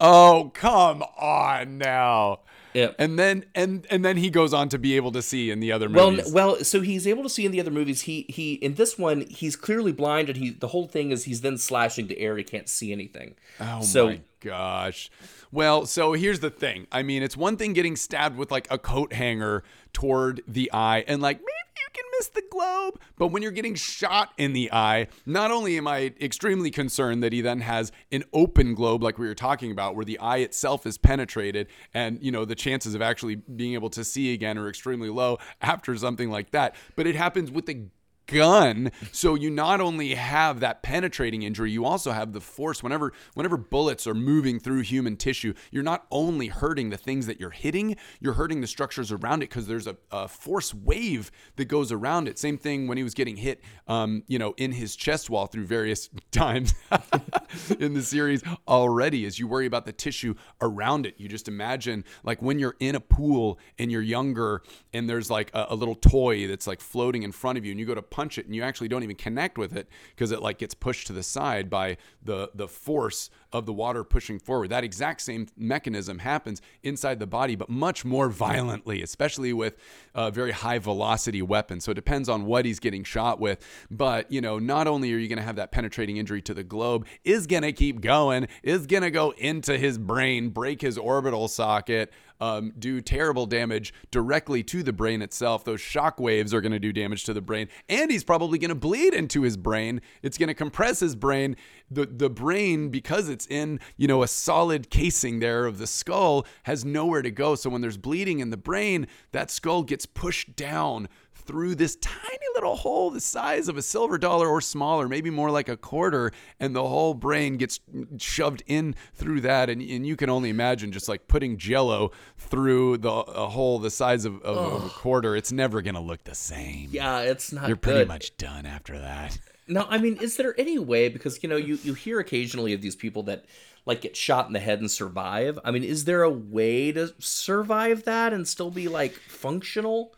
Oh 0.00 0.50
come 0.54 1.02
on 1.16 1.78
now. 1.78 2.40
And 2.74 3.18
then 3.18 3.44
and 3.54 3.86
and 3.90 4.04
then 4.04 4.16
he 4.16 4.30
goes 4.30 4.52
on 4.54 4.68
to 4.70 4.78
be 4.78 4.96
able 4.96 5.12
to 5.12 5.20
see 5.22 5.50
in 5.50 5.60
the 5.60 5.70
other 5.72 5.88
Well, 5.90 6.10
movies. 6.10 6.28
n- 6.28 6.32
well, 6.32 6.64
so 6.64 6.80
he's 6.80 7.06
able 7.06 7.22
to 7.22 7.28
see 7.28 7.44
in 7.44 7.52
the 7.52 7.60
other 7.60 7.70
movies. 7.70 8.02
He 8.02 8.26
he 8.28 8.54
in 8.54 8.74
this 8.74 8.98
one 8.98 9.26
he's 9.28 9.56
clearly 9.56 9.92
blind, 9.92 10.28
and 10.28 10.38
he 10.38 10.50
the 10.50 10.68
whole 10.68 10.88
thing 10.88 11.10
is 11.10 11.24
he's 11.24 11.42
then 11.42 11.58
slashing 11.58 12.06
the 12.08 12.18
air. 12.18 12.36
He 12.36 12.44
can't 12.44 12.68
see 12.68 12.90
anything. 12.90 13.34
Oh 13.60 13.82
so 13.82 14.06
my 14.06 14.20
gosh. 14.40 15.10
Well, 15.54 15.84
so 15.84 16.14
here's 16.14 16.40
the 16.40 16.48
thing. 16.48 16.86
I 16.90 17.02
mean, 17.02 17.22
it's 17.22 17.36
one 17.36 17.58
thing 17.58 17.74
getting 17.74 17.94
stabbed 17.94 18.38
with 18.38 18.50
like 18.50 18.66
a 18.70 18.78
coat 18.78 19.12
hanger 19.12 19.62
toward 19.92 20.42
the 20.48 20.70
eye 20.72 21.04
and 21.06 21.20
like 21.20 21.36
maybe 21.36 21.46
you 21.76 21.88
can 21.92 22.04
miss 22.18 22.28
the 22.28 22.42
globe, 22.50 22.98
but 23.18 23.26
when 23.26 23.42
you're 23.42 23.52
getting 23.52 23.74
shot 23.74 24.30
in 24.38 24.54
the 24.54 24.72
eye, 24.72 25.08
not 25.26 25.50
only 25.50 25.76
am 25.76 25.86
I 25.86 26.14
extremely 26.22 26.70
concerned 26.70 27.22
that 27.22 27.34
he 27.34 27.42
then 27.42 27.60
has 27.60 27.92
an 28.10 28.24
open 28.32 28.74
globe 28.74 29.02
like 29.02 29.18
we 29.18 29.26
were 29.26 29.34
talking 29.34 29.70
about 29.70 29.94
where 29.94 30.06
the 30.06 30.18
eye 30.20 30.38
itself 30.38 30.86
is 30.86 30.96
penetrated 30.96 31.66
and, 31.92 32.18
you 32.22 32.32
know, 32.32 32.46
the 32.46 32.54
chances 32.54 32.94
of 32.94 33.02
actually 33.02 33.34
being 33.34 33.74
able 33.74 33.90
to 33.90 34.04
see 34.04 34.32
again 34.32 34.56
are 34.56 34.70
extremely 34.70 35.10
low 35.10 35.36
after 35.60 35.94
something 35.98 36.30
like 36.30 36.52
that, 36.52 36.74
but 36.96 37.06
it 37.06 37.14
happens 37.14 37.50
with 37.50 37.66
the 37.66 37.88
gun. 38.26 38.90
So 39.12 39.34
you 39.34 39.50
not 39.50 39.80
only 39.80 40.14
have 40.14 40.60
that 40.60 40.82
penetrating 40.82 41.42
injury 41.42 41.70
you 41.70 41.84
also 41.84 42.12
have 42.12 42.32
the 42.32 42.40
force. 42.40 42.82
Whenever 42.82 43.12
whenever 43.34 43.56
bullets 43.56 44.06
are 44.06 44.14
moving 44.14 44.58
through 44.58 44.80
human 44.80 45.16
tissue 45.16 45.54
you're 45.70 45.82
not 45.82 46.06
only 46.10 46.48
hurting 46.48 46.90
the 46.90 46.96
things 46.96 47.26
that 47.26 47.40
you're 47.40 47.50
hitting 47.50 47.96
you're 48.20 48.34
hurting 48.34 48.60
the 48.60 48.66
structures 48.66 49.12
around 49.12 49.42
it 49.42 49.48
because 49.48 49.66
there's 49.66 49.86
a, 49.86 49.96
a 50.10 50.28
force 50.28 50.72
wave 50.74 51.30
that 51.56 51.66
goes 51.66 51.92
around 51.92 52.28
it. 52.28 52.38
Same 52.38 52.58
thing 52.58 52.86
when 52.86 52.96
he 52.96 53.04
was 53.04 53.14
getting 53.14 53.36
hit 53.36 53.60
um, 53.88 54.22
you 54.26 54.38
know 54.38 54.54
in 54.56 54.72
his 54.72 54.96
chest 54.96 55.30
wall 55.30 55.46
through 55.46 55.66
various 55.66 56.08
times 56.30 56.74
in 57.78 57.94
the 57.94 58.02
series 58.02 58.42
already 58.68 59.26
as 59.26 59.38
you 59.38 59.46
worry 59.46 59.66
about 59.66 59.84
the 59.84 59.92
tissue 59.92 60.34
around 60.60 61.06
it. 61.06 61.14
You 61.18 61.28
just 61.28 61.48
imagine 61.48 62.04
like 62.24 62.40
when 62.40 62.58
you're 62.58 62.76
in 62.80 62.94
a 62.94 63.00
pool 63.00 63.58
and 63.78 63.90
you're 63.90 64.02
younger 64.02 64.62
and 64.92 65.08
there's 65.08 65.30
like 65.30 65.50
a, 65.54 65.66
a 65.70 65.74
little 65.74 65.94
toy 65.94 66.46
that's 66.46 66.66
like 66.66 66.80
floating 66.80 67.22
in 67.22 67.32
front 67.32 67.58
of 67.58 67.64
you 67.64 67.70
and 67.70 67.80
you 67.80 67.86
go 67.86 67.94
to 67.94 68.02
punch 68.02 68.21
it 68.22 68.46
and 68.46 68.54
you 68.54 68.62
actually 68.62 68.88
don't 68.88 69.02
even 69.02 69.16
connect 69.16 69.58
with 69.58 69.76
it 69.76 69.88
because 70.14 70.30
it 70.30 70.40
like 70.40 70.58
gets 70.58 70.74
pushed 70.74 71.06
to 71.06 71.12
the 71.12 71.22
side 71.22 71.68
by 71.68 71.96
the 72.22 72.50
the 72.54 72.68
force 72.68 73.30
of 73.52 73.66
the 73.66 73.72
water 73.72 74.04
pushing 74.04 74.38
forward. 74.38 74.70
That 74.70 74.84
exact 74.84 75.20
same 75.20 75.46
mechanism 75.56 76.20
happens 76.20 76.62
inside 76.82 77.18
the 77.18 77.26
body 77.26 77.56
but 77.56 77.68
much 77.68 78.04
more 78.04 78.28
violently 78.28 79.02
especially 79.02 79.52
with 79.52 79.76
a 80.14 80.30
very 80.30 80.52
high 80.52 80.78
velocity 80.78 81.42
weapon 81.42 81.80
so 81.80 81.90
it 81.90 81.94
depends 81.94 82.28
on 82.28 82.46
what 82.46 82.64
he's 82.64 82.80
getting 82.80 83.04
shot 83.04 83.40
with. 83.40 83.64
But 83.90 84.30
you 84.30 84.40
know 84.40 84.58
not 84.58 84.86
only 84.86 85.12
are 85.12 85.18
you 85.18 85.28
going 85.28 85.38
to 85.38 85.44
have 85.44 85.56
that 85.56 85.72
penetrating 85.72 86.16
injury 86.16 86.42
to 86.42 86.54
the 86.54 86.64
globe 86.64 87.06
is 87.24 87.46
going 87.46 87.62
to 87.62 87.72
keep 87.72 88.00
going 88.00 88.48
is 88.62 88.86
going 88.86 89.02
to 89.02 89.10
go 89.10 89.30
into 89.32 89.76
his 89.76 89.98
brain 89.98 90.48
break 90.48 90.80
his 90.80 90.98
orbital 90.98 91.48
socket 91.48 92.12
um, 92.42 92.72
do 92.76 93.00
terrible 93.00 93.46
damage 93.46 93.94
directly 94.10 94.64
to 94.64 94.82
the 94.82 94.92
brain 94.92 95.22
itself. 95.22 95.64
Those 95.64 95.80
shock 95.80 96.18
waves 96.18 96.52
are 96.52 96.60
going 96.60 96.72
to 96.72 96.80
do 96.80 96.92
damage 96.92 97.22
to 97.24 97.32
the 97.32 97.40
brain, 97.40 97.68
and 97.88 98.10
he's 98.10 98.24
probably 98.24 98.58
going 98.58 98.70
to 98.70 98.74
bleed 98.74 99.14
into 99.14 99.42
his 99.42 99.56
brain. 99.56 100.00
It's 100.22 100.36
going 100.36 100.48
to 100.48 100.54
compress 100.54 100.98
his 100.98 101.14
brain. 101.14 101.54
The 101.88 102.04
the 102.04 102.28
brain, 102.28 102.88
because 102.88 103.28
it's 103.28 103.46
in 103.46 103.78
you 103.96 104.08
know 104.08 104.24
a 104.24 104.28
solid 104.28 104.90
casing 104.90 105.38
there 105.38 105.66
of 105.66 105.78
the 105.78 105.86
skull, 105.86 106.44
has 106.64 106.84
nowhere 106.84 107.22
to 107.22 107.30
go. 107.30 107.54
So 107.54 107.70
when 107.70 107.80
there's 107.80 107.96
bleeding 107.96 108.40
in 108.40 108.50
the 108.50 108.56
brain, 108.56 109.06
that 109.30 109.48
skull 109.48 109.84
gets 109.84 110.04
pushed 110.04 110.56
down 110.56 111.08
through 111.44 111.74
this 111.74 111.96
tiny 111.96 112.38
little 112.54 112.76
hole 112.76 113.10
the 113.10 113.20
size 113.20 113.68
of 113.68 113.76
a 113.76 113.82
silver 113.82 114.18
dollar 114.18 114.48
or 114.48 114.60
smaller, 114.60 115.08
maybe 115.08 115.30
more 115.30 115.50
like 115.50 115.68
a 115.68 115.76
quarter, 115.76 116.32
and 116.60 116.74
the 116.74 116.86
whole 116.86 117.14
brain 117.14 117.56
gets 117.56 117.80
shoved 118.18 118.62
in 118.66 118.94
through 119.14 119.40
that. 119.42 119.68
And, 119.70 119.82
and 119.82 120.06
you 120.06 120.16
can 120.16 120.30
only 120.30 120.50
imagine 120.50 120.92
just 120.92 121.08
like 121.08 121.28
putting 121.28 121.56
jello 121.56 122.12
through 122.36 122.98
the 122.98 123.10
a 123.10 123.48
hole 123.48 123.78
the 123.78 123.90
size 123.90 124.24
of, 124.24 124.40
of, 124.42 124.56
of 124.56 124.86
a 124.86 124.88
quarter. 124.90 125.36
It's 125.36 125.52
never 125.52 125.82
going 125.82 125.94
to 125.94 126.00
look 126.00 126.24
the 126.24 126.34
same. 126.34 126.88
yeah, 126.90 127.20
it's 127.20 127.52
not. 127.52 127.68
You're 127.68 127.76
pretty 127.76 128.00
good. 128.00 128.08
much 128.08 128.36
done 128.36 128.66
after 128.66 128.98
that. 128.98 129.38
Now, 129.68 129.86
I 129.88 129.98
mean, 129.98 130.16
is 130.20 130.36
there 130.36 130.58
any 130.58 130.78
way 130.78 131.08
because 131.08 131.42
you 131.42 131.48
know 131.48 131.56
you 131.56 131.78
you 131.82 131.94
hear 131.94 132.18
occasionally 132.18 132.72
of 132.72 132.82
these 132.82 132.96
people 132.96 133.22
that 133.24 133.44
like 133.86 134.00
get 134.00 134.16
shot 134.16 134.46
in 134.46 134.52
the 134.52 134.60
head 134.60 134.80
and 134.80 134.90
survive? 134.90 135.58
I 135.64 135.70
mean, 135.70 135.84
is 135.84 136.04
there 136.04 136.22
a 136.22 136.30
way 136.30 136.92
to 136.92 137.14
survive 137.18 138.04
that 138.04 138.32
and 138.32 138.46
still 138.46 138.70
be 138.70 138.88
like 138.88 139.12
functional? 139.14 140.14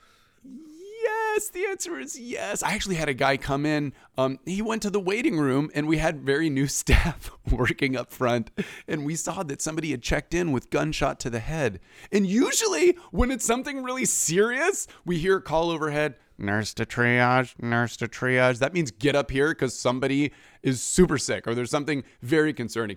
Yes, 1.34 1.48
the 1.48 1.66
answer 1.66 1.98
is 1.98 2.16
yes. 2.16 2.62
I 2.62 2.74
actually 2.74 2.94
had 2.94 3.08
a 3.08 3.14
guy 3.14 3.36
come 3.36 3.66
in. 3.66 3.92
Um, 4.16 4.38
he 4.44 4.62
went 4.62 4.82
to 4.82 4.90
the 4.90 5.00
waiting 5.00 5.36
room, 5.36 5.68
and 5.74 5.88
we 5.88 5.98
had 5.98 6.20
very 6.20 6.48
new 6.48 6.66
staff 6.68 7.32
working 7.50 7.96
up 7.96 8.12
front, 8.12 8.52
and 8.86 9.04
we 9.04 9.16
saw 9.16 9.42
that 9.42 9.60
somebody 9.60 9.90
had 9.90 10.00
checked 10.00 10.32
in 10.32 10.52
with 10.52 10.70
gunshot 10.70 11.18
to 11.20 11.30
the 11.30 11.40
head. 11.40 11.80
And 12.12 12.24
usually, 12.24 12.96
when 13.10 13.32
it's 13.32 13.44
something 13.44 13.82
really 13.82 14.04
serious, 14.04 14.86
we 15.04 15.18
hear 15.18 15.38
a 15.38 15.42
call 15.42 15.70
overhead. 15.70 16.14
Nurse 16.38 16.72
to 16.74 16.86
triage, 16.86 17.60
nurse 17.60 17.96
to 17.96 18.06
triage. 18.06 18.60
That 18.60 18.72
means 18.72 18.92
get 18.92 19.16
up 19.16 19.32
here 19.32 19.48
because 19.48 19.76
somebody 19.76 20.30
is 20.62 20.80
super 20.80 21.18
sick 21.18 21.48
or 21.48 21.56
there's 21.56 21.70
something 21.70 22.04
very 22.22 22.52
concerning. 22.52 22.96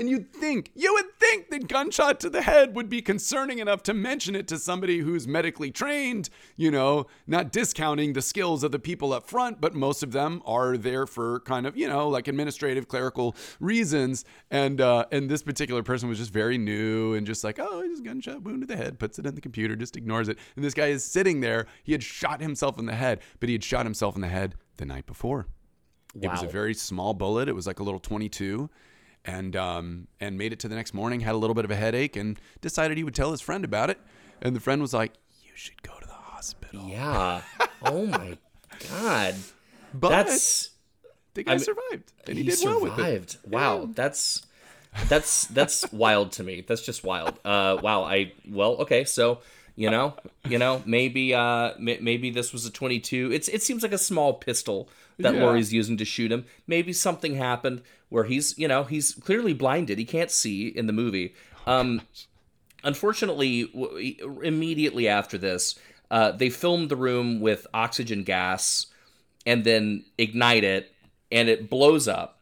And 0.00 0.08
you'd 0.08 0.32
think, 0.32 0.70
you 0.74 0.94
would 0.94 1.12
think 1.20 1.50
that 1.50 1.68
gunshot 1.68 2.20
to 2.20 2.30
the 2.30 2.40
head 2.40 2.74
would 2.74 2.88
be 2.88 3.02
concerning 3.02 3.58
enough 3.58 3.82
to 3.82 3.92
mention 3.92 4.34
it 4.34 4.48
to 4.48 4.58
somebody 4.58 5.00
who's 5.00 5.28
medically 5.28 5.70
trained, 5.70 6.30
you 6.56 6.70
know, 6.70 7.06
not 7.26 7.52
discounting 7.52 8.14
the 8.14 8.22
skills 8.22 8.64
of 8.64 8.72
the 8.72 8.78
people 8.78 9.12
up 9.12 9.28
front, 9.28 9.60
but 9.60 9.74
most 9.74 10.02
of 10.02 10.12
them 10.12 10.40
are 10.46 10.78
there 10.78 11.06
for 11.06 11.40
kind 11.40 11.66
of, 11.66 11.76
you 11.76 11.86
know, 11.86 12.08
like 12.08 12.28
administrative, 12.28 12.88
clerical 12.88 13.36
reasons. 13.60 14.24
And 14.50 14.80
uh, 14.80 15.04
and 15.12 15.28
this 15.28 15.42
particular 15.42 15.82
person 15.82 16.08
was 16.08 16.16
just 16.16 16.32
very 16.32 16.56
new 16.56 17.12
and 17.12 17.26
just 17.26 17.44
like, 17.44 17.58
oh, 17.58 17.86
just 17.86 18.02
gunshot 18.02 18.40
wound 18.42 18.62
to 18.62 18.66
the 18.66 18.78
head, 18.78 18.98
puts 18.98 19.18
it 19.18 19.26
in 19.26 19.34
the 19.34 19.42
computer, 19.42 19.76
just 19.76 19.98
ignores 19.98 20.30
it. 20.30 20.38
And 20.56 20.64
this 20.64 20.72
guy 20.72 20.86
is 20.86 21.04
sitting 21.04 21.40
there. 21.40 21.66
He 21.84 21.92
had 21.92 22.02
shot 22.02 22.40
himself 22.40 22.78
in 22.78 22.86
the 22.86 22.94
head, 22.94 23.20
but 23.38 23.50
he 23.50 23.54
had 23.54 23.62
shot 23.62 23.84
himself 23.84 24.14
in 24.14 24.22
the 24.22 24.28
head 24.28 24.54
the 24.78 24.86
night 24.86 25.04
before. 25.04 25.46
It 26.18 26.28
was 26.28 26.42
a 26.42 26.48
very 26.48 26.72
small 26.72 27.12
bullet. 27.12 27.50
It 27.50 27.54
was 27.54 27.66
like 27.66 27.80
a 27.80 27.82
little 27.82 28.00
22 28.00 28.70
and 29.24 29.54
um, 29.56 30.06
and 30.20 30.36
made 30.38 30.52
it 30.52 30.58
to 30.60 30.68
the 30.68 30.74
next 30.74 30.94
morning, 30.94 31.20
had 31.20 31.34
a 31.34 31.38
little 31.38 31.54
bit 31.54 31.64
of 31.64 31.70
a 31.70 31.76
headache 31.76 32.16
and 32.16 32.38
decided 32.60 32.96
he 32.96 33.04
would 33.04 33.14
tell 33.14 33.30
his 33.30 33.40
friend 33.40 33.64
about 33.64 33.90
it. 33.90 33.98
And 34.42 34.56
the 34.56 34.60
friend 34.60 34.80
was 34.80 34.94
like, 34.94 35.12
"You 35.44 35.52
should 35.54 35.82
go 35.82 35.92
to 36.00 36.06
the 36.06 36.12
hospital." 36.12 36.86
Yeah. 36.88 37.42
Oh 37.82 38.06
my 38.06 38.38
god. 38.90 39.34
But 39.92 40.10
That's 40.10 40.70
the 41.34 41.42
guy 41.42 41.52
I 41.52 41.54
mean, 41.56 41.64
survived 41.64 42.12
and 42.28 42.36
he, 42.38 42.44
he 42.44 42.50
did 42.50 42.60
well 42.64 42.80
with 42.80 42.92
it. 42.92 42.96
survived. 42.96 43.36
Wow, 43.48 43.88
that's 43.92 44.46
that's 45.08 45.46
that's 45.46 45.90
wild 45.92 46.30
to 46.32 46.44
me. 46.44 46.64
That's 46.66 46.82
just 46.86 47.02
wild. 47.02 47.38
Uh, 47.44 47.76
wow. 47.82 48.04
I 48.04 48.32
well, 48.48 48.74
okay. 48.82 49.04
So 49.04 49.40
you 49.74 49.90
know, 49.90 50.14
you 50.48 50.58
know, 50.58 50.82
maybe 50.86 51.34
uh, 51.34 51.72
m- 51.78 52.04
maybe 52.04 52.30
this 52.30 52.52
was 52.52 52.66
a 52.66 52.70
22. 52.70 53.32
It's 53.32 53.48
it 53.48 53.62
seems 53.64 53.82
like 53.82 53.92
a 53.92 53.98
small 53.98 54.34
pistol 54.34 54.88
that 55.18 55.34
Yeah. 55.34 55.42
Laurie's 55.44 55.72
using 55.72 55.96
to 55.96 56.04
shoot 56.04 56.30
him. 56.30 56.44
Maybe 56.68 56.92
something 56.92 57.34
happened 57.34 57.82
where 58.10 58.24
he's 58.24 58.56
you 58.58 58.68
know 58.68 58.84
he's 58.84 59.14
clearly 59.14 59.54
blinded. 59.54 59.98
He 59.98 60.04
can't 60.04 60.30
see 60.30 60.68
in 60.68 60.86
the 60.86 60.92
movie. 60.92 61.34
Um, 61.66 62.02
unfortunately, 62.84 63.64
w- 63.68 64.40
immediately 64.42 65.08
after 65.08 65.38
this, 65.38 65.78
uh, 66.10 66.32
they 66.32 66.50
filmed 66.50 66.88
the 66.90 66.96
room 66.96 67.40
with 67.40 67.66
oxygen 67.72 68.22
gas 68.24 68.86
and 69.46 69.64
then 69.64 70.04
ignite 70.18 70.64
it, 70.64 70.92
and 71.32 71.48
it 71.48 71.70
blows 71.70 72.06
up. 72.06 72.40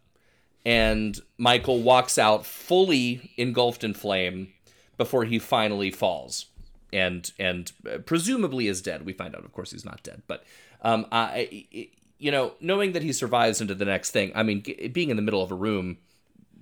And 0.64 1.18
Michael 1.38 1.80
walks 1.82 2.18
out 2.18 2.44
fully 2.44 3.30
engulfed 3.36 3.84
in 3.84 3.94
flame 3.94 4.52
before 4.96 5.24
he 5.24 5.38
finally 5.38 5.90
falls, 5.90 6.46
and 6.92 7.30
and 7.38 7.70
uh, 7.90 7.98
presumably 7.98 8.66
is 8.66 8.82
dead. 8.82 9.06
We 9.06 9.12
find 9.12 9.34
out, 9.34 9.44
of 9.44 9.52
course, 9.52 9.70
he's 9.70 9.84
not 9.84 10.02
dead, 10.02 10.22
but 10.26 10.44
um, 10.82 11.06
I- 11.12 11.88
you 12.18 12.30
know, 12.30 12.52
knowing 12.60 12.92
that 12.92 13.02
he 13.02 13.12
survives 13.12 13.60
into 13.60 13.74
the 13.74 13.84
next 13.84 14.10
thing. 14.10 14.32
I 14.34 14.42
mean, 14.42 14.62
g- 14.62 14.88
being 14.88 15.10
in 15.10 15.16
the 15.16 15.22
middle 15.22 15.42
of 15.42 15.50
a 15.50 15.54
room 15.54 15.98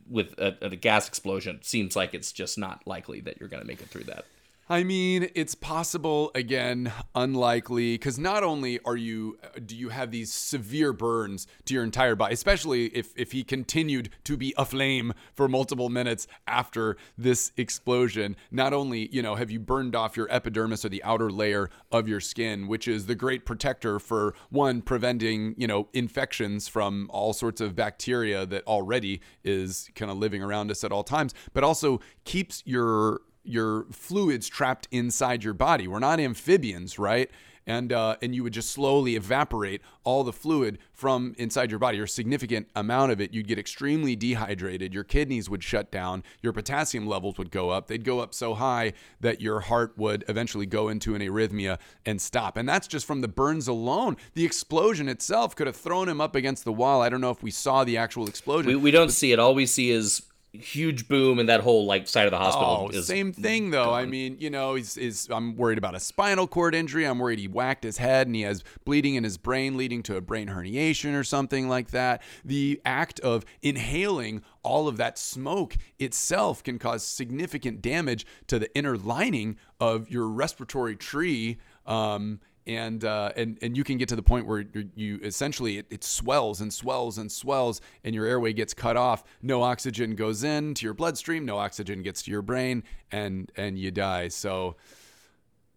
with 0.09 0.39
a, 0.39 0.57
a 0.61 0.77
gas 0.77 1.09
explosion 1.09 1.61
seems 1.63 1.97
like 1.97 2.15
it's 2.15 2.33
just 2.33 2.59
not 2.59 2.87
likely 2.87 3.21
that 3.21 3.41
you're 3.41 3.49
going 3.49 3.63
to 3.63 3.67
make 3.67 3.81
it 3.81 3.89
through 3.89 4.05
that. 4.05 4.25
I 4.69 4.83
mean, 4.83 5.29
it's 5.37 5.55
possible 5.55 6.33
again, 6.35 6.93
unlikely, 7.15 7.95
because 7.95 8.19
not 8.19 8.43
only 8.43 8.81
are 8.85 8.97
you 8.97 9.39
uh, 9.45 9.61
do 9.65 9.77
you 9.77 9.91
have 9.91 10.11
these 10.11 10.33
severe 10.33 10.93
burns 10.93 11.47
to 11.67 11.75
your 11.75 11.85
entire 11.85 12.17
body, 12.17 12.35
especially 12.35 12.87
if 12.87 13.13
if 13.17 13.31
he 13.31 13.45
continued 13.45 14.11
to 14.25 14.37
be 14.37 14.53
aflame 14.59 15.13
for 15.35 15.47
multiple 15.47 15.89
minutes 15.89 16.27
after 16.49 16.97
this 17.17 17.53
explosion. 17.57 18.35
Not 18.51 18.73
only 18.73 19.09
you 19.15 19.23
know 19.23 19.37
have 19.37 19.53
you 19.53 19.61
burned 19.61 19.95
off 19.95 20.17
your 20.17 20.27
epidermis 20.33 20.85
or 20.85 20.89
the 20.89 21.05
outer 21.05 21.31
layer 21.31 21.71
of 21.93 22.09
your 22.09 22.21
skin, 22.21 22.67
which 22.67 22.89
is 22.89 23.07
the 23.07 23.15
great 23.15 23.47
protector 23.47 24.01
for 24.01 24.35
one 24.51 24.83
preventing 24.83 25.55
you 25.57 25.69
know 25.69 25.89
infections 25.93 26.67
from 26.67 27.09
all 27.11 27.33
sorts 27.33 27.61
of 27.61 27.77
bacteria 27.77 28.45
that 28.47 28.67
already 28.67 29.21
is 29.45 29.89
kind 29.95 30.11
of 30.11 30.19
living 30.19 30.43
around 30.43 30.73
us 30.73 30.83
at 30.83 30.91
all 30.91 31.05
times, 31.05 31.35
but 31.53 31.63
also 31.63 32.01
keeps 32.25 32.65
your 32.67 33.21
your 33.47 33.87
fluids 33.91 34.49
trapped 34.49 34.89
inside 34.91 35.45
your 35.45 35.55
body. 35.55 35.89
We're 35.89 35.99
not 35.99 36.21
amphibians, 36.21 36.99
right? 36.99 37.31
And 37.69 37.93
uh, 37.93 38.15
and 38.23 38.33
you 38.33 38.45
would 38.45 38.53
just 38.53 38.71
slowly 38.71 39.17
evaporate 39.17 39.83
all 40.05 40.23
the 40.23 40.33
fluid 40.33 40.79
from 40.93 41.35
inside 41.37 41.69
your 41.69 41.81
body, 41.81 41.99
or 41.99 42.05
a 42.05 42.09
significant 42.09 42.69
amount 42.77 43.11
of 43.11 43.21
it. 43.21 43.35
You'd 43.35 43.49
get 43.49 43.59
extremely 43.59 44.15
dehydrated. 44.15 44.95
Your 44.95 45.03
kidneys 45.03 45.51
would 45.51 45.65
shut 45.65 45.91
down. 45.91 46.23
Your 46.43 46.53
potassium 46.53 47.09
levels 47.09 47.39
would 47.39 47.51
go 47.51 47.71
up. 47.71 47.89
They'd 47.89 48.05
go 48.05 48.21
up 48.21 48.35
so 48.35 48.55
high 48.55 48.93
that 49.21 49.41
your 49.41 49.59
heart 49.59 49.99
would 49.99 50.25
eventually 50.29 50.67
go 50.67 50.89
into 50.89 51.17
an 51.17 51.23
arrhythmia 51.23 51.81
and 52.05 52.23
stop. 52.23 52.57
And 52.57 52.69
that's 52.69 52.87
just 52.87 53.05
from 53.05 53.21
the 53.21 53.27
burns 53.27 53.67
alone. 53.67 54.17
The 54.35 54.45
explosion 54.45 55.09
itself 55.09 55.57
could 55.57 55.67
have 55.67 55.75
thrown 55.75 56.09
him 56.09 56.21
up 56.21 56.37
against 56.37 56.65
the 56.65 56.73
wall. 56.73 57.03
I 57.03 57.09
don't 57.09 57.21
know 57.21 57.31
if 57.33 57.43
we 57.43 57.51
saw 57.51 57.83
the 57.83 57.97
actual 57.97 58.29
explosion. 58.29 58.69
We, 58.69 58.77
we 58.77 58.91
don't 58.93 59.11
see 59.11 59.33
it. 59.33 59.41
All 59.41 59.57
we 59.57 59.67
see 59.67 59.91
is 59.91 60.23
huge 60.63 61.09
boom 61.09 61.39
and 61.39 61.49
that 61.49 61.61
whole 61.61 61.87
like 61.87 62.09
side 62.09 62.27
of 62.27 62.31
the 62.31 62.39
hospital 62.39 62.89
Oh, 62.93 62.97
is 62.97 63.07
same 63.07 63.33
thing 63.33 63.71
though. 63.71 63.93
I 63.93 64.07
mean, 64.07 64.37
you 64.39 64.51
know, 64.51 64.75
he's, 64.75 64.95
he's 64.95 65.29
I'm 65.31 65.57
worried 65.57 65.79
about 65.79 65.95
a 65.95 66.01
spinal 66.01 66.47
cord 66.47 66.75
injury. 66.75 67.05
I'm 67.05 67.19
worried 67.19 67.39
he 67.39 67.49
whacked 67.49 67.85
his 67.85 67.99
head 67.99 68.27
and 68.27 68.37
he 68.37 68.43
has 68.43 68.63
bleeding 68.85 69.15
in 69.15 69.25
his 69.25 69.39
brain, 69.39 69.77
leading 69.77 70.03
to 70.05 70.17
a 70.17 70.21
brain 70.21 70.49
herniation 70.49 71.19
or 71.19 71.25
something 71.25 71.69
like 71.69 71.91
that. 71.91 72.23
The 72.45 72.81
act 72.85 73.21
of 73.21 73.45
inhaling 73.63 74.43
all 74.63 74.89
of 74.89 74.97
that 74.97 75.19
smoke 75.19 75.77
itself 75.99 76.63
can 76.63 76.79
cause 76.79 77.03
significant 77.05 77.81
damage 77.83 78.27
to 78.49 78.59
the 78.59 78.75
inner 78.77 78.97
lining 78.97 79.57
of 79.81 80.11
your 80.11 80.29
respiratory 80.29 80.97
tree. 80.97 81.59
Um, 81.87 82.41
and 82.67 83.05
uh, 83.05 83.33
and 83.37 83.59
and 83.63 83.77
you 83.77 83.85
can 83.85 83.99
get 83.99 84.09
to 84.09 84.17
the 84.17 84.23
point 84.23 84.47
where 84.47 84.61
you, 84.61 84.91
you 84.95 85.21
essentially 85.23 85.79
it, 85.79 85.87
it 85.91 86.05
swells 86.05 86.61
and 86.61 86.73
swells 86.73 87.19
and 87.19 87.31
swells, 87.31 87.81
and 88.05 88.15
your 88.15 88.27
airway 88.27 88.53
gets 88.53 88.75
cut 88.75 88.97
off. 88.97 89.25
No 89.43 89.63
oxygen 89.63 90.15
goes 90.15 90.45
in 90.45 90.75
to 90.75 90.85
your 90.85 90.95
bloodstream. 90.95 91.45
No 91.45 91.59
oxygen 91.59 92.03
gets 92.03 92.23
to 92.23 92.31
your 92.31 92.43
brain, 92.43 92.83
and 93.11 93.51
and 93.57 93.79
you 93.79 93.91
die. 93.91 94.29
So 94.29 94.77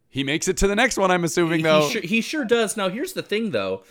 he 0.09 0.23
makes 0.23 0.47
it 0.47 0.57
to 0.57 0.67
the 0.67 0.75
next 0.75 0.97
one. 0.97 1.11
I'm 1.11 1.23
assuming 1.23 1.61
though. 1.61 1.87
He 1.87 1.91
sure, 1.91 2.01
he 2.01 2.21
sure 2.21 2.45
does. 2.45 2.75
Now, 2.75 2.89
here's 2.89 3.13
the 3.13 3.21
thing, 3.21 3.51
though. 3.51 3.83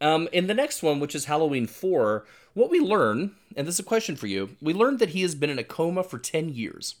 Um, 0.00 0.28
in 0.32 0.46
the 0.46 0.54
next 0.54 0.82
one, 0.82 1.00
which 1.00 1.14
is 1.14 1.26
Halloween 1.26 1.66
4, 1.66 2.26
what 2.54 2.70
we 2.70 2.80
learn, 2.80 3.34
and 3.56 3.66
this 3.66 3.76
is 3.76 3.80
a 3.80 3.84
question 3.84 4.16
for 4.16 4.26
you, 4.26 4.56
we 4.60 4.74
learned 4.74 4.98
that 4.98 5.10
he 5.10 5.22
has 5.22 5.34
been 5.34 5.50
in 5.50 5.58
a 5.58 5.64
coma 5.64 6.02
for 6.02 6.18
10 6.18 6.50
years. 6.50 6.96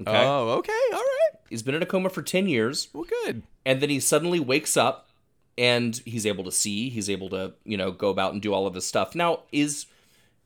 Okay? 0.00 0.24
Oh, 0.24 0.50
okay, 0.58 0.72
all 0.92 0.98
right. 0.98 1.21
He's 1.52 1.62
been 1.62 1.74
in 1.74 1.82
a 1.82 1.86
coma 1.86 2.08
for 2.08 2.22
10 2.22 2.48
years, 2.48 2.88
Well, 2.94 3.04
good. 3.24 3.42
and 3.66 3.80
then 3.82 3.90
he 3.90 4.00
suddenly 4.00 4.40
wakes 4.40 4.74
up 4.76 5.10
and 5.58 6.00
he's 6.06 6.24
able 6.24 6.44
to 6.44 6.50
see, 6.50 6.88
he's 6.88 7.10
able 7.10 7.28
to, 7.28 7.52
you 7.64 7.76
know, 7.76 7.90
go 7.92 8.08
about 8.08 8.32
and 8.32 8.40
do 8.40 8.54
all 8.54 8.66
of 8.66 8.72
this 8.72 8.86
stuff. 8.86 9.14
Now, 9.14 9.40
is 9.52 9.84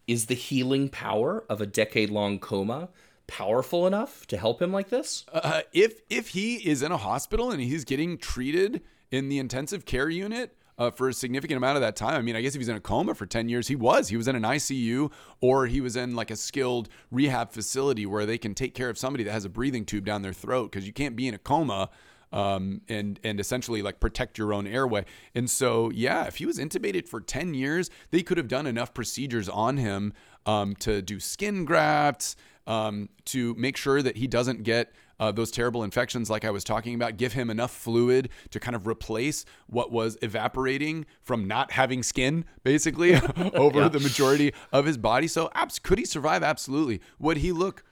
is 0.08 0.26
the 0.26 0.34
healing 0.34 0.88
power 0.88 1.44
of 1.48 1.60
a 1.60 1.66
decade-long 1.66 2.38
coma 2.40 2.88
powerful 3.28 3.86
enough 3.86 4.26
to 4.26 4.36
help 4.36 4.60
him 4.60 4.72
like 4.72 4.88
this? 4.88 5.24
Uh, 5.32 5.62
if 5.72 6.00
if 6.10 6.28
he 6.30 6.56
is 6.68 6.82
in 6.82 6.90
a 6.90 6.96
hospital 6.96 7.52
and 7.52 7.60
he's 7.60 7.84
getting 7.84 8.18
treated 8.18 8.82
in 9.12 9.28
the 9.28 9.38
intensive 9.38 9.84
care 9.84 10.08
unit 10.08 10.56
uh, 10.78 10.90
for 10.90 11.08
a 11.08 11.12
significant 11.12 11.56
amount 11.56 11.76
of 11.76 11.82
that 11.82 11.96
time, 11.96 12.14
I 12.14 12.22
mean, 12.22 12.36
I 12.36 12.42
guess 12.42 12.54
if 12.54 12.60
he's 12.60 12.68
in 12.68 12.76
a 12.76 12.80
coma 12.80 13.14
for 13.14 13.26
ten 13.26 13.48
years, 13.48 13.68
he 13.68 13.76
was. 13.76 14.08
He 14.08 14.16
was 14.16 14.28
in 14.28 14.36
an 14.36 14.42
ICU 14.42 15.10
or 15.40 15.66
he 15.66 15.80
was 15.80 15.96
in 15.96 16.14
like 16.14 16.30
a 16.30 16.36
skilled 16.36 16.88
rehab 17.10 17.50
facility 17.52 18.06
where 18.06 18.26
they 18.26 18.38
can 18.38 18.54
take 18.54 18.74
care 18.74 18.88
of 18.88 18.98
somebody 18.98 19.24
that 19.24 19.32
has 19.32 19.44
a 19.44 19.48
breathing 19.48 19.84
tube 19.84 20.04
down 20.04 20.22
their 20.22 20.32
throat 20.32 20.70
because 20.70 20.86
you 20.86 20.92
can't 20.92 21.16
be 21.16 21.28
in 21.28 21.34
a 21.34 21.38
coma. 21.38 21.90
Um, 22.32 22.80
and 22.88 23.20
and 23.22 23.38
essentially 23.38 23.82
like 23.82 24.00
protect 24.00 24.36
your 24.36 24.52
own 24.52 24.66
airway. 24.66 25.04
And 25.34 25.48
so 25.48 25.90
yeah, 25.94 26.24
if 26.24 26.36
he 26.36 26.44
was 26.44 26.58
intubated 26.58 27.08
for 27.08 27.20
ten 27.20 27.54
years, 27.54 27.88
they 28.10 28.22
could 28.22 28.36
have 28.36 28.48
done 28.48 28.66
enough 28.66 28.92
procedures 28.92 29.48
on 29.48 29.76
him 29.76 30.12
um, 30.44 30.74
to 30.80 31.00
do 31.02 31.20
skin 31.20 31.64
grafts, 31.64 32.34
um, 32.66 33.08
to 33.26 33.54
make 33.54 33.76
sure 33.76 34.02
that 34.02 34.16
he 34.16 34.26
doesn't 34.26 34.64
get 34.64 34.92
uh, 35.18 35.32
those 35.32 35.50
terrible 35.50 35.82
infections, 35.82 36.28
like 36.30 36.44
I 36.44 36.50
was 36.50 36.64
talking 36.64 36.94
about, 36.94 37.16
give 37.16 37.32
him 37.32 37.50
enough 37.50 37.70
fluid 37.70 38.28
to 38.50 38.60
kind 38.60 38.76
of 38.76 38.86
replace 38.86 39.44
what 39.66 39.90
was 39.90 40.16
evaporating 40.22 41.06
from 41.22 41.46
not 41.46 41.72
having 41.72 42.02
skin, 42.02 42.44
basically, 42.62 43.14
over 43.54 43.88
the 43.88 44.00
majority 44.00 44.52
of 44.72 44.84
his 44.84 44.96
body. 44.96 45.28
So, 45.28 45.50
abs- 45.54 45.78
could 45.78 45.98
he 45.98 46.04
survive? 46.04 46.42
Absolutely. 46.42 47.00
Would 47.18 47.38
he 47.38 47.52
look 47.52 47.82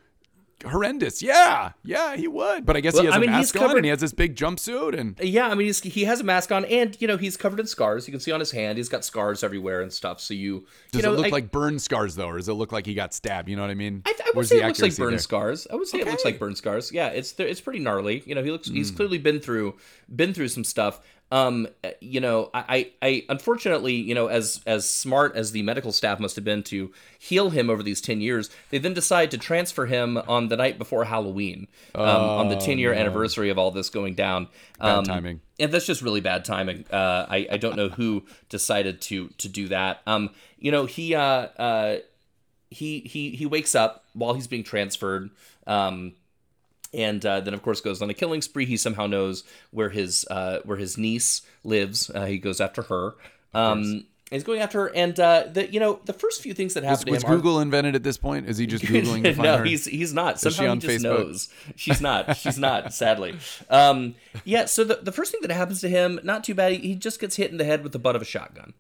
horrendous? 0.67 1.23
Yeah, 1.23 1.73
yeah, 1.85 2.17
he 2.17 2.29
would. 2.29 2.65
But 2.67 2.77
I 2.77 2.81
guess 2.81 2.95
Well, 2.95 3.03
he 3.03 3.07
has 3.07 3.15
I 3.15 3.19
a 3.19 3.21
mean, 3.21 3.31
he's 3.31 3.55
mask 3.55 3.61
on 3.71 3.77
and 3.77 3.85
he 3.85 3.91
has 3.91 4.01
this 4.01 4.13
big 4.13 4.37
jumpsuit 4.37 4.99
and. 4.99 5.19
Yeah, 5.21 5.49
I 5.49 5.55
mean, 5.55 5.67
he's, 5.67 5.81
he 5.81 6.05
has 6.05 6.21
a 6.21 6.25
mask 6.25 6.53
on, 6.53 6.65
and 6.67 6.97
you 7.01 7.09
know 7.09 7.17
he's 7.17 7.37
covered 7.37 7.61
in 7.61 7.67
scars. 7.67 8.07
You 8.07 8.13
can 8.13 8.21
see 8.21 8.33
on 8.33 8.41
his 8.41 8.51
hand, 8.51 8.79
he's 8.79 8.89
got 8.89 9.05
scars 9.05 9.43
everywhere 9.45 9.81
and 9.83 9.93
stuff. 9.93 10.21
So 10.21 10.35
you, 10.35 10.67
Does 10.93 11.01
you 11.01 11.03
know, 11.07 11.15
it 11.15 11.19
look 11.19 11.27
I, 11.27 11.31
like 11.31 11.51
burn 11.51 11.79
scars 11.79 12.15
though, 12.15 12.29
or 12.29 12.37
does 12.37 12.49
it 12.49 12.55
look 12.55 12.73
like 12.73 12.87
he 12.87 12.95
got 12.95 13.13
stabbed? 13.15 13.49
You 13.49 13.57
know 13.57 13.63
what 13.63 13.71
I 13.71 13.75
mean? 13.75 14.03
I, 14.07 14.11
I 14.11 14.15
would 14.29 14.37
Where's 14.37 14.49
say 14.49 14.61
it 14.63 14.67
looks 14.67 14.81
like 14.83 14.97
burn 14.97 15.11
there? 15.11 15.19
scars. 15.19 15.67
I 15.73 15.77
would 15.77 15.89
say 15.89 15.99
it 16.01 16.07
looks 16.07 16.25
like 16.25 16.39
burn 16.39 16.55
scars. 16.57 16.93
Yeah, 16.93 17.09
it's 17.09 17.39
it's 17.39 17.61
pretty 17.61 17.79
gnarly. 17.81 18.23
You 18.27 18.35
know, 18.35 18.43
he 18.43 18.51
looks 18.51 18.69
he's 18.69 18.91
Hmm. 18.91 18.97
clearly 18.97 19.19
been 19.19 19.41
through 19.41 19.77
been 20.15 20.35
through 20.35 20.49
some 20.49 20.65
stuff. 20.65 21.01
Um, 21.33 21.67
you 22.01 22.21
know, 22.21 22.51
I, 22.55 22.93
I 23.03 23.25
unfortunately, 23.29 23.95
you 23.95 24.15
know, 24.15 24.29
as 24.29 24.61
as 24.67 24.89
smart 24.89 25.35
as 25.35 25.51
the 25.53 25.63
medical 25.63 25.91
staff 25.91 26.21
must 26.21 26.37
have 26.37 26.45
been 26.45 26.63
to 26.65 26.93
heal 27.19 27.51
him 27.51 27.71
over 27.71 27.83
these 27.83 28.01
ten 28.01 28.21
years, 28.21 28.51
they 28.71 28.79
then 28.79 28.95
decide 28.95 29.31
to 29.33 29.39
transfer 29.39 29.87
him 29.87 30.17
on 30.29 30.49
the 30.49 30.57
night 30.57 30.79
before 30.79 31.05
Halloween, 31.05 31.67
um, 31.95 32.07
on 32.07 32.49
the 32.51 32.57
ten 32.57 32.79
year 32.79 32.93
anniversary 32.93 33.51
of 33.51 33.59
all 33.59 33.71
this 33.73 33.91
going 33.91 34.15
down. 34.15 34.49
Bad 34.79 34.99
Um, 34.99 35.05
timing. 35.05 35.41
and 35.59 35.73
that's 35.73 35.87
just 35.87 36.03
really 36.03 36.21
bad 36.21 36.45
timing. 36.45 36.85
Uh, 36.91 37.27
I 37.29 37.49
I 37.53 37.57
don't 37.57 37.77
know 37.77 37.89
who 37.89 38.25
decided 38.49 39.01
to 39.03 39.29
to 39.39 39.49
do 39.49 39.69
that. 39.69 40.03
Um, 40.07 40.31
you 40.59 40.71
know, 40.71 40.87
he 40.87 41.15
uh 41.15 41.21
uh 41.21 41.97
he 42.71 43.01
he 43.01 43.31
he 43.31 43.47
wakes 43.47 43.75
up 43.75 44.05
while 44.13 44.35
he's 44.35 44.47
being 44.47 44.65
transferred. 44.65 45.31
Um, 45.67 46.13
and 46.95 47.25
uh, 47.27 47.41
then 47.41 47.55
of 47.55 47.63
course 47.63 47.81
goes 47.81 48.01
on 48.01 48.09
a 48.11 48.15
killing 48.15 48.41
spree. 48.43 48.67
He 48.67 48.77
somehow 48.77 49.07
knows 49.07 49.45
where 49.71 49.91
his 49.91 50.25
uh, 50.31 50.61
where 50.65 50.77
his 50.79 50.97
niece 50.97 51.43
lives. 51.65 52.11
Uh, 52.15 52.27
he 52.27 52.39
goes 52.39 52.61
after 52.61 52.83
her. 52.83 53.15
Um, 53.53 54.07
he's 54.31 54.45
going 54.45 54.61
after 54.61 54.81
her, 54.83 54.95
and 54.95 55.19
uh, 55.21 55.45
the 55.53 55.71
you 55.71 55.81
know 55.81 56.01
the 56.05 56.13
first 56.13 56.43
few 56.43 56.55
things 56.55 56.75
that 56.75 56.85
happen 56.85 57.11
Was 57.11 57.23
to 57.23 57.27
him 57.27 57.33
are- 57.33 57.37
Google 57.37 57.61
invented 57.61 57.95
at 57.95 58.03
this 58.03 58.17
point? 58.17 58.49
Is 58.49 58.59
he 58.59 58.67
just 58.67 58.85
googling 58.87 59.25
to 59.25 59.35
find 59.35 59.45
no, 59.45 59.59
her? 59.59 59.65
he's 59.65 59.85
he's 59.85 60.13
not. 60.13 60.41
Somehow 60.41 60.75
he 60.75 60.81
just 60.81 60.99
Facebook? 60.99 61.03
knows. 61.03 61.49
She's 61.77 62.01
not. 62.01 62.37
She's 62.37 62.59
not. 62.59 62.93
Sadly. 62.93 63.37
Um, 63.71 64.15
yeah. 64.45 64.65
So 64.67 64.85
the 64.85 64.97
the 64.97 65.13
first 65.13 65.33
thing 65.33 65.41
that 65.43 65.51
happens 65.51 65.81
to 65.83 65.89
him, 65.89 66.21
not 66.23 66.45
too 66.45 66.55
bad. 66.55 66.73
He, 66.73 66.79
he 66.79 66.95
just 66.95 67.21
gets 67.21 67.37
hit 67.37 67.51
in 67.51 67.59
the 67.59 67.65
head 67.65 67.83
with 67.83 67.93
the 67.93 67.99
butt 67.99 68.17
of 68.17 68.23
a 68.23 68.27
shotgun. 68.27 68.75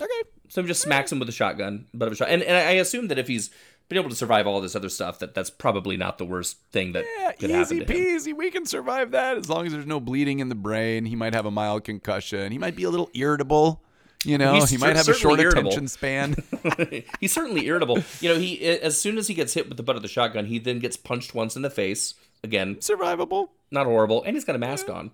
okay. 0.00 0.28
So 0.48 0.60
he 0.62 0.68
just 0.68 0.82
smacks 0.82 1.10
him 1.10 1.18
with 1.18 1.28
a 1.28 1.32
shotgun, 1.32 1.86
butt 1.94 2.08
of 2.08 2.12
a 2.12 2.16
shot. 2.16 2.28
And 2.28 2.42
and 2.42 2.56
I 2.56 2.72
assume 2.72 3.08
that 3.08 3.18
if 3.18 3.26
he's 3.28 3.50
been 3.88 3.98
able 3.98 4.10
to 4.10 4.16
survive 4.16 4.46
all 4.46 4.60
this 4.60 4.74
other 4.74 4.88
stuff, 4.88 5.18
that 5.18 5.34
that's 5.34 5.50
probably 5.50 5.96
not 5.96 6.18
the 6.18 6.24
worst 6.24 6.56
thing 6.72 6.92
that 6.92 7.04
Yeah, 7.18 7.32
could 7.32 7.50
happen 7.50 7.76
easy 7.78 7.84
to 7.84 7.92
him. 7.92 8.04
peasy. 8.04 8.36
We 8.36 8.50
can 8.50 8.64
survive 8.66 9.10
that 9.12 9.36
as 9.36 9.48
long 9.48 9.66
as 9.66 9.72
there's 9.72 9.86
no 9.86 10.00
bleeding 10.00 10.40
in 10.40 10.48
the 10.48 10.54
brain. 10.54 11.04
He 11.04 11.16
might 11.16 11.34
have 11.34 11.46
a 11.46 11.50
mild 11.50 11.84
concussion. 11.84 12.50
He 12.52 12.58
might 12.58 12.76
be 12.76 12.84
a 12.84 12.90
little 12.90 13.10
irritable. 13.14 13.82
You 14.24 14.38
know, 14.38 14.54
He's 14.54 14.70
he 14.70 14.78
might 14.78 14.96
have 14.96 15.06
a 15.08 15.12
short 15.12 15.38
irritable. 15.38 15.68
attention 15.68 15.88
span. 15.88 16.34
he's 17.20 17.32
certainly 17.32 17.66
irritable. 17.66 17.98
You 18.20 18.32
know, 18.32 18.38
he 18.38 18.58
as 18.64 18.98
soon 18.98 19.18
as 19.18 19.28
he 19.28 19.34
gets 19.34 19.52
hit 19.52 19.68
with 19.68 19.76
the 19.76 19.82
butt 19.82 19.96
of 19.96 20.02
the 20.02 20.08
shotgun, 20.08 20.46
he 20.46 20.58
then 20.58 20.78
gets 20.78 20.96
punched 20.96 21.34
once 21.34 21.56
in 21.56 21.60
the 21.62 21.68
face. 21.70 22.14
Again, 22.42 22.76
Survivable. 22.76 23.48
not 23.70 23.84
horrible, 23.86 24.22
and 24.24 24.34
he's 24.36 24.44
got 24.44 24.54
a 24.56 24.58
mask 24.58 24.88
on. 24.88 25.10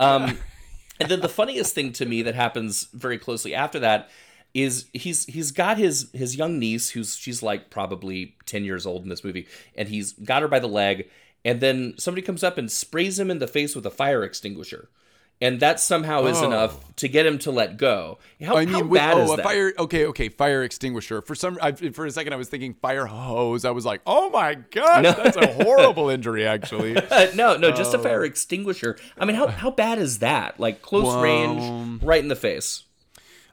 Um, 0.00 0.38
and 1.00 1.08
then 1.08 1.20
the 1.20 1.28
funniest 1.28 1.74
thing 1.74 1.92
to 1.94 2.06
me 2.06 2.22
that 2.22 2.34
happens 2.36 2.88
very 2.92 3.18
closely 3.18 3.52
after 3.54 3.78
that 3.80 4.08
is 4.54 4.86
he's 4.92 5.24
he's 5.26 5.50
got 5.50 5.78
his 5.78 6.10
his 6.12 6.36
young 6.36 6.58
niece 6.58 6.90
who's 6.90 7.16
she's 7.16 7.42
like 7.42 7.70
probably 7.70 8.34
10 8.46 8.64
years 8.64 8.84
old 8.84 9.02
in 9.02 9.08
this 9.08 9.24
movie 9.24 9.46
and 9.76 9.88
he's 9.88 10.12
got 10.12 10.42
her 10.42 10.48
by 10.48 10.58
the 10.58 10.68
leg 10.68 11.08
and 11.44 11.60
then 11.60 11.94
somebody 11.96 12.20
comes 12.22 12.44
up 12.44 12.58
and 12.58 12.70
sprays 12.70 13.18
him 13.18 13.30
in 13.30 13.38
the 13.38 13.46
face 13.46 13.74
with 13.74 13.86
a 13.86 13.90
fire 13.90 14.22
extinguisher 14.22 14.88
and 15.40 15.58
that 15.58 15.80
somehow 15.80 16.26
is 16.26 16.40
Oh. 16.40 16.46
enough 16.46 16.94
to 16.96 17.08
get 17.08 17.24
him 17.26 17.38
to 17.38 17.50
let 17.50 17.76
go 17.78 18.18
how, 18.44 18.54
I 18.56 18.64
how 18.66 18.78
mean, 18.78 18.88
with, 18.90 19.00
bad 19.00 19.16
oh, 19.16 19.22
is 19.24 19.32
a 19.32 19.36
that 19.36 19.42
fire. 19.42 19.72
Okay, 19.76 20.06
okay, 20.06 20.28
fire 20.28 20.62
extinguisher. 20.62 21.20
For 21.22 21.34
some, 21.34 21.58
I, 21.60 21.72
for 21.72 22.06
a 22.06 22.10
second, 22.12 22.32
I 22.32 22.36
was 22.36 22.48
thinking 22.48 22.74
fire 22.74 23.06
hose. 23.06 23.64
I 23.64 23.70
was 23.72 23.84
like, 23.84 24.02
oh 24.06 24.30
my 24.30 24.54
gosh, 24.54 25.02
No. 25.02 25.12
that's 25.12 25.36
a 25.36 25.52
horrible 25.64 26.10
injury, 26.10 26.46
actually. 26.46 26.96
Uh, 27.10 27.26
no, 27.34 27.56
no, 27.56 27.72
just 27.72 27.92
a 27.92 27.98
fire 27.98 28.22
extinguisher. 28.24 28.96
I 29.18 29.24
mean, 29.24 29.34
how 29.34 29.48
how 29.48 29.70
bad 29.72 29.98
is 29.98 30.20
that? 30.20 30.60
Like 30.60 30.80
close 30.82 31.20
range, 31.22 32.02
right 32.04 32.22
in 32.22 32.28
the 32.28 32.36
face. 32.36 32.84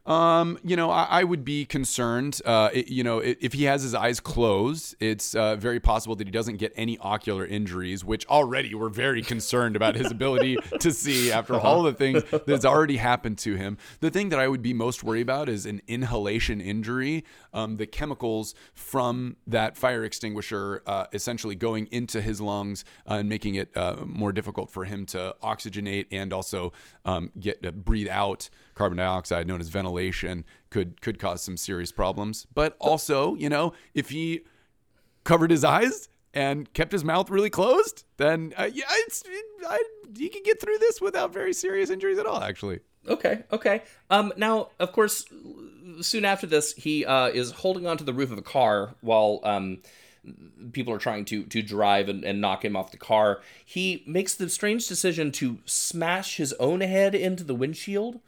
Um, 0.10 0.58
you 0.64 0.76
know, 0.76 0.90
I, 0.90 1.04
I 1.04 1.24
would 1.24 1.46
be 1.46 1.66
concerned. 1.66 2.42
Uh, 2.44 2.70
it- 2.74 2.88
you 2.90 3.04
know, 3.04 3.20
if 3.20 3.54
he 3.54 3.66
has 3.66 3.84
his 3.84 3.94
eyes 3.94 4.20
closed, 4.20 4.96
it's 5.00 5.36
uh, 5.36 5.56
very 5.56 5.80
possible 5.80 6.16
that 6.16 6.26
he 6.26 6.32
doesn't 6.32 6.58
get 6.58 6.74
any 6.76 6.98
ocular 6.98 7.46
injuries, 7.46 8.04
which 8.04 8.26
already 8.26 8.74
we're 8.74 8.90
very 8.90 9.22
concerned 9.22 9.76
about 9.76 9.94
his 9.96 10.10
ability 10.12 10.58
to 10.80 10.92
see 10.92 11.32
after 11.32 11.54
all 11.54 11.84
the 11.84 11.94
things 11.94 12.24
that's 12.48 12.66
already 12.66 12.98
happened 12.98 13.38
to 13.40 13.54
him. 13.56 13.78
The 14.00 14.10
thing 14.10 14.30
that 14.30 14.40
I 14.40 14.48
would 14.48 14.64
be 14.64 14.74
most 14.74 15.04
worried 15.04 15.22
about 15.22 15.48
is 15.48 15.68
an 15.68 15.80
inhalation 15.88 16.60
injury. 16.60 17.24
Um, 17.54 17.78
the 17.78 17.86
chemicals 17.86 18.56
from 18.74 19.36
that 19.46 19.78
fire 19.78 20.04
extinguisher 20.04 20.82
uh, 20.88 21.06
essentially 21.14 21.54
going 21.56 21.88
into 21.92 22.20
his 22.20 22.42
lungs 22.42 22.84
uh, 23.08 23.16
and 23.16 23.30
making 23.30 23.56
it 23.56 23.70
uh, 23.78 23.98
more 24.08 24.32
difficult 24.32 24.72
for 24.72 24.86
him 24.86 25.06
to 25.08 25.36
oxygenate 25.44 26.08
and 26.12 26.34
also 26.34 26.74
um, 27.06 27.32
get 27.40 27.64
uh, 27.64 27.70
breathe 27.72 28.08
out 28.10 28.50
carbon 28.80 28.98
dioxide, 28.98 29.46
known 29.46 29.60
as 29.60 29.68
ventilation, 29.68 30.46
could 30.70 31.02
could 31.02 31.20
cause 31.20 31.44
some 31.44 31.58
serious 31.58 31.92
problems. 31.92 32.48
But 32.54 32.78
also, 32.80 33.36
you 33.36 33.50
know, 33.50 33.74
if 33.94 34.10
he 34.10 34.46
covered 35.26 35.52
his 35.52 35.66
eyes 35.66 36.08
and 36.34 36.74
kept 36.74 36.94
his 36.94 37.04
mouth 37.04 37.30
really 37.30 37.50
closed, 37.50 38.06
then 38.16 38.54
uh, 38.58 38.70
yeah, 38.74 38.86
it's 38.90 39.22
I, 39.68 39.84
he 40.18 40.30
can 40.30 40.44
get 40.44 40.62
through 40.62 40.78
this 40.78 41.02
without 41.02 41.34
very 41.34 41.54
serious 41.54 41.90
injuries 41.90 42.18
at 42.18 42.26
all. 42.26 42.42
Actually, 42.42 42.80
Okay, 43.08 43.44
okay. 43.52 43.82
Um, 44.10 44.32
now, 44.38 44.70
of 44.80 44.94
course, 44.94 45.26
soon 46.02 46.24
after 46.24 46.48
this, 46.48 46.74
he 46.74 47.06
uh, 47.06 47.28
is 47.28 47.52
holding 47.52 47.86
onto 47.86 48.06
the 48.06 48.14
roof 48.14 48.32
of 48.32 48.38
a 48.38 48.44
car 48.44 48.96
while 49.02 49.42
um, 49.44 49.82
people 50.72 50.94
are 50.94 50.98
trying 50.98 51.26
to 51.26 51.44
to 51.44 51.62
drive 51.62 52.10
and, 52.10 52.24
and 52.24 52.42
knock 52.42 52.64
him 52.64 52.76
off 52.76 52.92
the 52.92 52.98
car. 52.98 53.42
He 53.66 54.04
makes 54.06 54.36
the 54.36 54.50
strange 54.50 54.88
decision 54.88 55.32
to 55.34 55.60
smash 55.66 56.38
his 56.38 56.54
own 56.54 56.82
head 56.82 57.16
into 57.16 57.44
the 57.44 57.56
windshield, 57.56 58.20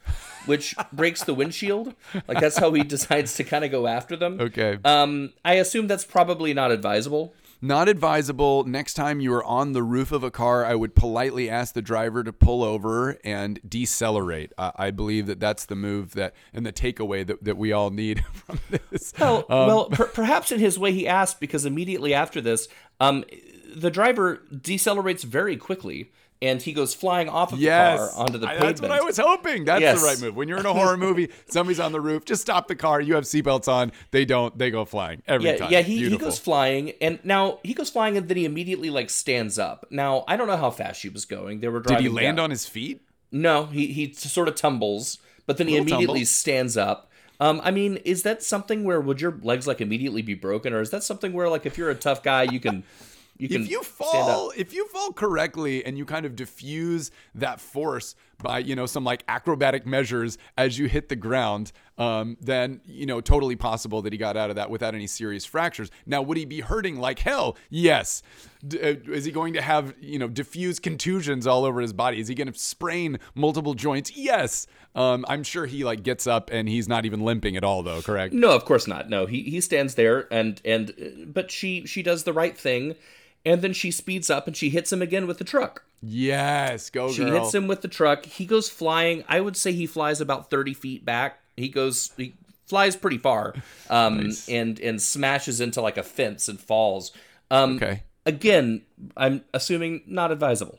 which 0.46 0.74
breaks 0.92 1.24
the 1.24 1.34
windshield. 1.34 1.94
Like 2.26 2.40
that's 2.40 2.58
how 2.58 2.72
he 2.72 2.82
decides 2.96 3.34
to 3.36 3.44
kind 3.44 3.64
of 3.64 3.70
go 3.70 3.86
after 3.86 4.16
them. 4.16 4.40
okay. 4.40 4.78
Um, 4.84 5.32
I 5.44 5.54
assume 5.54 5.86
that's 5.86 6.04
probably 6.04 6.54
not 6.54 6.70
advisable. 6.70 7.34
Not 7.64 7.88
advisable. 7.88 8.64
Next 8.64 8.94
time 8.94 9.20
you 9.20 9.32
are 9.34 9.44
on 9.44 9.72
the 9.72 9.84
roof 9.84 10.10
of 10.10 10.24
a 10.24 10.32
car, 10.32 10.64
I 10.64 10.74
would 10.74 10.96
politely 10.96 11.48
ask 11.48 11.74
the 11.74 11.80
driver 11.80 12.24
to 12.24 12.32
pull 12.32 12.64
over 12.64 13.16
and 13.24 13.60
decelerate. 13.66 14.52
I, 14.58 14.72
I 14.74 14.90
believe 14.90 15.26
that 15.26 15.38
that's 15.38 15.66
the 15.66 15.76
move 15.76 16.14
that 16.14 16.34
and 16.52 16.66
the 16.66 16.72
takeaway 16.72 17.24
that, 17.24 17.44
that 17.44 17.56
we 17.56 17.70
all 17.70 17.90
need 17.90 18.24
from 18.32 18.58
this. 18.68 19.14
Well, 19.16 19.46
well, 19.48 19.84
per- 19.90 20.08
perhaps 20.08 20.50
in 20.50 20.58
his 20.58 20.76
way 20.76 20.90
he 20.90 21.06
asked 21.06 21.38
because 21.38 21.64
immediately 21.64 22.12
after 22.12 22.40
this, 22.40 22.66
um, 22.98 23.24
the 23.72 23.92
driver 23.92 24.42
decelerates 24.52 25.22
very 25.22 25.56
quickly 25.56 26.10
and 26.42 26.60
he 26.60 26.74
goes 26.74 26.92
flying 26.92 27.30
off 27.30 27.52
of 27.54 27.58
Yes, 27.60 27.98
the 28.00 28.08
car 28.14 28.20
onto 28.26 28.36
the 28.38 28.46
I- 28.46 28.50
pavement. 28.54 28.68
that's 28.76 28.82
what 28.82 28.90
I 28.90 29.00
was 29.00 29.16
hoping. 29.16 29.64
That's 29.64 29.80
Yes. 29.80 30.00
the 30.00 30.06
right 30.06 30.20
move. 30.20 30.36
When 30.36 30.48
you're 30.48 30.58
in 30.58 30.66
a 30.66 30.72
horror 30.74 30.96
movie, 31.06 31.30
somebody's 31.48 31.80
on 31.80 31.92
the 31.92 32.00
roof, 32.00 32.24
just 32.26 32.42
stop 32.42 32.68
the 32.68 32.76
car. 32.76 33.00
You 33.00 33.14
have 33.14 33.24
seatbelts 33.24 33.68
on. 33.68 33.92
They 34.10 34.24
don't. 34.26 34.58
They 34.58 34.70
go 34.70 34.84
flying 34.84 35.22
every 35.26 35.46
yeah, 35.50 35.56
time. 35.56 35.72
yeah. 35.72 35.80
He, 35.80 36.08
he 36.10 36.18
goes 36.18 36.38
flying, 36.38 36.92
and 37.00 37.18
now 37.24 37.60
he 37.62 37.72
goes 37.72 37.88
flying, 37.88 38.16
and 38.18 38.28
then 38.28 38.36
he 38.36 38.44
immediately 38.44 38.90
like 38.90 39.08
stands 39.08 39.58
up. 39.58 39.86
Now 39.90 40.24
I 40.28 40.36
don't 40.36 40.48
know 40.48 40.58
how 40.58 40.70
fast 40.70 41.00
she 41.00 41.08
was 41.08 41.24
going. 41.24 41.60
They 41.60 41.68
were 41.68 41.80
Did 41.80 42.00
he 42.00 42.08
land 42.10 42.36
down. 42.36 42.44
on 42.44 42.50
his 42.50 42.66
feet? 42.66 43.00
No, 43.30 43.66
he 43.66 43.86
he 43.86 44.12
sort 44.12 44.48
of 44.48 44.56
tumbles, 44.56 45.18
but 45.46 45.56
then 45.56 45.68
he 45.68 45.76
immediately 45.76 46.06
tumble. 46.20 46.26
stands 46.26 46.76
up. 46.76 47.08
Um, 47.40 47.60
I 47.64 47.70
mean, 47.72 47.96
is 48.04 48.22
that 48.24 48.42
something 48.42 48.84
where 48.84 49.00
would 49.00 49.20
your 49.20 49.36
legs 49.42 49.66
like 49.66 49.80
immediately 49.80 50.22
be 50.22 50.34
broken, 50.34 50.72
or 50.72 50.80
is 50.80 50.90
that 50.90 51.02
something 51.02 51.32
where 51.32 51.48
like 51.48 51.64
if 51.66 51.78
you're 51.78 51.90
a 51.90 51.94
tough 51.94 52.22
guy, 52.22 52.42
you 52.44 52.60
can 52.60 52.84
you 53.36 53.48
can 53.48 53.62
if 53.62 53.70
you 53.70 53.82
fall 53.82 54.52
if 54.56 54.72
you 54.72 54.86
fall 54.88 55.12
correctly 55.12 55.84
and 55.84 55.96
you 55.98 56.04
kind 56.04 56.26
of 56.26 56.36
diffuse 56.36 57.10
that 57.34 57.60
force 57.60 58.14
by 58.42 58.58
you 58.58 58.74
know 58.74 58.86
some 58.86 59.04
like 59.04 59.24
acrobatic 59.28 59.86
measures 59.86 60.38
as 60.56 60.78
you 60.78 60.86
hit 60.86 61.08
the 61.08 61.16
ground 61.16 61.72
um, 61.98 62.36
then 62.40 62.80
you 62.84 63.06
know 63.06 63.20
totally 63.20 63.56
possible 63.56 64.02
that 64.02 64.12
he 64.12 64.18
got 64.18 64.36
out 64.36 64.50
of 64.50 64.56
that 64.56 64.70
without 64.70 64.94
any 64.94 65.06
serious 65.06 65.44
fractures. 65.44 65.90
Now 66.06 66.22
would 66.22 66.36
he 66.36 66.44
be 66.44 66.60
hurting 66.60 66.98
like 66.98 67.18
hell? 67.18 67.56
Yes. 67.70 68.22
D- 68.66 68.80
uh, 68.80 69.12
is 69.12 69.24
he 69.24 69.32
going 69.32 69.52
to 69.54 69.62
have 69.62 69.94
you 70.00 70.18
know 70.18 70.28
diffuse 70.28 70.78
contusions 70.78 71.46
all 71.46 71.64
over 71.64 71.80
his 71.80 71.92
body? 71.92 72.18
Is 72.18 72.28
he 72.28 72.34
going 72.34 72.50
to 72.50 72.58
sprain 72.58 73.18
multiple 73.34 73.74
joints? 73.74 74.16
Yes. 74.16 74.66
Um, 74.94 75.24
i'm 75.26 75.42
sure 75.42 75.64
he 75.64 75.84
like 75.84 76.02
gets 76.02 76.26
up 76.26 76.50
and 76.52 76.68
he's 76.68 76.86
not 76.86 77.06
even 77.06 77.20
limping 77.20 77.56
at 77.56 77.64
all 77.64 77.82
though 77.82 78.02
correct? 78.02 78.34
No, 78.34 78.50
of 78.50 78.64
course 78.64 78.86
not. 78.86 79.08
No, 79.08 79.26
he 79.26 79.42
he 79.42 79.60
stands 79.60 79.94
there 79.94 80.32
and 80.32 80.60
and 80.64 80.90
uh, 80.90 81.24
but 81.26 81.50
she 81.50 81.86
she 81.86 82.02
does 82.02 82.24
the 82.24 82.32
right 82.32 82.56
thing, 82.56 82.96
and 83.44 83.62
then 83.62 83.72
she 83.72 83.90
speeds 83.90 84.30
up 84.30 84.46
and 84.46 84.56
she 84.56 84.70
hits 84.70 84.92
him 84.92 85.02
again 85.02 85.26
with 85.26 85.38
the 85.38 85.44
truck. 85.44 85.84
Yes 86.02 86.90
go 86.90 87.10
She 87.10 87.24
girl 87.24 87.42
hits 87.44 87.54
him 87.54 87.66
with 87.68 87.80
the 87.80 87.88
truck. 87.88 88.26
He 88.26 88.44
goes 88.44 88.68
flying. 88.68 89.24
I 89.28 89.40
would 89.40 89.56
say 89.56 89.72
he 89.72 89.86
flies 89.86 90.20
about 90.20 90.50
thirty 90.50 90.74
feet 90.74 91.04
back. 91.04 91.38
He 91.56 91.68
goes 91.68 92.10
he 92.16 92.34
flies 92.66 92.96
pretty 92.96 93.18
far, 93.18 93.54
um, 93.88 94.30
and 94.48 94.78
and 94.80 95.00
smashes 95.00 95.60
into 95.60 95.80
like 95.80 95.96
a 95.96 96.02
fence 96.02 96.48
and 96.48 96.60
falls. 96.60 97.12
Um, 97.50 97.76
okay 97.76 98.02
Again, 98.24 98.82
I'm 99.16 99.44
assuming 99.52 100.02
not 100.06 100.30
advisable. 100.30 100.78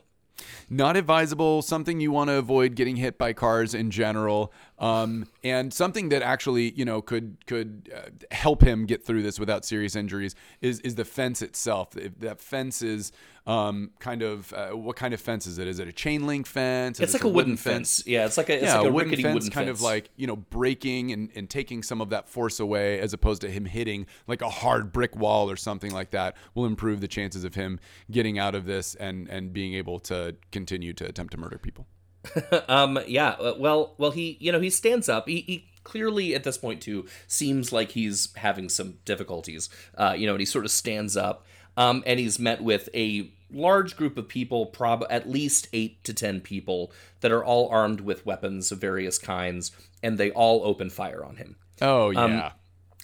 not 0.70 0.96
advisable 0.96 1.60
something 1.60 2.00
you 2.00 2.10
want 2.10 2.28
to 2.28 2.34
avoid 2.36 2.74
getting 2.74 2.96
hit 2.96 3.18
by 3.18 3.34
cars 3.34 3.74
in 3.74 3.90
general 3.90 4.50
um, 4.78 5.26
and 5.44 5.72
something 5.72 6.08
that 6.08 6.22
actually 6.22 6.70
you 6.72 6.84
know 6.86 7.02
could 7.02 7.36
could 7.46 7.92
uh, 7.94 8.08
help 8.34 8.62
him 8.62 8.86
get 8.86 9.04
through 9.04 9.22
this 9.22 9.38
without 9.38 9.64
serious 9.64 9.94
injuries 9.94 10.34
is 10.62 10.80
is 10.80 10.94
the 10.94 11.04
fence 11.04 11.42
itself 11.42 11.96
if 11.98 12.18
that 12.18 12.40
fence 12.40 12.80
is 12.82 13.12
um, 13.46 13.90
kind 13.98 14.22
of 14.22 14.52
uh, 14.54 14.70
what 14.70 14.96
kind 14.96 15.12
of 15.12 15.20
fence 15.20 15.46
is 15.46 15.58
it 15.58 15.68
is 15.68 15.78
it 15.78 15.86
a 15.86 15.92
chain 15.92 16.26
link 16.26 16.46
fence 16.46 16.98
It's 16.98 17.12
like 17.12 17.24
a 17.24 17.28
wooden 17.28 17.56
fence. 17.56 18.02
Yeah, 18.06 18.24
it's 18.24 18.38
like 18.38 18.48
a 18.48 18.54
it's 18.54 18.64
yeah, 18.64 18.78
like 18.78 18.86
a, 18.86 18.88
a 18.88 18.92
wooden 18.92 19.10
fence, 19.16 19.34
wooden 19.34 19.50
kind 19.50 19.66
fence. 19.66 19.78
of 19.78 19.82
like 19.82 20.10
you 20.16 20.26
know 20.26 20.36
breaking 20.36 21.12
and, 21.12 21.30
and 21.34 21.50
taking 21.50 21.82
some 21.82 22.00
of 22.00 22.10
that 22.10 22.28
force 22.28 22.58
away, 22.58 23.00
as 23.00 23.12
opposed 23.12 23.42
to 23.42 23.50
him 23.50 23.66
hitting 23.66 24.06
like 24.26 24.40
a 24.40 24.48
hard 24.48 24.92
brick 24.92 25.14
wall 25.14 25.50
or 25.50 25.56
something 25.56 25.92
like 25.92 26.10
that, 26.12 26.36
will 26.54 26.64
improve 26.64 27.00
the 27.02 27.08
chances 27.08 27.44
of 27.44 27.54
him 27.54 27.78
getting 28.10 28.38
out 28.38 28.54
of 28.54 28.64
this 28.64 28.94
and 28.94 29.28
and 29.28 29.52
being 29.52 29.74
able 29.74 29.98
to 30.00 30.34
continue 30.50 30.94
to 30.94 31.04
attempt 31.06 31.32
to 31.32 31.38
murder 31.38 31.58
people. 31.58 31.86
um, 32.68 32.98
yeah. 33.06 33.30
uh, 33.30 33.54
Well, 33.58 33.94
well, 33.98 34.10
he 34.10 34.38
you 34.40 34.52
know 34.52 34.60
he 34.60 34.70
stands 34.70 35.08
up. 35.08 35.28
He, 35.28 35.40
he 35.42 35.68
clearly 35.84 36.34
at 36.34 36.44
this 36.44 36.56
point 36.56 36.80
too 36.80 37.06
seems 37.26 37.72
like 37.72 37.90
he's 37.90 38.34
having 38.36 38.68
some 38.68 38.98
difficulties. 39.04 39.68
Uh, 39.96 40.14
you 40.16 40.26
know, 40.26 40.32
and 40.32 40.40
he 40.40 40.46
sort 40.46 40.64
of 40.64 40.70
stands 40.70 41.16
up. 41.16 41.44
Um, 41.76 42.02
and 42.06 42.20
he's 42.20 42.38
met 42.38 42.62
with 42.62 42.88
a 42.94 43.30
large 43.50 43.96
group 43.96 44.16
of 44.18 44.28
people, 44.28 44.66
prob 44.66 45.04
at 45.10 45.28
least 45.28 45.68
eight 45.72 46.02
to 46.04 46.12
ten 46.14 46.40
people 46.40 46.92
that 47.20 47.32
are 47.32 47.44
all 47.44 47.68
armed 47.68 48.00
with 48.00 48.26
weapons 48.26 48.70
of 48.72 48.78
various 48.78 49.18
kinds, 49.18 49.72
and 50.02 50.18
they 50.18 50.30
all 50.30 50.64
open 50.64 50.90
fire 50.90 51.24
on 51.24 51.36
him. 51.36 51.56
Oh 51.80 52.10
yeah. 52.10 52.52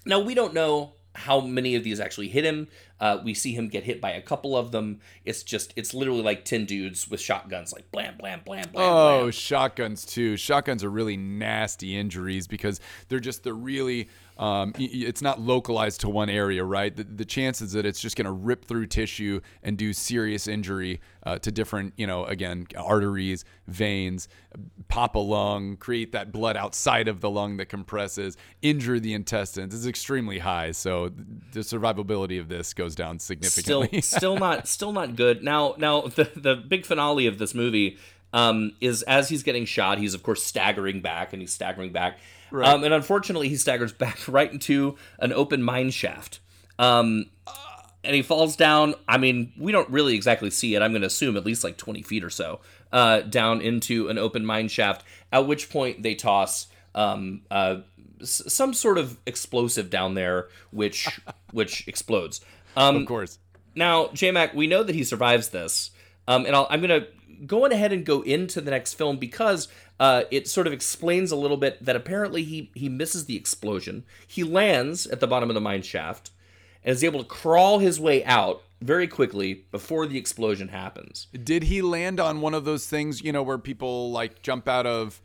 Now 0.07 0.21
we 0.21 0.35
don't 0.35 0.55
know 0.55 0.95
how 1.15 1.41
many 1.41 1.75
of 1.75 1.83
these 1.83 1.99
actually 1.99 2.29
hit 2.29 2.45
him. 2.45 2.69
Uh, 3.01 3.19
we 3.25 3.35
see 3.35 3.53
him 3.53 3.69
get 3.69 3.85
hit 3.85 4.01
by 4.01 4.13
a 4.13 4.23
couple 4.23 4.57
of 4.57 4.71
them. 4.71 5.01
It's 5.25 5.43
just 5.43 5.73
it's 5.77 5.93
literally 5.93 6.23
like 6.23 6.45
ten 6.45 6.67
dudes 6.67 7.09
with 7.09 7.21
shotguns, 7.21 7.73
like 7.73 7.91
blam 7.91 8.17
blam 8.17 8.43
blam 8.45 8.67
blam. 8.73 8.85
Oh, 8.89 9.21
blam. 9.23 9.31
shotguns 9.33 10.05
too. 10.05 10.37
Shotguns 10.37 10.85
are 10.85 10.91
really 10.91 11.17
nasty 11.17 11.97
injuries 11.97 12.47
because 12.47 12.81
they're 13.09 13.21
just 13.21 13.43
they're 13.43 13.55
really 13.55 14.09
um, 14.41 14.73
it's 14.79 15.21
not 15.21 15.39
localized 15.39 16.01
to 16.01 16.09
one 16.09 16.31
area, 16.31 16.65
right? 16.65 16.97
The, 16.97 17.05
the 17.05 17.27
chances 17.27 17.73
that 17.73 17.85
it's 17.85 18.01
just 18.01 18.17
going 18.17 18.25
to 18.25 18.33
rip 18.33 18.65
through 18.65 18.87
tissue 18.87 19.43
and 19.63 19.77
do 19.77 19.93
serious 19.93 20.49
injury 20.49 21.03
uh, 21.25 21.39
to 21.41 21.53
different, 21.53 21.93
you 21.99 22.07
know, 22.07 22.25
again, 22.25 22.67
arteries, 22.75 23.45
veins, 23.67 24.29
pop 24.89 25.15
a 25.15 25.19
lung, 25.19 25.77
create 25.77 26.13
that 26.13 26.33
blood 26.33 26.57
outside 26.57 27.07
of 27.07 27.21
the 27.21 27.29
lung 27.29 27.59
that 27.59 27.67
compresses, 27.67 28.39
injure 28.63 28.99
the 28.99 29.13
intestines 29.13 29.75
is 29.75 29.87
extremely 29.87 30.39
high. 30.39 30.73
So 30.73 31.11
the 31.53 31.61
survivability 31.61 32.41
of 32.41 32.49
this 32.49 32.73
goes 32.73 32.95
down 32.95 33.19
still 33.19 33.37
significantly. 33.37 34.01
still 34.01 34.39
not 34.39 34.67
still 34.67 34.93
not 34.93 35.17
good. 35.17 35.45
Now 35.45 35.75
now 35.77 36.01
the 36.01 36.31
the 36.35 36.57
big 36.57 36.87
finale 36.87 37.27
of 37.27 37.37
this 37.37 37.55
movie 37.55 37.99
um, 38.33 38.73
is 38.81 39.03
as 39.03 39.29
he's 39.29 39.43
getting 39.43 39.67
shot, 39.67 39.99
he's 39.99 40.15
of 40.15 40.23
course 40.23 40.43
staggering 40.43 41.03
back 41.03 41.35
and 41.35 41.43
he's 41.43 41.53
staggering 41.53 41.93
back. 41.93 42.19
Um, 42.75 42.85
and 42.85 42.93
unfortunately, 42.95 43.49
he 43.49 43.57
staggers 43.57 43.93
back 43.93 44.19
right 44.29 44.53
into 44.53 44.97
an 45.19 45.33
open 45.33 45.63
mine 45.63 45.91
shaft. 45.91 46.41
Um, 46.79 47.27
and 48.03 48.15
he 48.17 48.23
falls 48.23 48.57
down. 48.57 48.95
I 49.07 49.19
mean, 49.19 49.53
we 49.59 49.73
don't 49.73 49.89
really 49.91 50.15
exactly 50.15 50.51
see 50.51 50.75
it. 50.75 50.83
I'm 50.83 50.93
going 50.93 51.03
to 51.03 51.07
assume 51.07 51.37
at 51.37 51.45
least 51.45 51.63
like 51.65 51.77
20 51.77 52.03
feet 52.03 52.25
or 52.25 52.31
so 52.31 52.61
uh, 52.93 53.21
down 53.21 53.61
into 53.61 54.09
an 54.09 54.17
open 54.19 54.45
mine 54.47 54.69
shaft. 54.69 55.05
At 55.33 55.47
which 55.47 55.69
point 55.69 56.03
they 56.03 56.15
toss 56.15 56.69
um, 56.95 57.43
uh, 57.51 57.81
s- 58.21 58.43
some 58.49 58.73
sort 58.73 58.97
of 58.99 59.19
explosive 59.27 59.91
down 59.91 60.15
there, 60.15 60.49
which 60.71 61.21
which 61.53 61.87
explodes. 61.87 62.41
Um, 62.77 62.97
of 62.97 63.07
course. 63.07 63.39
now, 63.75 64.09
J 64.15 64.31
Mack, 64.31 64.55
we 64.55 64.67
know 64.67 64.83
that 64.83 64.95
he 64.95 65.05
survives 65.05 65.51
this, 65.51 65.91
um, 66.27 66.47
and 66.47 66.57
I'll, 66.57 66.67
I'm 66.71 66.81
going 66.81 67.03
to 67.03 67.07
go 67.47 67.65
on 67.65 67.73
ahead 67.73 67.93
and 67.93 68.05
go 68.07 68.23
into 68.23 68.61
the 68.61 68.71
next 68.71 68.95
film 68.95 69.19
because 69.19 69.69
uh, 70.01 70.25
it 70.31 70.49
sort 70.49 70.67
of 70.67 70.73
explains 70.73 71.31
a 71.31 71.37
little 71.37 71.59
bit 71.59 71.85
that 71.85 71.95
apparently 71.95 72.43
he 72.43 72.71
he 72.75 72.89
misses 72.89 73.27
the 73.27 73.37
explosion. 73.37 74.05
He 74.27 74.43
lands 74.43 75.07
at 75.07 75.21
the 75.21 75.27
bottom 75.27 75.51
of 75.51 75.55
the 75.55 75.61
mine 75.61 75.83
shaft 75.83 76.31
and 76.83 76.95
is 76.95 77.05
able 77.05 77.23
to 77.23 77.29
crawl 77.29 77.79
his 77.79 78.01
way 78.01 78.25
out 78.25 78.63
very 78.81 79.07
quickly 79.07 79.67
before 79.71 80.07
the 80.07 80.17
explosion 80.17 80.69
happens. 80.69 81.27
Did 81.45 81.65
he 81.65 81.83
land 81.83 82.19
on 82.19 82.41
one 82.41 82.55
of 82.55 82.65
those 82.65 82.87
things, 82.87 83.23
you 83.23 83.31
know, 83.31 83.43
where 83.43 83.59
people 83.59 84.11
like 84.11 84.41
jump 84.41 84.67
out 84.67 84.87
of 84.87 85.21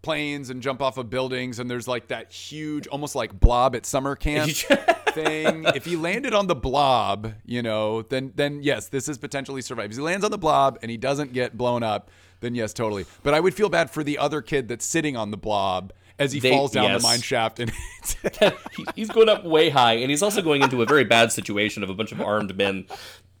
planes 0.00 0.48
and 0.48 0.62
jump 0.62 0.80
off 0.80 0.96
of 0.96 1.10
buildings 1.10 1.58
and 1.58 1.68
there's 1.68 1.88
like 1.88 2.06
that 2.08 2.32
huge 2.32 2.86
almost 2.86 3.16
like 3.16 3.38
blob 3.38 3.74
at 3.74 3.84
summer 3.84 4.14
camp 4.14 4.52
thing. 5.08 5.64
If 5.74 5.84
he 5.84 5.96
landed 5.96 6.34
on 6.34 6.46
the 6.46 6.54
blob, 6.54 7.34
you 7.44 7.62
know, 7.62 8.02
then 8.02 8.32
then 8.36 8.62
yes, 8.62 8.86
this 8.86 9.08
is 9.08 9.18
potentially 9.18 9.60
survive. 9.60 9.90
If 9.90 9.96
he 9.96 10.02
lands 10.02 10.24
on 10.24 10.30
the 10.30 10.38
blob 10.38 10.78
and 10.82 10.90
he 10.90 10.96
doesn't 10.96 11.32
get 11.32 11.58
blown 11.58 11.82
up, 11.82 12.12
then 12.40 12.54
yes, 12.54 12.72
totally. 12.72 13.06
But 13.22 13.34
I 13.34 13.40
would 13.40 13.54
feel 13.54 13.68
bad 13.68 13.90
for 13.90 14.02
the 14.04 14.18
other 14.18 14.40
kid 14.42 14.68
that's 14.68 14.84
sitting 14.84 15.16
on 15.16 15.30
the 15.30 15.36
blob 15.36 15.92
as 16.18 16.32
he 16.32 16.40
They- 16.40 16.50
falls 16.50 16.72
down 16.72 16.84
yes. 16.84 17.00
the 17.02 17.08
mine 17.08 17.20
shaft 17.20 17.60
and 17.60 17.70
He- 18.76 18.84
he's 18.94 19.08
going 19.10 19.28
up 19.28 19.44
way 19.44 19.70
high, 19.70 19.94
and 19.94 20.10
he's 20.10 20.22
also 20.22 20.42
going 20.42 20.62
into 20.62 20.82
a 20.82 20.86
very 20.86 21.04
bad 21.04 21.32
situation 21.32 21.82
of 21.82 21.90
a 21.90 21.94
bunch 21.94 22.12
of 22.12 22.20
armed 22.20 22.56
men 22.56 22.86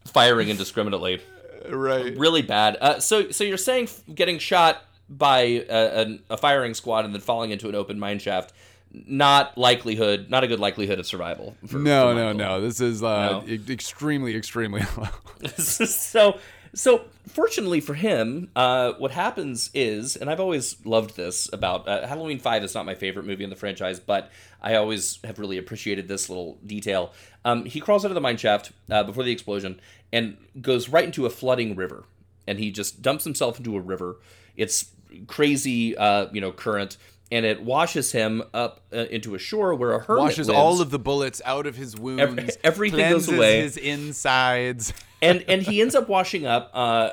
firing 0.06 0.48
indiscriminately. 0.48 1.20
right. 1.68 2.16
really 2.16 2.42
bad. 2.42 2.76
Uh, 2.80 2.98
so, 3.00 3.30
so 3.30 3.44
you're 3.44 3.56
saying 3.58 3.88
getting 4.14 4.38
shot 4.38 4.82
by 5.08 5.40
a, 5.40 5.64
a, 5.68 6.18
a 6.30 6.36
firing 6.36 6.72
squad 6.74 7.04
and 7.04 7.12
then 7.12 7.20
falling 7.20 7.50
into 7.50 7.68
an 7.68 7.74
open 7.74 7.98
mine 7.98 8.18
shaft, 8.18 8.52
not 8.92 9.58
likelihood, 9.58 10.30
not 10.30 10.42
a 10.42 10.46
good 10.48 10.58
likelihood 10.60 10.98
of 10.98 11.06
survival. 11.06 11.56
For, 11.66 11.76
No, 11.78 12.10
for 12.10 12.14
no, 12.14 12.32
no. 12.32 12.60
This 12.60 12.80
is 12.80 13.02
uh, 13.02 13.42
No? 13.46 13.58
extremely, 13.68 14.34
extremely 14.36 14.82
low. 14.96 15.08
so, 15.58 16.38
so 16.74 17.04
fortunately 17.26 17.80
for 17.80 17.94
him, 17.94 18.50
uh, 18.54 18.92
what 18.98 19.10
happens 19.10 19.70
is, 19.74 20.16
and 20.16 20.30
I've 20.30 20.40
always 20.40 20.76
loved 20.84 21.16
this 21.16 21.52
about 21.52 21.88
uh, 21.88 22.06
Halloween 22.06 22.38
Five 22.38 22.64
is 22.64 22.74
not 22.74 22.86
my 22.86 22.94
favorite 22.94 23.26
movie 23.26 23.44
in 23.44 23.50
the 23.50 23.56
franchise, 23.56 24.00
but 24.00 24.30
I 24.60 24.74
always 24.74 25.18
have 25.24 25.38
really 25.38 25.58
appreciated 25.58 26.08
this 26.08 26.28
little 26.28 26.58
detail. 26.66 27.12
Um, 27.44 27.64
he 27.64 27.80
crawls 27.80 28.04
out 28.04 28.10
of 28.10 28.14
the 28.14 28.20
mine 28.20 28.36
shaft 28.36 28.72
uh, 28.90 29.02
before 29.02 29.24
the 29.24 29.32
explosion 29.32 29.80
and 30.12 30.36
goes 30.60 30.88
right 30.88 31.04
into 31.04 31.26
a 31.26 31.30
flooding 31.30 31.76
river, 31.76 32.04
and 32.46 32.58
he 32.58 32.70
just 32.70 33.02
dumps 33.02 33.24
himself 33.24 33.58
into 33.58 33.76
a 33.76 33.80
river. 33.80 34.16
It's 34.56 34.90
crazy, 35.26 35.96
uh, 35.96 36.26
you 36.32 36.40
know, 36.40 36.52
current. 36.52 36.96
And 37.32 37.46
it 37.46 37.62
washes 37.62 38.10
him 38.10 38.42
up 38.52 38.80
uh, 38.92 39.06
into 39.10 39.36
a 39.36 39.38
shore 39.38 39.74
where 39.74 39.92
a 39.92 40.00
hermit 40.00 40.22
Washes 40.24 40.48
lives. 40.48 40.58
all 40.58 40.80
of 40.80 40.90
the 40.90 40.98
bullets 40.98 41.40
out 41.44 41.66
of 41.66 41.76
his 41.76 41.96
wounds. 41.96 42.58
everything 42.64 43.08
goes 43.08 43.28
away. 43.28 43.60
His 43.62 43.76
insides. 43.76 44.92
and 45.22 45.44
and 45.46 45.62
he 45.62 45.80
ends 45.80 45.94
up 45.94 46.08
washing 46.08 46.44
up 46.44 46.70
uh, 46.74 47.10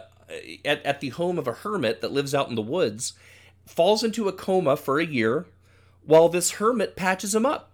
at 0.65 0.83
at 0.85 1.01
the 1.01 1.09
home 1.09 1.37
of 1.37 1.47
a 1.47 1.53
hermit 1.53 2.01
that 2.01 2.11
lives 2.11 2.33
out 2.33 2.49
in 2.49 2.55
the 2.55 2.61
woods, 2.61 3.13
falls 3.65 4.03
into 4.03 4.27
a 4.27 4.33
coma 4.33 4.75
for 4.75 4.99
a 4.99 5.05
year, 5.05 5.45
while 6.03 6.29
this 6.29 6.51
hermit 6.51 6.95
patches 6.95 7.35
him 7.35 7.45
up. 7.45 7.71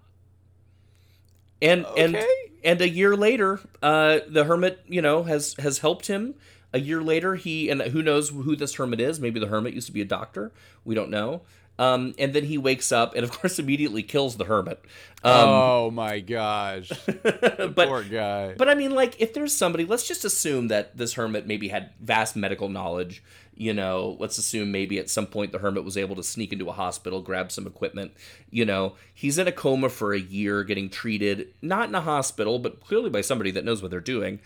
And 1.62 1.86
and 1.98 2.22
and 2.64 2.82
a 2.82 2.90
year 2.90 3.16
later, 3.16 3.62
uh, 3.82 4.20
the 4.28 4.44
hermit 4.44 4.82
you 4.86 5.02
know 5.02 5.24
has 5.24 5.56
has 5.60 5.80
helped 5.80 6.08
him. 6.08 6.36
A 6.76 6.80
year 6.80 7.04
later, 7.04 7.36
he 7.36 7.70
and 7.70 7.82
who 7.84 8.02
knows 8.02 8.30
who 8.30 8.56
this 8.56 8.76
hermit 8.76 9.00
is? 9.00 9.20
Maybe 9.20 9.40
the 9.40 9.48
hermit 9.48 9.74
used 9.74 9.88
to 9.88 9.94
be 9.94 10.02
a 10.02 10.06
doctor. 10.06 10.52
We 10.84 10.96
don't 10.96 11.12
know. 11.12 11.44
Um, 11.80 12.14
and 12.20 12.34
then 12.34 12.44
he 12.44 12.58
wakes 12.58 12.92
up 12.92 13.16
and, 13.16 13.24
of 13.24 13.32
course, 13.40 13.60
immediately 13.60 14.04
kills 14.04 14.38
the 14.38 14.46
hermit. 14.46 14.84
Um, 15.24 15.50
oh 15.50 15.92
my 15.92 16.20
gosh. 16.20 16.92
but 17.24 17.88
Poor 17.88 18.04
guy. 18.04 18.54
but 18.58 18.70
I 18.70 18.76
mean, 18.76 18.92
like, 18.92 19.20
if 19.20 19.34
there's 19.34 19.56
somebody, 19.56 19.86
let's 19.86 20.08
just 20.08 20.26
assume 20.26 20.68
that 20.68 20.98
this 20.98 21.14
hermit 21.14 21.48
maybe 21.48 21.70
had 21.70 21.92
vast 22.00 22.36
medical 22.36 22.70
knowledge. 22.70 23.24
You 23.56 23.74
know, 23.74 24.18
let's 24.20 24.40
assume 24.40 24.72
maybe 24.72 24.98
at 24.98 25.12
some 25.12 25.28
point 25.28 25.52
the 25.52 25.60
hermit 25.60 25.84
was 25.84 25.96
able 25.96 26.16
to 26.16 26.24
sneak 26.24 26.52
into 26.52 26.70
a 26.70 26.74
hospital, 26.74 27.22
grab 27.22 27.52
some 27.52 27.68
equipment. 27.68 28.12
You 28.50 28.66
know, 28.66 28.96
he's 29.14 29.38
in 29.38 29.48
a 29.48 29.52
coma 29.52 29.90
for 29.90 30.12
a 30.14 30.20
year 30.20 30.64
getting 30.64 30.90
treated, 30.90 31.54
not 31.62 31.88
in 31.88 31.94
a 31.94 32.02
hospital, 32.02 32.58
but 32.58 32.80
clearly 32.82 33.12
by 33.12 33.22
somebody 33.22 33.52
that 33.52 33.64
knows 33.64 33.82
what 33.82 33.92
they're 33.92 34.00
doing. 34.00 34.40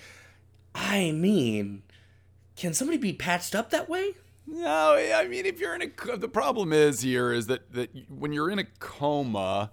I 0.75 1.11
mean, 1.11 1.83
can 2.57 2.73
somebody 2.73 2.97
be 2.97 3.13
patched 3.13 3.55
up 3.55 3.69
that 3.69 3.87
way? 3.87 4.13
No, 4.47 4.95
I 4.95 5.27
mean, 5.27 5.45
if 5.45 5.59
you're 5.59 5.75
in 5.75 5.81
a, 5.81 6.17
the 6.17 6.29
problem 6.29 6.71
is 6.71 7.01
here 7.01 7.33
is 7.33 7.47
that 7.47 7.73
that 7.73 7.89
when 8.09 8.31
you're 8.31 8.49
in 8.49 8.59
a 8.59 8.63
coma, 8.79 9.71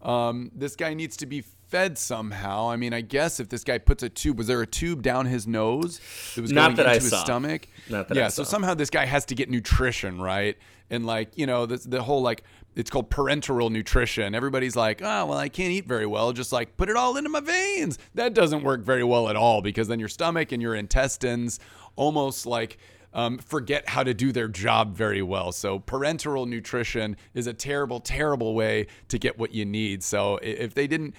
um, 0.00 0.52
this 0.54 0.76
guy 0.76 0.94
needs 0.94 1.16
to 1.18 1.26
be 1.26 1.42
fed 1.68 1.98
somehow. 1.98 2.70
I 2.70 2.76
mean, 2.76 2.92
I 2.92 3.00
guess 3.00 3.40
if 3.40 3.48
this 3.48 3.64
guy 3.64 3.78
puts 3.78 4.02
a 4.02 4.08
tube, 4.08 4.38
was 4.38 4.46
there 4.46 4.60
a 4.60 4.66
tube 4.66 5.02
down 5.02 5.26
his 5.26 5.46
nose 5.46 6.00
that 6.36 6.42
was 6.42 6.52
Not 6.52 6.66
going 6.68 6.76
that 6.76 6.86
I 6.86 6.94
his 6.94 7.10
saw. 7.10 7.24
stomach? 7.24 7.66
Not 7.88 8.08
that 8.08 8.16
yeah. 8.16 8.26
I 8.26 8.28
so 8.28 8.44
saw. 8.44 8.50
somehow 8.50 8.74
this 8.74 8.90
guy 8.90 9.06
has 9.06 9.24
to 9.26 9.34
get 9.34 9.50
nutrition, 9.50 10.20
right? 10.20 10.56
And 10.90 11.04
like 11.04 11.36
you 11.36 11.46
know, 11.46 11.66
the 11.66 11.78
the 11.78 12.02
whole 12.02 12.22
like 12.22 12.44
it's 12.76 12.90
called 12.90 13.10
parenteral 13.10 13.70
nutrition. 13.72 14.34
Everybody's 14.36 14.76
like, 14.76 15.02
oh 15.02 15.26
well, 15.26 15.38
I 15.38 15.48
can't 15.48 15.72
eat 15.72 15.86
very 15.86 16.06
well. 16.06 16.32
Just 16.32 16.52
like 16.52 16.76
put 16.76 16.88
it 16.88 16.96
all 16.96 17.16
into 17.16 17.28
my 17.28 17.40
veins. 17.40 17.98
That 18.14 18.34
doesn't 18.34 18.62
work 18.62 18.82
very 18.82 19.02
well 19.02 19.28
at 19.28 19.34
all 19.36 19.62
because 19.62 19.88
then 19.88 19.98
your 19.98 20.08
stomach 20.08 20.52
and 20.52 20.62
your 20.62 20.74
intestines 20.76 21.58
almost 21.96 22.46
like 22.46 22.78
um, 23.14 23.38
forget 23.38 23.88
how 23.88 24.02
to 24.02 24.14
do 24.14 24.32
their 24.32 24.48
job 24.48 24.96
very 24.96 25.22
well. 25.22 25.52
So 25.52 25.78
parenteral 25.80 26.46
nutrition 26.46 27.16
is 27.34 27.46
a 27.46 27.52
terrible, 27.52 28.00
terrible 28.00 28.54
way 28.54 28.86
to 29.08 29.18
get 29.18 29.38
what 29.38 29.52
you 29.52 29.64
need. 29.64 30.02
So 30.02 30.38
if 30.42 30.74
they 30.74 30.86
didn't 30.86 31.14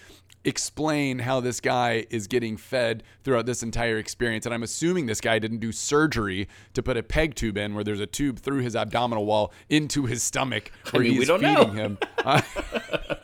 explain 0.45 1.19
how 1.19 1.39
this 1.39 1.59
guy 1.59 2.05
is 2.09 2.27
getting 2.27 2.57
fed 2.57 3.03
throughout 3.23 3.45
this 3.45 3.63
entire 3.63 3.97
experience, 3.97 4.45
and 4.45 4.53
I'm 4.53 4.63
assuming 4.63 5.05
this 5.05 5.21
guy 5.21 5.39
didn't 5.39 5.59
do 5.59 5.71
surgery 5.71 6.47
to 6.73 6.83
put 6.83 6.97
a 6.97 7.03
peg 7.03 7.35
tube 7.35 7.57
in 7.57 7.75
where 7.75 7.83
there's 7.83 7.99
a 7.99 8.05
tube 8.05 8.39
through 8.39 8.59
his 8.59 8.75
abdominal 8.75 9.25
wall 9.25 9.53
into 9.69 10.05
his 10.05 10.21
stomach 10.23 10.71
where 10.91 11.03
mean, 11.03 11.13
he's 11.13 11.29
feeding 11.29 11.41
know. 11.53 11.65
him. 11.67 11.97
Uh, 12.17 12.41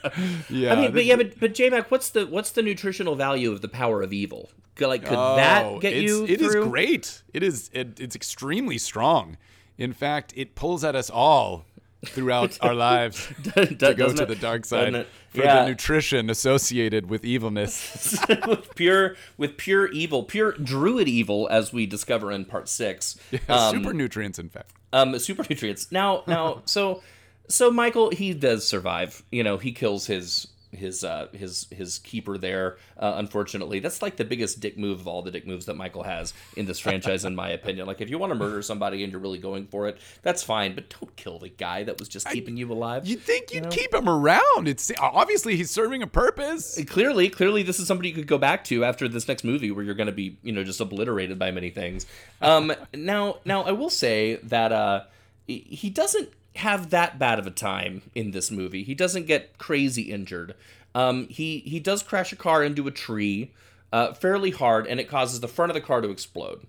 yeah, 0.50 0.74
I 0.74 0.76
mean, 0.76 0.94
but 0.94 1.06
yeah, 1.06 1.16
but 1.16 1.40
but 1.40 1.54
J 1.54 1.70
Mack, 1.70 1.92
what's 1.92 2.10
the 2.10 2.26
what's 2.26 2.52
the 2.52 2.62
nutritional 2.62 3.16
value 3.16 3.52
of 3.52 3.62
the 3.62 3.68
power 3.70 4.02
of 4.02 4.14
evil? 4.14 4.50
Like, 4.80 5.04
could 5.04 5.18
Oh, 5.18 5.36
that 5.36 5.82
get 5.82 5.96
you 5.96 6.24
It 6.26 6.40
is 6.42 6.54
through? 6.54 6.70
great. 6.70 7.22
It 7.34 7.44
is. 7.44 7.70
It, 7.74 8.00
it's 8.00 8.16
extremely 8.16 8.78
strong. 8.78 9.36
In 9.78 9.92
fact, 9.92 10.34
it 10.38 10.56
pulls 10.56 10.84
at 10.86 10.96
us 10.96 11.10
all 11.10 11.66
throughout 12.06 12.58
our 12.62 12.74
lives 12.74 13.28
to 13.54 13.94
go 13.96 14.14
to 14.14 14.26
the 14.26 14.36
dark 14.36 14.66
side 14.66 15.06
for 15.30 15.42
yeah. 15.44 15.64
the 15.64 15.70
nutrition 15.70 16.30
associated 16.30 17.10
with 17.10 17.26
evilness. 17.26 18.18
with 18.48 18.74
pure 18.76 19.16
with 19.38 19.58
pure 19.58 19.88
evil, 19.90 20.24
pure 20.24 20.54
druid 20.54 21.08
evil, 21.08 21.48
as 21.52 21.74
we 21.74 21.86
discover 21.86 22.32
in 22.32 22.46
part 22.46 22.70
six. 22.70 23.18
Um, 23.50 23.76
Super 23.76 23.94
nutrients, 23.94 24.38
in 24.40 24.50
fact. 24.50 24.72
um 24.94 25.18
super 25.20 25.44
nutrients 25.50 25.92
now 25.92 26.24
now 26.28 26.62
so 26.66 27.02
so 27.48 27.72
michael 27.72 28.10
he 28.10 28.34
does 28.34 28.68
survive 28.68 29.24
you 29.32 29.44
know 29.44 29.58
he 29.58 29.72
kills 29.72 30.06
his 30.08 30.48
his 30.72 31.04
uh 31.04 31.28
his 31.34 31.68
his 31.72 32.00
keeper 32.00 32.38
there 32.38 32.78
uh, 33.00 33.14
unfortunately 33.16 33.80
that's 33.80 34.02
like 34.02 34.18
the 34.18 34.26
biggest 34.26 34.60
dick 34.60 34.78
move 34.78 35.00
of 35.00 35.08
all 35.08 35.22
the 35.22 35.32
dick 35.32 35.48
moves 35.48 35.66
that 35.66 35.76
michael 35.76 36.04
has 36.04 36.34
in 36.56 36.66
this 36.66 36.80
franchise 36.80 37.26
in 37.26 37.36
my 37.36 37.50
opinion 37.50 37.88
like 37.88 38.02
if 38.02 38.10
you 38.10 38.18
want 38.20 38.32
to 38.32 38.36
murder 38.38 38.62
somebody 38.62 39.04
and 39.04 39.12
you're 39.12 39.22
really 39.22 39.40
going 39.40 39.66
for 39.66 39.88
it 39.88 39.98
that's 40.22 40.44
fine 40.44 40.76
but 40.76 40.90
don't 41.00 41.16
kill 41.16 41.40
the 41.40 41.50
guy 41.50 41.84
that 41.84 41.98
was 42.00 42.08
just 42.08 42.30
keeping 42.30 42.56
you 42.56 42.72
alive 42.72 43.08
You'd 43.08 43.22
think 43.22 43.54
you'd 43.54 43.70
keep 43.72 43.94
him 43.94 44.08
around. 44.08 44.68
It's 44.68 44.92
obviously 45.00 45.56
he's 45.56 45.72
serving 45.72 46.04
a 46.04 46.08
purpose. 46.08 46.80
clearly 46.88 47.30
clearly 47.30 47.64
this 47.64 47.80
is 47.80 47.88
somebody 47.88 48.10
you 48.10 48.16
could 48.16 48.28
go 48.28 48.38
back 48.38 48.64
to 48.66 48.84
after 48.84 49.08
this 49.08 49.28
next 49.28 49.44
movie 49.44 49.72
where 49.72 49.84
you're 49.84 49.96
going 49.96 50.08
to 50.08 50.14
be 50.14 50.38
you 50.44 50.52
know 50.52 50.64
just 50.64 50.80
obliterated 50.80 51.40
by 51.40 51.52
many 51.52 51.70
things 51.70 52.06
um 52.42 52.72
now 52.94 53.38
now 53.46 53.64
i 53.64 53.72
will 53.72 53.90
say 53.90 54.36
that 54.44 54.72
uh 54.72 55.02
he 55.48 55.90
doesn't 55.90 56.30
have 56.60 56.90
that 56.92 57.18
bad 57.20 57.40
of 57.40 57.46
a 57.48 57.52
time 57.52 58.02
in 58.16 58.32
this 58.32 58.50
movie 58.52 58.84
he 58.84 58.96
doesn't 58.96 59.26
get 59.26 59.58
crazy 59.58 60.04
injured 60.04 60.54
um 60.96 61.28
he 61.30 61.60
he 61.60 61.80
does 61.80 62.02
crash 62.04 62.32
a 62.32 62.36
car 62.36 62.64
into 62.64 62.88
a 62.88 62.92
tree 62.92 63.52
uh 63.92 64.14
fairly 64.14 64.52
hard 64.52 64.88
and 64.88 65.00
it 65.00 65.08
causes 65.10 65.40
the 65.40 65.48
front 65.48 65.70
of 65.70 65.74
the 65.74 65.82
car 65.82 66.02
to 66.02 66.10
explode 66.10 66.66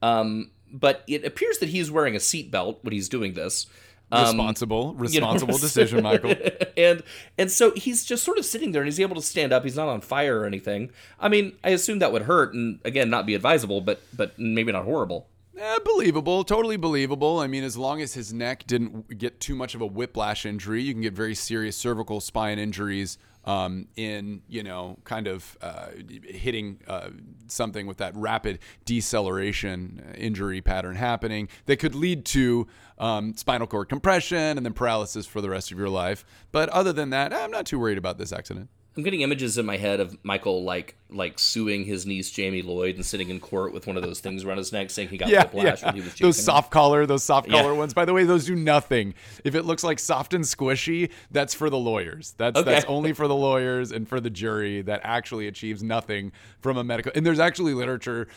um 0.00 0.50
but 0.72 1.02
it 1.06 1.24
appears 1.24 1.58
that 1.58 1.68
he's 1.68 1.90
wearing 1.90 2.14
a 2.16 2.18
seatbelt 2.18 2.78
when 2.82 2.92
he's 2.92 3.08
doing 3.08 3.34
this 3.34 3.66
Um, 4.12 4.24
Responsible, 4.36 4.84
you 5.08 5.20
know, 5.20 5.32
responsible 5.32 5.56
decision, 5.68 6.02
Michael. 6.02 6.34
and 6.76 7.02
and 7.38 7.50
so 7.50 7.72
he's 7.84 8.04
just 8.04 8.22
sort 8.24 8.36
of 8.38 8.44
sitting 8.44 8.72
there 8.72 8.82
and 8.82 8.88
he's 8.90 9.00
able 9.00 9.16
to 9.16 9.22
stand 9.22 9.52
up. 9.54 9.64
He's 9.64 9.76
not 9.76 9.88
on 9.88 10.02
fire 10.02 10.40
or 10.40 10.44
anything. 10.44 10.90
I 11.18 11.28
mean, 11.30 11.56
I 11.64 11.70
assume 11.70 11.98
that 12.00 12.12
would 12.12 12.22
hurt 12.32 12.52
and 12.52 12.78
again 12.84 13.08
not 13.08 13.24
be 13.24 13.34
advisable, 13.34 13.80
but 13.80 13.98
but 14.12 14.38
maybe 14.38 14.70
not 14.70 14.84
horrible. 14.84 15.28
Eh, 15.58 15.78
believable, 15.84 16.44
totally 16.44 16.76
believable. 16.76 17.38
I 17.38 17.46
mean, 17.46 17.62
as 17.62 17.76
long 17.76 18.00
as 18.00 18.14
his 18.14 18.32
neck 18.32 18.66
didn't 18.66 19.18
get 19.18 19.38
too 19.38 19.54
much 19.54 19.74
of 19.74 19.82
a 19.82 19.86
whiplash 19.86 20.46
injury, 20.46 20.82
you 20.82 20.94
can 20.94 21.02
get 21.02 21.12
very 21.12 21.34
serious 21.34 21.76
cervical 21.76 22.20
spine 22.20 22.58
injuries 22.58 23.18
um, 23.44 23.88
in, 23.96 24.42
you 24.48 24.62
know, 24.62 24.96
kind 25.04 25.26
of 25.26 25.58
uh, 25.60 25.88
hitting 26.24 26.80
uh, 26.88 27.10
something 27.48 27.86
with 27.86 27.98
that 27.98 28.16
rapid 28.16 28.60
deceleration 28.84 30.02
uh, 30.08 30.14
injury 30.16 30.62
pattern 30.62 30.96
happening 30.96 31.48
that 31.66 31.78
could 31.78 31.94
lead 31.94 32.24
to 32.24 32.66
um, 32.98 33.34
spinal 33.34 33.66
cord 33.66 33.88
compression 33.88 34.56
and 34.56 34.64
then 34.64 34.72
paralysis 34.72 35.26
for 35.26 35.40
the 35.40 35.50
rest 35.50 35.70
of 35.70 35.78
your 35.78 35.88
life. 35.88 36.24
But 36.50 36.68
other 36.70 36.92
than 36.92 37.10
that, 37.10 37.34
I'm 37.34 37.50
not 37.50 37.66
too 37.66 37.78
worried 37.78 37.98
about 37.98 38.16
this 38.16 38.32
accident. 38.32 38.68
I'm 38.96 39.02
getting 39.02 39.22
images 39.22 39.56
in 39.58 39.66
my 39.66 39.76
head 39.76 40.00
of 40.00 40.16
Michael 40.22 40.64
like 40.64 40.96
like 41.14 41.38
suing 41.38 41.84
his 41.84 42.06
niece 42.06 42.30
Jamie 42.30 42.62
Lloyd 42.62 42.96
and 42.96 43.04
sitting 43.04 43.28
in 43.30 43.40
court 43.40 43.72
with 43.72 43.86
one 43.86 43.96
of 43.96 44.02
those 44.02 44.20
things 44.20 44.44
around 44.44 44.58
his 44.58 44.72
neck 44.72 44.90
saying 44.90 45.08
he 45.08 45.16
got 45.18 45.28
yeah, 45.28 45.42
whiplash 45.44 45.80
yeah. 45.82 45.86
when 45.88 45.94
he 45.96 46.00
was 46.02 46.14
those 46.14 46.42
soft 46.42 46.70
collar, 46.70 47.06
those 47.06 47.22
soft 47.22 47.48
Yeah. 47.48 47.60
collar 47.62 47.74
ones. 47.74 47.94
By 47.94 48.04
the 48.04 48.12
way, 48.12 48.24
those 48.24 48.44
do 48.46 48.54
nothing. 48.56 49.14
If 49.44 49.54
it 49.54 49.64
looks 49.64 49.84
like 49.84 49.98
soft 49.98 50.34
and 50.34 50.44
squishy, 50.44 51.10
that's 51.30 51.54
for 51.54 51.70
the 51.70 51.78
lawyers. 51.78 52.34
That's 52.38 52.58
Okay. 52.58 52.70
that's 52.72 52.84
only 52.86 53.12
for 53.12 53.28
the 53.28 53.34
lawyers 53.34 53.92
and 53.92 54.08
for 54.08 54.20
the 54.20 54.30
jury. 54.30 54.82
That 54.82 55.00
actually 55.04 55.46
achieves 55.46 55.82
nothing 55.82 56.32
from 56.60 56.76
a 56.76 56.84
medical. 56.84 57.12
And 57.14 57.24
there's 57.26 57.40
actually 57.40 57.74
literature, 57.74 58.28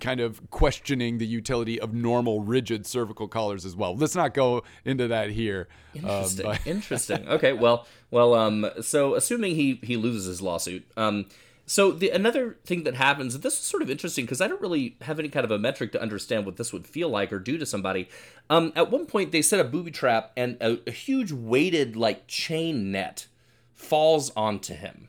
kind 0.00 0.20
of 0.20 0.40
questioning 0.50 1.18
the 1.18 1.26
utility 1.26 1.80
of 1.80 1.94
normal 1.94 2.40
rigid 2.42 2.86
cervical 2.86 3.28
collars 3.28 3.64
as 3.64 3.74
well. 3.76 3.96
Let's 3.96 4.14
not 4.14 4.34
go 4.34 4.62
into 4.84 5.08
that 5.08 5.30
here. 5.30 5.68
Um, 5.96 6.04
Interesting. 6.04 6.44
but- 6.46 6.60
Interesting. 6.66 7.28
Okay. 7.28 7.52
Well. 7.52 7.86
Well. 8.10 8.34
Um. 8.34 8.66
So, 8.80 9.14
assuming 9.14 9.54
he 9.54 9.80
he 9.82 9.96
loses 9.96 10.26
his 10.26 10.40
lawsuit. 10.42 10.84
Um. 10.96 11.26
So 11.68 11.92
the 11.92 12.08
another 12.08 12.56
thing 12.64 12.84
that 12.84 12.94
happens, 12.94 13.34
and 13.34 13.42
this 13.42 13.52
is 13.52 13.60
sort 13.60 13.82
of 13.82 13.90
interesting 13.90 14.24
because 14.24 14.40
I 14.40 14.48
don't 14.48 14.60
really 14.60 14.96
have 15.02 15.18
any 15.18 15.28
kind 15.28 15.44
of 15.44 15.50
a 15.50 15.58
metric 15.58 15.92
to 15.92 16.00
understand 16.00 16.46
what 16.46 16.56
this 16.56 16.72
would 16.72 16.86
feel 16.86 17.10
like 17.10 17.30
or 17.30 17.38
do 17.38 17.58
to 17.58 17.66
somebody. 17.66 18.08
Um. 18.48 18.72
At 18.74 18.90
one 18.90 19.04
point, 19.04 19.32
they 19.32 19.42
set 19.42 19.60
a 19.60 19.64
booby 19.64 19.90
trap, 19.90 20.32
and 20.34 20.56
a, 20.62 20.78
a 20.86 20.90
huge 20.90 21.30
weighted 21.30 21.94
like 21.94 22.26
chain 22.26 22.90
net 22.90 23.26
falls 23.74 24.32
onto 24.34 24.72
him. 24.72 25.08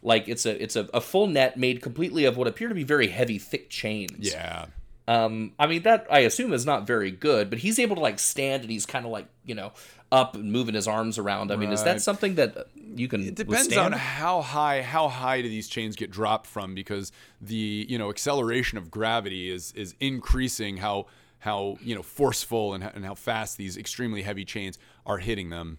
Like 0.00 0.28
it's 0.28 0.46
a 0.46 0.62
it's 0.62 0.76
a, 0.76 0.88
a 0.94 1.00
full 1.00 1.26
net 1.26 1.56
made 1.56 1.82
completely 1.82 2.24
of 2.24 2.36
what 2.36 2.46
appear 2.46 2.68
to 2.68 2.74
be 2.74 2.84
very 2.84 3.08
heavy, 3.08 3.38
thick 3.38 3.68
chains. 3.68 4.32
yeah. 4.32 4.66
Um, 5.06 5.52
I 5.58 5.66
mean 5.66 5.82
that 5.82 6.06
I 6.10 6.20
assume 6.20 6.52
is 6.52 6.64
not 6.64 6.86
very 6.86 7.10
good, 7.10 7.50
but 7.50 7.58
he's 7.58 7.78
able 7.78 7.96
to 7.96 8.02
like 8.02 8.18
stand 8.18 8.62
and 8.62 8.70
he's 8.70 8.86
kind 8.86 9.04
of 9.04 9.12
like 9.12 9.26
you 9.44 9.54
know 9.54 9.72
up 10.10 10.34
and 10.34 10.50
moving 10.50 10.74
his 10.74 10.86
arms 10.86 11.18
around. 11.18 11.50
I 11.50 11.56
mean, 11.56 11.72
is 11.72 11.82
that 11.84 12.00
something 12.00 12.36
that 12.36 12.68
you 12.94 13.08
can? 13.08 13.26
It 13.26 13.34
depends 13.34 13.76
on 13.76 13.92
how 13.92 14.40
high 14.40 14.80
how 14.80 15.08
high 15.08 15.42
do 15.42 15.48
these 15.48 15.68
chains 15.68 15.96
get 15.96 16.10
dropped 16.10 16.46
from 16.46 16.74
because 16.74 17.12
the 17.40 17.86
you 17.88 17.98
know 17.98 18.10
acceleration 18.10 18.78
of 18.78 18.90
gravity 18.90 19.50
is 19.50 19.72
is 19.72 19.94
increasing 20.00 20.78
how 20.78 21.06
how 21.40 21.76
you 21.82 21.94
know 21.94 22.02
forceful 22.02 22.72
and, 22.72 22.82
and 22.82 23.04
how 23.04 23.14
fast 23.14 23.58
these 23.58 23.76
extremely 23.76 24.22
heavy 24.22 24.44
chains 24.44 24.78
are 25.04 25.18
hitting 25.18 25.50
them. 25.50 25.78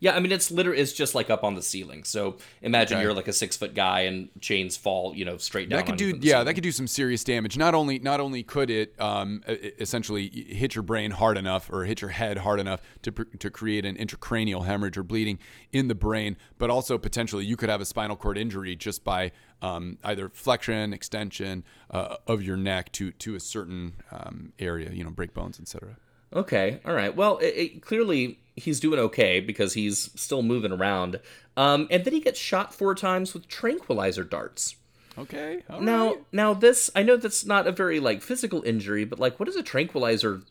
Yeah, 0.00 0.16
I 0.16 0.20
mean 0.20 0.32
it's 0.32 0.50
literally 0.50 0.80
it's 0.80 0.92
just 0.94 1.14
like 1.14 1.28
up 1.30 1.44
on 1.44 1.54
the 1.54 1.62
ceiling. 1.62 2.04
So 2.04 2.38
imagine 2.62 2.96
Okay. 2.96 3.04
you're 3.04 3.12
like 3.12 3.28
a 3.28 3.32
six 3.32 3.56
foot 3.56 3.74
guy 3.74 4.00
and 4.00 4.30
chains 4.40 4.76
fall 4.76 5.14
you 5.14 5.24
know 5.26 5.36
straight 5.36 5.68
down. 5.68 5.76
That 5.78 5.86
could 5.86 5.96
do 5.96 6.08
yeah 6.20 6.32
ceiling. 6.32 6.46
that 6.46 6.54
could 6.54 6.62
do 6.62 6.72
some 6.72 6.86
serious 6.86 7.22
damage. 7.22 7.58
Not 7.58 7.74
only 7.74 7.98
not 7.98 8.18
only 8.18 8.42
could 8.42 8.70
it 8.70 8.98
um, 9.00 9.42
essentially 9.46 10.28
hit 10.28 10.74
your 10.74 10.82
brain 10.82 11.10
hard 11.10 11.36
enough 11.36 11.70
or 11.70 11.84
hit 11.84 12.00
your 12.00 12.10
head 12.10 12.38
hard 12.38 12.60
enough 12.60 12.80
to 13.02 13.12
pr- 13.12 13.36
to 13.38 13.50
create 13.50 13.84
an 13.84 13.96
intracranial 13.96 14.64
hemorrhage 14.64 14.96
or 14.96 15.02
bleeding 15.02 15.38
in 15.72 15.88
the 15.88 15.94
brain, 15.94 16.36
but 16.58 16.70
also 16.70 16.96
potentially 16.96 17.44
you 17.44 17.56
could 17.56 17.68
have 17.68 17.80
a 17.80 17.84
spinal 17.86 18.16
cord 18.16 18.38
injury 18.38 18.74
just 18.74 19.04
by 19.04 19.30
um, 19.62 19.98
either 20.04 20.30
flexion, 20.30 20.94
extension 20.94 21.62
uh, 21.90 22.16
of 22.26 22.42
your 22.42 22.56
neck 22.56 22.90
to 22.92 23.12
to 23.12 23.34
a 23.34 23.40
certain 23.40 23.96
um, 24.10 24.54
area, 24.58 24.90
you 24.92 25.04
know, 25.04 25.10
break 25.10 25.34
bones, 25.34 25.60
etc. 25.60 25.96
Okay, 26.34 26.80
all 26.84 26.94
right. 26.94 27.14
Well, 27.14 27.38
it, 27.38 27.54
it, 27.56 27.82
clearly 27.82 28.38
he's 28.56 28.80
doing 28.80 28.98
okay 29.00 29.40
because 29.40 29.74
he's 29.74 30.10
still 30.14 30.42
moving 30.42 30.72
around. 30.72 31.20
Um, 31.56 31.88
and 31.90 32.04
then 32.04 32.12
he 32.12 32.20
gets 32.20 32.38
shot 32.38 32.72
four 32.74 32.94
times 32.94 33.34
with 33.34 33.48
tranquilizer 33.48 34.24
darts. 34.24 34.76
Okay. 35.18 35.62
all 35.68 35.80
Now, 35.80 36.06
right. 36.06 36.24
now 36.32 36.54
this 36.54 36.88
I 36.94 37.02
know 37.02 37.16
that's 37.16 37.44
not 37.44 37.66
a 37.66 37.72
very 37.72 38.00
like 38.00 38.22
physical 38.22 38.62
injury, 38.62 39.04
but 39.04 39.18
like, 39.18 39.40
what 39.40 39.46
does 39.46 39.56
a 39.56 39.62
tranquilizer 39.62 40.42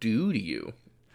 do 0.00 0.32
to 0.32 0.38
you? 0.40 0.72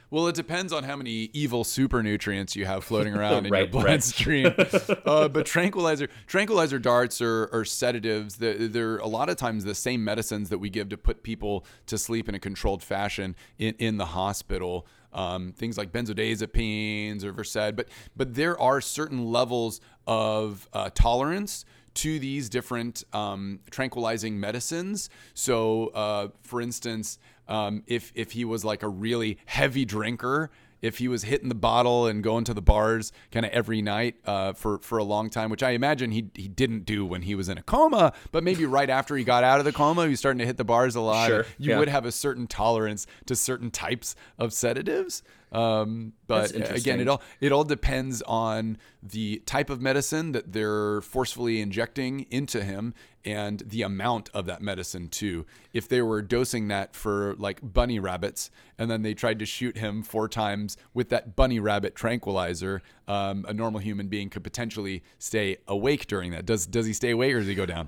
Well, 0.10 0.28
it 0.28 0.36
depends 0.36 0.72
on 0.72 0.84
how 0.86 0.96
many 0.96 1.30
evil 1.34 1.64
super 1.66 2.02
nutrients 2.02 2.56
you 2.56 2.66
have 2.66 2.84
floating 2.86 3.14
around 3.18 3.46
in 3.46 3.52
Right, 3.52 3.72
your 3.72 3.82
right. 3.82 3.88
bloodstream. 3.88 4.54
uh, 5.06 5.28
but 5.28 5.46
tranquilizer 5.46 6.08
tranquilizer 6.28 6.80
darts 6.80 7.22
are, 7.22 7.50
are 7.52 7.66
sedatives. 7.66 8.38
They're, 8.38 8.68
they're 8.70 8.98
a 8.98 9.08
lot 9.08 9.30
of 9.30 9.36
times 9.36 9.66
the 9.66 9.76
same 9.76 10.04
medicines 10.04 10.50
that 10.50 10.60
we 10.60 10.70
give 10.70 10.90
to 10.90 10.98
put 10.98 11.24
people 11.24 11.66
to 11.88 11.98
sleep 11.98 12.30
in 12.30 12.36
a 12.36 12.40
controlled 12.40 12.82
fashion 12.84 13.36
in, 13.58 13.76
in 13.80 13.98
the 13.98 14.06
hospital. 14.06 14.88
Um, 15.14 15.52
things 15.54 15.78
like 15.78 15.92
benzodiazepines 15.92 17.24
or 17.24 17.32
Versed, 17.32 17.76
but 17.76 17.88
but 18.16 18.36
there 18.36 18.60
are 18.60 18.82
certain 18.82 19.32
levels 19.32 19.82
of 20.06 20.70
uh, 20.74 20.90
tolerance 20.94 21.66
to 21.96 22.20
these 22.20 22.48
different 22.50 23.04
um, 23.14 23.60
tranquilizing 23.72 24.40
medicines. 24.40 25.10
So, 25.34 25.88
uh, 25.88 26.28
for 26.44 26.62
instance, 26.62 27.18
um, 27.48 27.84
if 27.88 28.12
if 28.16 28.32
he 28.32 28.46
was 28.46 28.64
like 28.66 28.84
a 28.84 28.90
really 28.90 29.38
heavy 29.46 29.86
drinker, 29.86 30.50
if 30.82 31.00
he 31.00 31.08
was 31.08 31.24
hitting 31.24 31.50
the 31.50 31.56
bottle 31.56 32.06
and 32.06 32.24
going 32.24 32.44
to 32.44 32.54
the 32.54 32.62
bars 32.62 33.12
kind 33.32 33.46
of 33.46 33.52
every 33.52 33.82
night 33.82 34.16
uh, 34.26 34.54
for 34.54 34.80
for 34.80 34.98
a 34.98 35.04
long 35.04 35.30
time, 35.30 35.50
which 35.50 35.64
I 35.64 35.72
imagine 35.72 36.12
he 36.12 36.30
he 36.36 36.48
didn't 36.48 36.86
do 36.86 37.06
when 37.06 37.24
he 37.24 37.36
was 37.36 37.50
in 37.50 37.58
a 37.58 37.64
coma, 37.64 38.14
but 38.32 38.44
maybe 38.44 38.66
right 38.66 38.90
after 38.90 39.16
he 39.16 39.24
got 39.24 39.44
out 39.44 39.60
of 39.60 39.66
the 39.66 39.74
coma, 39.74 40.04
he 40.04 40.10
was 40.10 40.20
starting 40.20 40.40
to 40.40 40.46
hit 40.46 40.58
the 40.58 40.64
bars 40.66 40.96
a 40.96 41.02
lot. 41.02 41.28
Sure, 41.28 41.46
You 41.58 41.72
yeah. 41.72 41.80
would 41.80 41.90
have 41.90 42.06
a 42.06 42.12
certain 42.12 42.48
tolerance 42.48 43.08
to 43.26 43.36
certain 43.36 43.72
types 43.72 44.16
of 44.38 44.54
sedatives. 44.54 45.24
Um, 45.52 46.14
but 46.28 46.52
again, 46.54 47.00
it 47.00 47.08
all 47.08 47.22
it 47.40 47.52
all 47.52 47.64
depends 47.64 48.22
on 48.24 48.78
the 49.02 49.42
type 49.46 49.70
of 49.70 49.82
medicine 49.82 50.34
that 50.34 50.52
they're 50.52 51.02
forcefully 51.02 51.62
injecting 51.62 52.26
into 52.30 52.64
him 52.64 52.94
and 53.24 53.62
the 53.66 53.82
amount 53.82 54.30
of 54.34 54.46
that 54.46 54.62
medicine 54.62 55.08
too. 55.08 55.46
If 55.74 55.88
they 55.88 56.02
were 56.02 56.22
dosing 56.22 56.68
that 56.68 56.96
for 56.96 57.36
like 57.38 57.60
bunny 57.62 58.00
rabbits 58.00 58.50
and 58.78 58.92
then 58.92 59.04
they 59.04 59.14
tried 59.14 59.40
to 59.40 59.46
shoot 59.46 59.78
him 59.78 60.04
four 60.04 60.28
times 60.28 60.76
with 60.94 61.10
that 61.10 61.36
bunny 61.36 61.60
rabbit 61.60 61.96
tranquilizer, 61.96 62.82
um, 63.08 63.46
a 63.48 63.54
normal 63.54 63.80
human 63.80 64.08
being 64.08 64.30
could 64.30 64.44
potentially 64.44 65.04
stay 65.18 65.58
awake 65.68 66.08
during 66.08 66.32
that. 66.32 66.46
Does 66.46 66.68
does 66.68 66.86
he 66.86 66.94
stay 66.94 67.12
awake 67.12 67.34
or 67.34 67.40
does 67.40 67.48
he 67.48 67.56
go 67.56 67.66
down? 67.66 67.88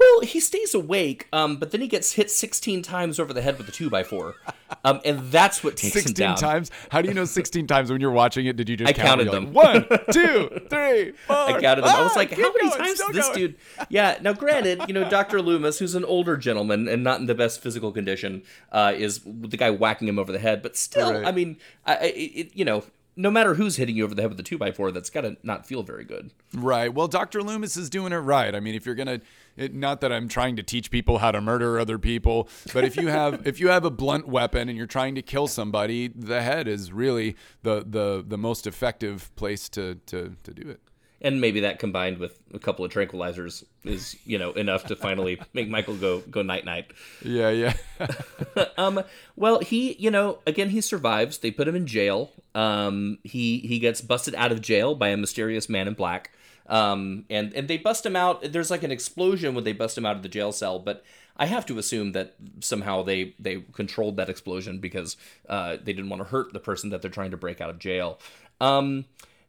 Well, 0.00 0.20
he 0.22 0.40
stays 0.40 0.74
awake, 0.74 1.28
um, 1.30 1.58
but 1.58 1.72
then 1.72 1.82
he 1.82 1.86
gets 1.86 2.12
hit 2.12 2.30
16 2.30 2.80
times 2.82 3.20
over 3.20 3.34
the 3.34 3.42
head 3.42 3.58
with 3.58 3.68
a 3.68 3.72
two 3.72 3.90
by 3.90 4.02
four, 4.02 4.34
um, 4.84 5.00
and 5.04 5.30
that's 5.30 5.62
what 5.62 5.76
takes 5.76 5.94
him 5.94 6.02
16 6.02 6.14
down. 6.14 6.36
times? 6.36 6.70
How 6.90 7.02
do 7.02 7.08
you 7.08 7.14
know 7.14 7.26
16 7.26 7.66
times 7.66 7.92
when 7.92 8.00
you're 8.00 8.10
watching 8.10 8.46
it? 8.46 8.56
Did 8.56 8.70
you 8.70 8.78
just 8.78 8.88
I 8.88 8.92
count 8.94 9.08
counted 9.20 9.30
them. 9.30 9.52
Like, 9.52 9.90
One, 9.90 9.98
two, 10.12 10.48
three, 10.70 11.12
four. 11.26 11.36
I 11.36 11.60
counted 11.60 11.82
them. 11.84 11.94
I 11.94 12.00
was 12.02 12.12
Ah, 12.12 12.18
like, 12.18 12.30
how 12.30 12.36
many 12.50 12.70
going, 12.70 12.78
times 12.80 12.98
does 12.98 13.08
this 13.12 13.26
going. 13.26 13.38
dude? 13.38 13.56
Yeah. 13.90 14.18
Now, 14.22 14.32
granted, 14.32 14.82
you 14.88 14.94
know, 14.94 15.08
Dr. 15.08 15.42
Loomis, 15.42 15.78
who's 15.78 15.94
an 15.94 16.04
older 16.06 16.36
gentleman 16.38 16.88
and 16.88 17.04
not 17.04 17.20
in 17.20 17.26
the 17.26 17.34
best 17.34 17.60
physical 17.62 17.92
condition, 17.92 18.42
uh, 18.72 18.94
is 18.96 19.20
the 19.26 19.56
guy 19.58 19.70
whacking 19.70 20.08
him 20.08 20.18
over 20.18 20.32
the 20.32 20.38
head. 20.38 20.62
But 20.62 20.76
still, 20.78 21.12
Right. 21.12 21.26
I 21.26 21.32
mean, 21.32 21.58
I, 21.84 21.96
it, 22.14 22.50
you 22.56 22.64
know, 22.64 22.84
no 23.16 23.30
matter 23.30 23.54
who's 23.54 23.76
hitting 23.76 23.96
you 23.96 24.04
over 24.04 24.14
the 24.14 24.22
head 24.22 24.30
with 24.30 24.40
a 24.40 24.44
two 24.44 24.56
by 24.56 24.72
four, 24.72 24.92
that's 24.92 25.10
got 25.10 25.22
to 25.22 25.36
not 25.42 25.66
feel 25.66 25.82
very 25.82 26.04
good. 26.04 26.30
Right. 26.54 26.92
Well, 26.94 27.08
Dr. 27.08 27.42
Loomis 27.42 27.76
is 27.76 27.90
doing 27.90 28.12
it 28.12 28.16
right. 28.18 28.54
I 28.54 28.60
mean, 28.60 28.74
if 28.74 28.86
you're 28.86 28.94
gonna, 28.94 29.20
it, 29.56 29.74
not 29.74 30.00
that 30.00 30.12
I'm 30.12 30.28
trying 30.28 30.56
to 30.56 30.62
teach 30.62 30.90
people 30.90 31.18
how 31.18 31.30
to 31.30 31.40
murder 31.40 31.78
other 31.78 31.98
people, 31.98 32.48
but 32.72 32.84
if 32.84 32.96
you 32.96 33.08
have 33.08 33.46
if 33.46 33.60
you 33.60 33.68
have 33.68 33.84
a 33.84 33.90
blunt 33.90 34.28
weapon 34.28 34.68
and 34.68 34.76
you're 34.76 34.86
trying 34.86 35.14
to 35.14 35.22
kill 35.22 35.46
somebody, 35.46 36.08
the 36.08 36.42
head 36.42 36.68
is 36.68 36.92
really 36.92 37.36
the 37.62 37.84
the 37.86 38.24
the 38.26 38.38
most 38.38 38.66
effective 38.66 39.34
place 39.36 39.68
to 39.70 39.96
to 40.06 40.36
to 40.42 40.54
do 40.54 40.68
it. 40.68 40.80
And 41.22 41.40
maybe 41.40 41.60
that 41.60 41.78
combined 41.78 42.16
with 42.16 42.38
a 42.54 42.58
couple 42.58 42.82
of 42.82 42.90
tranquilizers 42.90 43.62
is, 43.84 44.16
you 44.24 44.38
know, 44.38 44.52
enough 44.52 44.84
to 44.84 44.96
finally 44.96 45.38
make 45.52 45.68
Michael 45.68 45.96
go 45.96 46.20
go 46.20 46.40
night 46.40 46.64
night. 46.64 46.92
Yeah, 47.22 47.50
yeah. 47.50 47.74
Um, 48.78 49.02
well, 49.36 49.60
he, 49.60 49.94
you 49.94 50.10
know, 50.10 50.38
again, 50.46 50.70
he 50.70 50.80
survives. 50.80 51.38
They 51.38 51.50
put 51.50 51.68
him 51.68 51.76
in 51.76 51.86
jail. 51.86 52.32
Um, 52.54 53.18
he 53.22 53.58
he 53.58 53.78
gets 53.78 54.00
busted 54.00 54.34
out 54.34 54.52
of 54.52 54.62
jail 54.62 54.94
by 54.94 55.08
a 55.08 55.16
mysterious 55.18 55.68
man 55.68 55.86
in 55.86 55.94
black. 55.94 56.30
Um, 56.70 57.24
and 57.28 57.52
and 57.52 57.66
they 57.66 57.76
bust 57.76 58.06
him 58.06 58.16
out. 58.16 58.52
There's 58.52 58.70
like 58.70 58.84
an 58.84 58.92
explosion 58.92 59.54
when 59.54 59.64
they 59.64 59.72
bust 59.72 59.98
him 59.98 60.06
out 60.06 60.16
of 60.16 60.22
the 60.22 60.28
jail 60.28 60.52
cell, 60.52 60.78
but 60.78 61.04
I 61.36 61.46
have 61.46 61.66
to 61.66 61.78
assume 61.78 62.12
that 62.12 62.36
somehow 62.60 63.02
they 63.02 63.34
they 63.40 63.64
controlled 63.72 64.16
that 64.18 64.30
explosion 64.30 64.78
because 64.78 65.16
uh, 65.48 65.78
they 65.82 65.92
didn't 65.92 66.08
want 66.08 66.22
to 66.22 66.28
hurt 66.28 66.52
the 66.52 66.60
person 66.60 66.90
that 66.90 67.02
they're 67.02 67.10
trying 67.10 67.32
to 67.32 67.36
break 67.36 67.60
out 67.60 67.70
of 67.70 67.80
jail. 67.80 68.20
Um, 68.60 69.06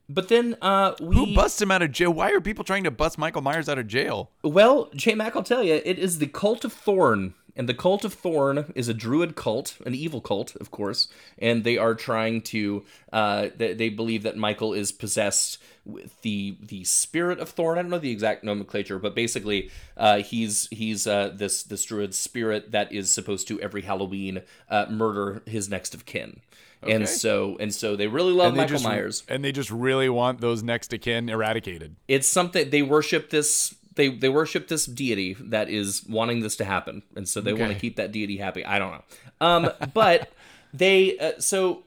but 0.10 0.28
then 0.28 0.58
uh, 0.62 0.96
we 1.00 1.16
Who 1.16 1.36
busts 1.36 1.62
him 1.62 1.72
out 1.72 1.82
of 1.82 1.92
jail? 1.92 2.12
Why 2.12 2.32
are 2.32 2.42
people 2.42 2.64
trying 2.64 2.84
to 2.86 2.92
bust 2.92 3.18
Michael 3.18 3.42
Myers 3.42 3.70
out 3.70 3.78
of 3.78 3.88
jail? 3.88 4.32
Well, 4.44 4.90
J 4.96 5.16
Mack, 5.16 5.36
I'll 5.36 5.44
tell 5.44 5.64
you, 5.64 5.82
it 5.86 6.00
is 6.00 6.20
the 6.20 6.28
cult 6.28 6.66
of 6.66 6.74
Thorn. 6.74 7.34
And 7.56 7.68
the 7.68 7.74
cult 7.74 8.06
of 8.06 8.14
Thorn 8.14 8.72
is 8.76 8.88
a 8.88 8.94
druid 8.94 9.36
cult, 9.36 9.78
an 9.86 9.94
evil 9.94 10.22
cult, 10.22 10.56
of 10.58 10.72
course. 10.72 11.08
And 11.38 11.64
they 11.64 11.78
are 11.78 11.96
trying 11.96 12.42
to, 12.44 12.86
uh, 13.12 13.50
they, 13.56 13.74
they 13.74 13.90
believe 13.90 14.24
that 14.24 14.38
Michael 14.38 14.74
is 14.74 14.92
possessed 14.92 15.58
with 15.84 16.22
the 16.22 16.58
the 16.62 16.84
spirit 16.84 17.40
of 17.40 17.50
Thorn. 17.50 17.78
I 17.78 17.82
don't 17.82 17.90
know 17.90 17.98
the 17.98 18.12
exact 18.12 18.44
nomenclature, 18.44 19.00
but 19.00 19.16
basically, 19.16 19.72
uh, 19.98 20.18
he's 20.18 20.68
he's 20.70 21.08
uh, 21.08 21.32
this 21.34 21.64
this 21.64 21.84
druid 21.86 22.14
spirit 22.14 22.72
that 22.72 22.92
is 22.92 23.14
supposed 23.14 23.48
to 23.48 23.60
every 23.60 23.82
Halloween 23.82 24.44
uh, 24.70 24.86
murder 24.90 25.42
his 25.46 25.70
next 25.70 25.96
of 25.96 26.06
kin. 26.06 26.42
And 26.84 27.08
so 27.08 27.58
and 27.60 27.74
so 27.74 27.96
they 27.96 28.08
really 28.08 28.34
love 28.34 28.50
And 28.50 28.56
they 28.58 28.62
Michael 28.62 28.74
just 28.76 28.84
Myers 28.86 29.24
and 29.28 29.44
they 29.44 29.52
just 29.52 29.70
really 29.70 30.10
want 30.10 30.42
those 30.42 30.64
next 30.64 30.92
of 30.94 31.02
kin 31.02 31.30
eradicated. 31.30 31.96
it's 32.08 32.28
something 32.28 32.72
they 32.72 32.82
worship 32.82 33.30
this 33.30 33.76
they 33.96 34.10
they 34.10 34.30
worship 34.30 34.68
this 34.68 34.86
deity 34.86 35.34
that 35.40 35.70
is 35.70 36.04
wanting 36.08 36.40
this 36.42 36.56
to 36.56 36.66
happen 36.66 37.02
and 37.16 37.28
so 37.28 37.42
they 37.42 37.54
want 37.54 37.72
to 37.74 37.78
keep 37.80 37.96
that 37.98 38.12
deity 38.12 38.38
happy 38.38 38.64
i 38.66 38.80
don't 38.80 38.92
know 38.92 39.04
um 39.42 39.70
but 39.94 40.32
they 40.74 41.18
uh, 41.20 41.32
so 41.40 41.84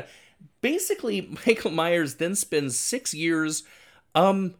basically 0.60 1.36
michael 1.46 1.70
myers 1.70 2.16
then 2.16 2.34
spends 2.34 2.78
six 2.78 3.14
years 3.14 3.62
um 4.14 4.54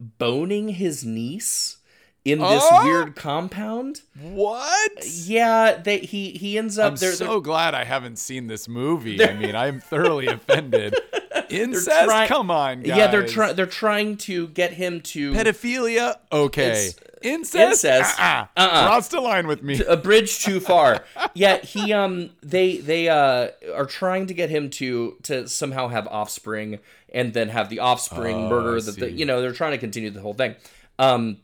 boning 0.00 0.68
his 0.70 1.04
niece 1.04 1.78
in 2.24 2.38
this 2.40 2.62
Oh! 2.66 2.84
weird 2.84 3.14
compound 3.14 4.00
What? 4.20 5.04
yeah 5.04 5.76
they 5.82 5.98
he 5.98 6.30
he 6.30 6.56
ends 6.58 6.78
up 6.78 6.92
I'm 6.92 6.96
they're, 6.96 7.12
so 7.12 7.40
glad 7.40 7.74
I 7.74 7.84
haven't 7.84 8.18
seen 8.18 8.46
this 8.46 8.66
movie. 8.68 9.22
I 9.22 9.34
mean, 9.34 9.54
I'm 9.54 9.80
thoroughly 9.80 10.26
offended. 10.26 10.96
Incest? 11.50 12.04
try- 12.04 12.26
Come 12.26 12.50
on, 12.50 12.82
guys. 12.82 12.96
yeah 12.96 13.06
they're 13.08 13.26
trying 13.26 13.56
they're 13.56 13.66
trying 13.66 14.16
to 14.18 14.48
get 14.48 14.72
him 14.72 15.00
to 15.02 15.32
Pedophilia? 15.32 16.16
Okay. 16.32 16.66
It's- 16.88 16.96
Incest? 17.22 17.84
incest? 17.84 18.20
Uh-uh. 18.20 18.46
Uh-uh. 18.56 18.86
Cross 18.86 19.08
the 19.08 19.20
line 19.20 19.46
with 19.48 19.62
me. 19.62 19.82
a 19.88 19.96
bridge 19.96 20.44
too 20.44 20.60
far. 20.60 21.02
yeah, 21.34 21.58
he 21.58 21.92
um 21.92 22.30
they 22.42 22.76
they 22.76 23.08
uh 23.08 23.48
are 23.74 23.86
trying 23.86 24.26
to 24.26 24.34
get 24.34 24.48
him 24.50 24.70
to 24.70 25.16
to 25.24 25.48
somehow 25.48 25.88
have 25.88 26.06
offspring 26.08 26.78
and 27.12 27.32
then 27.32 27.48
have 27.48 27.68
the 27.68 27.80
offspring 27.80 28.36
Oh, 28.36 28.48
murder 28.48 28.80
that 28.80 28.98
the, 29.00 29.10
you 29.10 29.24
know 29.24 29.40
they're 29.40 29.52
trying 29.54 29.72
to 29.72 29.78
continue 29.78 30.10
the 30.10 30.20
whole 30.20 30.34
thing. 30.34 30.54
Um 30.98 31.38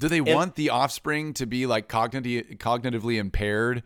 Do 0.00 0.08
they 0.08 0.20
want 0.22 0.56
the 0.56 0.70
offspring 0.70 1.34
to 1.34 1.46
be 1.46 1.66
like 1.66 1.88
cogniti- 1.88 2.56
cognitively 2.58 3.18
impaired? 3.18 3.82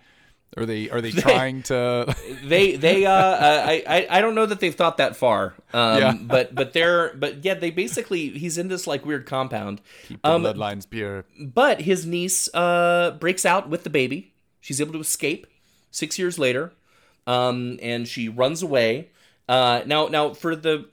Are 0.57 0.65
they 0.65 0.89
are 0.91 1.01
they 1.01 1.11
trying 1.29 1.63
to 1.65 2.15
they 2.45 2.77
they 2.77 3.05
uh 3.05 3.13
I, 3.13 3.83
I 3.87 4.07
I 4.11 4.21
don't 4.21 4.35
know 4.35 4.47
that 4.47 4.61
they've 4.61 4.75
thought 4.75 4.97
that 4.99 5.17
far. 5.17 5.55
Um 5.75 5.99
Yeah. 5.99 6.13
but 6.21 6.55
but 6.55 6.73
they're 6.73 7.15
but 7.15 7.45
yeah, 7.45 7.55
they 7.55 7.71
basically 7.71 8.31
he's 8.31 8.57
in 8.59 8.69
this 8.69 8.87
like 8.87 9.05
weird 9.05 9.27
compound. 9.27 9.81
keep 10.09 10.23
the 10.23 10.29
Um, 10.31 10.43
bloodlines 10.45 10.89
pure? 10.89 11.25
But 11.41 11.83
his 11.83 12.07
niece 12.07 12.49
uh, 12.55 13.17
breaks 13.21 13.45
out 13.45 13.69
with 13.69 13.85
the 13.85 13.91
baby. 13.91 14.33
She's 14.61 14.81
able 14.81 14.93
to 14.95 15.01
escape 15.01 15.47
six 15.91 16.19
years 16.19 16.39
later, 16.39 16.73
um, 17.27 17.79
and 17.83 18.07
she 18.09 18.29
runs 18.29 18.63
away. 18.63 19.11
Uh, 19.49 19.83
now, 19.87 20.09
now 20.09 20.33
for 20.35 20.57
the 20.57 20.87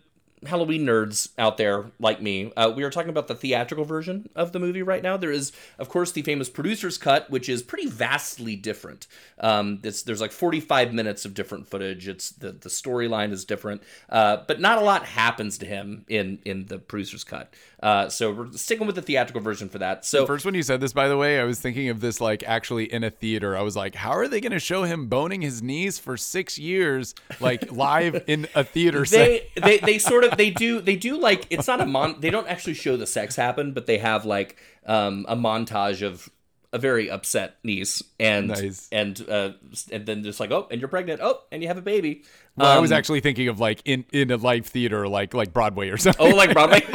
Halloween 0.45 0.85
nerds 0.85 1.29
out 1.37 1.57
there 1.57 1.85
like 1.99 2.21
me, 2.21 2.51
uh, 2.55 2.71
we 2.75 2.83
are 2.83 2.89
talking 2.89 3.09
about 3.09 3.27
the 3.27 3.35
theatrical 3.35 3.85
version 3.85 4.29
of 4.35 4.51
the 4.51 4.59
movie 4.59 4.83
right 4.83 5.01
now. 5.01 5.17
There 5.17 5.31
is, 5.31 5.51
of 5.79 5.89
course, 5.89 6.11
the 6.11 6.21
famous 6.21 6.49
producer's 6.49 6.97
cut, 6.97 7.29
which 7.29 7.47
is 7.47 7.61
pretty 7.61 7.87
vastly 7.87 8.55
different. 8.55 9.07
Um, 9.39 9.79
there's 9.81 10.21
like 10.21 10.31
45 10.31 10.93
minutes 10.93 11.25
of 11.25 11.33
different 11.33 11.67
footage. 11.67 12.07
It's 12.07 12.29
the 12.31 12.51
the 12.51 12.69
storyline 12.69 13.31
is 13.31 13.45
different, 13.45 13.83
uh, 14.09 14.37
but 14.47 14.59
not 14.59 14.77
a 14.77 14.81
lot 14.81 15.05
happens 15.05 15.57
to 15.59 15.65
him 15.65 16.05
in 16.07 16.39
in 16.45 16.65
the 16.65 16.79
producer's 16.79 17.23
cut. 17.23 17.53
Uh, 17.81 18.09
so 18.09 18.31
we're 18.31 18.51
sticking 18.53 18.87
with 18.87 18.95
the 18.95 19.01
theatrical 19.01 19.41
version 19.41 19.69
for 19.69 19.77
that. 19.79 20.05
So 20.05 20.25
First, 20.25 20.45
when 20.45 20.55
you 20.55 20.63
said 20.63 20.79
this, 20.79 20.93
by 20.93 21.07
the 21.07 21.17
way, 21.17 21.39
I 21.39 21.43
was 21.43 21.59
thinking 21.59 21.89
of 21.89 21.99
this 21.99 22.21
like 22.21 22.43
actually 22.43 22.91
in 22.91 23.03
a 23.03 23.09
theater. 23.09 23.57
I 23.57 23.61
was 23.61 23.75
like, 23.75 23.95
how 23.95 24.11
are 24.11 24.27
they 24.27 24.39
going 24.39 24.53
to 24.53 24.59
show 24.59 24.83
him 24.83 25.07
boning 25.07 25.41
his 25.41 25.61
knees 25.61 25.99
for 25.99 26.15
six 26.15 26.57
years, 26.57 27.13
like 27.39 27.71
live 27.71 28.23
in 28.27 28.47
a 28.55 28.63
theater 28.63 29.03
they, 29.13 29.49
they 29.61 29.77
they 29.79 29.99
sort 29.99 30.23
of 30.23 30.32
they 30.37 30.49
do 30.49 30.81
they 30.81 30.95
do 30.95 31.19
like 31.19 31.45
it's 31.49 31.67
not 31.67 31.81
a 31.81 31.85
mon 31.85 32.19
they 32.19 32.29
don't 32.29 32.47
actually 32.47 32.73
show 32.73 32.97
the 32.97 33.07
sex 33.07 33.35
happen 33.35 33.71
but 33.73 33.85
they 33.85 33.97
have 33.97 34.25
like 34.25 34.57
um 34.85 35.25
a 35.29 35.35
montage 35.35 36.01
of 36.05 36.29
a 36.71 36.79
very 36.79 37.07
upset 37.09 37.57
niece 37.63 38.01
and 38.19 38.47
Nice. 38.47 38.89
and 38.91 39.23
uh 39.29 39.51
and 39.91 40.05
then 40.07 40.23
just 40.23 40.39
like 40.39 40.49
oh 40.51 40.67
and 40.71 40.81
you're 40.81 40.87
pregnant 40.87 41.19
oh 41.21 41.39
and 41.51 41.61
you 41.61 41.67
have 41.67 41.77
a 41.77 41.83
baby 41.83 42.23
Well, 42.55 42.67
I 42.67 42.79
was 42.79 42.91
Um, 42.91 42.97
actually 42.97 43.19
thinking 43.21 43.47
of 43.47 43.59
like 43.59 43.81
in 43.85 44.05
in 44.11 44.31
a 44.31 44.37
live 44.37 44.65
theater, 44.65 45.07
like 45.07 45.35
like 45.35 45.53
Broadway 45.53 45.89
or 45.89 45.97
something. 45.97 46.33
Oh, 46.33 46.35
like 46.35 46.51
Broadway, 46.53 46.81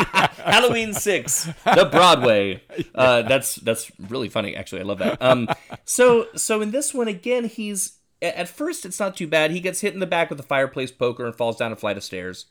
Halloween 0.44 0.94
Six, 0.94 1.44
the 1.64 1.88
Broadway. 1.90 2.62
Uh, 2.94 3.22
that's 3.22 3.54
that's 3.56 3.90
really 4.08 4.28
funny. 4.28 4.56
Actually, 4.56 4.80
I 4.80 4.84
love 4.84 4.98
that. 4.98 5.20
Um, 5.22 5.48
so 5.84 6.26
so 6.34 6.60
in 6.60 6.70
this 6.72 6.92
one 6.92 7.06
again, 7.08 7.44
he's 7.44 7.98
at 8.20 8.48
first 8.48 8.84
it's 8.84 8.98
not 8.98 9.16
too 9.16 9.26
bad. 9.28 9.50
He 9.52 9.60
gets 9.60 9.80
hit 9.80 9.94
in 9.94 10.00
the 10.00 10.06
back 10.06 10.30
with 10.30 10.40
a 10.40 10.44
fireplace 10.44 10.90
poker 10.90 11.24
and 11.26 11.34
falls 11.36 11.56
down 11.56 11.70
a 11.72 11.76
flight 11.76 11.96
of 11.96 12.02
stairs. 12.04 12.46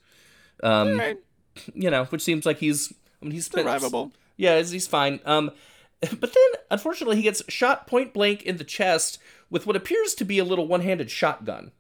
Um, 0.63 0.89
Alright. 0.89 1.17
you 1.73 1.89
know, 1.89 2.05
which 2.05 2.21
seems 2.21 2.45
like 2.45 2.57
he's 2.59 2.93
I 3.21 3.25
mean, 3.25 3.31
he's 3.31 3.49
Survivable. 3.49 4.11
Yeah, 4.37 4.57
he's 4.57 4.71
he's 4.71 4.87
fine. 4.87 5.19
Um, 5.25 5.51
but 6.01 6.33
then 6.33 6.61
unfortunately 6.69 7.15
he 7.15 7.23
gets 7.23 7.41
shot 7.49 7.87
point 7.87 8.13
blank 8.13 8.43
in 8.43 8.57
the 8.57 8.63
chest 8.63 9.17
with 9.49 9.65
what 9.65 9.75
appears 9.75 10.13
to 10.15 10.25
be 10.25 10.37
a 10.39 10.43
little 10.43 10.67
one-handed 10.67 11.09
shotgun 11.09 11.71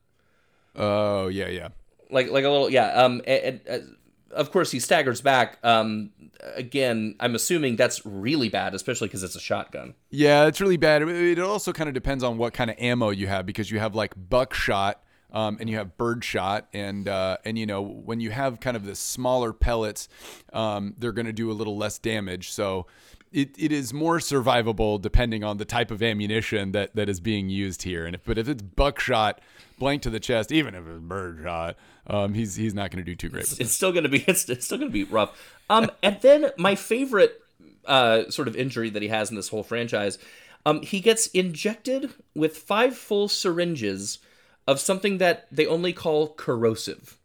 Oh 0.75 1.27
yeah, 1.27 1.47
yeah. 1.47 1.69
like 2.09 2.29
like 2.31 2.43
a 2.43 2.49
little 2.49 2.69
yeah 2.69 2.93
um 2.93 3.21
and, 3.27 3.61
and, 3.67 3.69
uh, 3.69 4.33
of 4.35 4.51
course 4.51 4.71
he 4.71 4.79
staggers 4.79 5.21
back 5.21 5.57
um 5.63 6.11
again 6.55 7.15
i'm 7.19 7.33
assuming 7.35 7.75
that's 7.75 8.05
really 8.05 8.49
bad 8.49 8.73
especially 8.75 9.07
because 9.07 9.23
it's 9.23 9.35
a 9.35 9.39
shotgun 9.39 9.93
Yeah, 10.09 10.45
it's 10.47 10.61
really 10.61 10.77
bad. 10.77 11.01
It 11.03 11.39
also 11.39 11.71
kind 11.73 11.87
of 11.87 11.93
depends 11.93 12.23
on 12.23 12.37
what 12.37 12.53
kind 12.53 12.69
of 12.71 12.75
ammo 12.79 13.09
you 13.09 13.27
have 13.27 13.45
because 13.45 13.69
you 13.71 13.79
have 13.79 13.93
like 13.95 14.13
buckshot 14.17 15.01
um, 15.31 15.57
and 15.59 15.69
you 15.69 15.77
have 15.77 15.97
birdshot, 15.97 16.67
and 16.73 17.07
uh, 17.07 17.37
and 17.45 17.57
you 17.57 17.65
know 17.65 17.81
when 17.81 18.19
you 18.19 18.31
have 18.31 18.59
kind 18.59 18.77
of 18.77 18.85
the 18.85 18.95
smaller 18.95 19.53
pellets, 19.53 20.09
um, 20.53 20.95
they're 20.97 21.11
going 21.11 21.25
to 21.25 21.33
do 21.33 21.51
a 21.51 21.53
little 21.53 21.77
less 21.77 21.97
damage. 21.99 22.51
So 22.51 22.87
it, 23.31 23.55
it 23.57 23.71
is 23.71 23.93
more 23.93 24.19
survivable 24.19 25.01
depending 25.01 25.43
on 25.43 25.57
the 25.57 25.65
type 25.65 25.91
of 25.91 26.01
ammunition 26.01 26.71
that, 26.71 26.95
that 26.95 27.09
is 27.09 27.19
being 27.19 27.49
used 27.49 27.83
here. 27.83 28.05
And 28.05 28.15
if, 28.15 28.23
but 28.23 28.37
if 28.37 28.47
it's 28.47 28.61
buckshot, 28.61 29.41
blank 29.77 30.01
to 30.03 30.09
the 30.09 30.19
chest, 30.19 30.51
even 30.51 30.73
if 30.73 30.87
it's 30.87 31.01
birdshot, 31.01 31.75
um, 32.07 32.33
he's 32.33 32.55
he's 32.55 32.73
not 32.73 32.89
going 32.91 33.03
to 33.03 33.09
do 33.09 33.15
too 33.15 33.29
great 33.29 33.49
with 33.49 33.59
it's 33.59 33.71
still 33.71 33.91
gonna 33.91 34.09
be 34.09 34.23
it's, 34.27 34.49
it's 34.49 34.65
still 34.65 34.77
gonna 34.77 34.89
be 34.89 35.03
rough 35.03 35.55
um 35.69 35.91
and 36.01 36.19
then 36.21 36.51
my 36.57 36.73
favorite 36.73 37.41
uh 37.85 38.29
sort 38.29 38.47
of 38.47 38.55
injury 38.55 38.89
that 38.89 39.01
he 39.01 39.09
has 39.09 39.29
in 39.29 39.35
this 39.35 39.49
whole 39.49 39.63
franchise 39.63 40.17
um 40.65 40.81
he 40.81 40.99
gets 40.99 41.27
injected 41.27 42.11
with 42.33 42.57
five 42.57 42.95
full 42.95 43.27
syringes 43.27 44.19
of 44.67 44.79
something 44.79 45.17
that 45.17 45.47
they 45.51 45.65
only 45.65 45.93
call 45.93 46.33
corrosive 46.33 47.17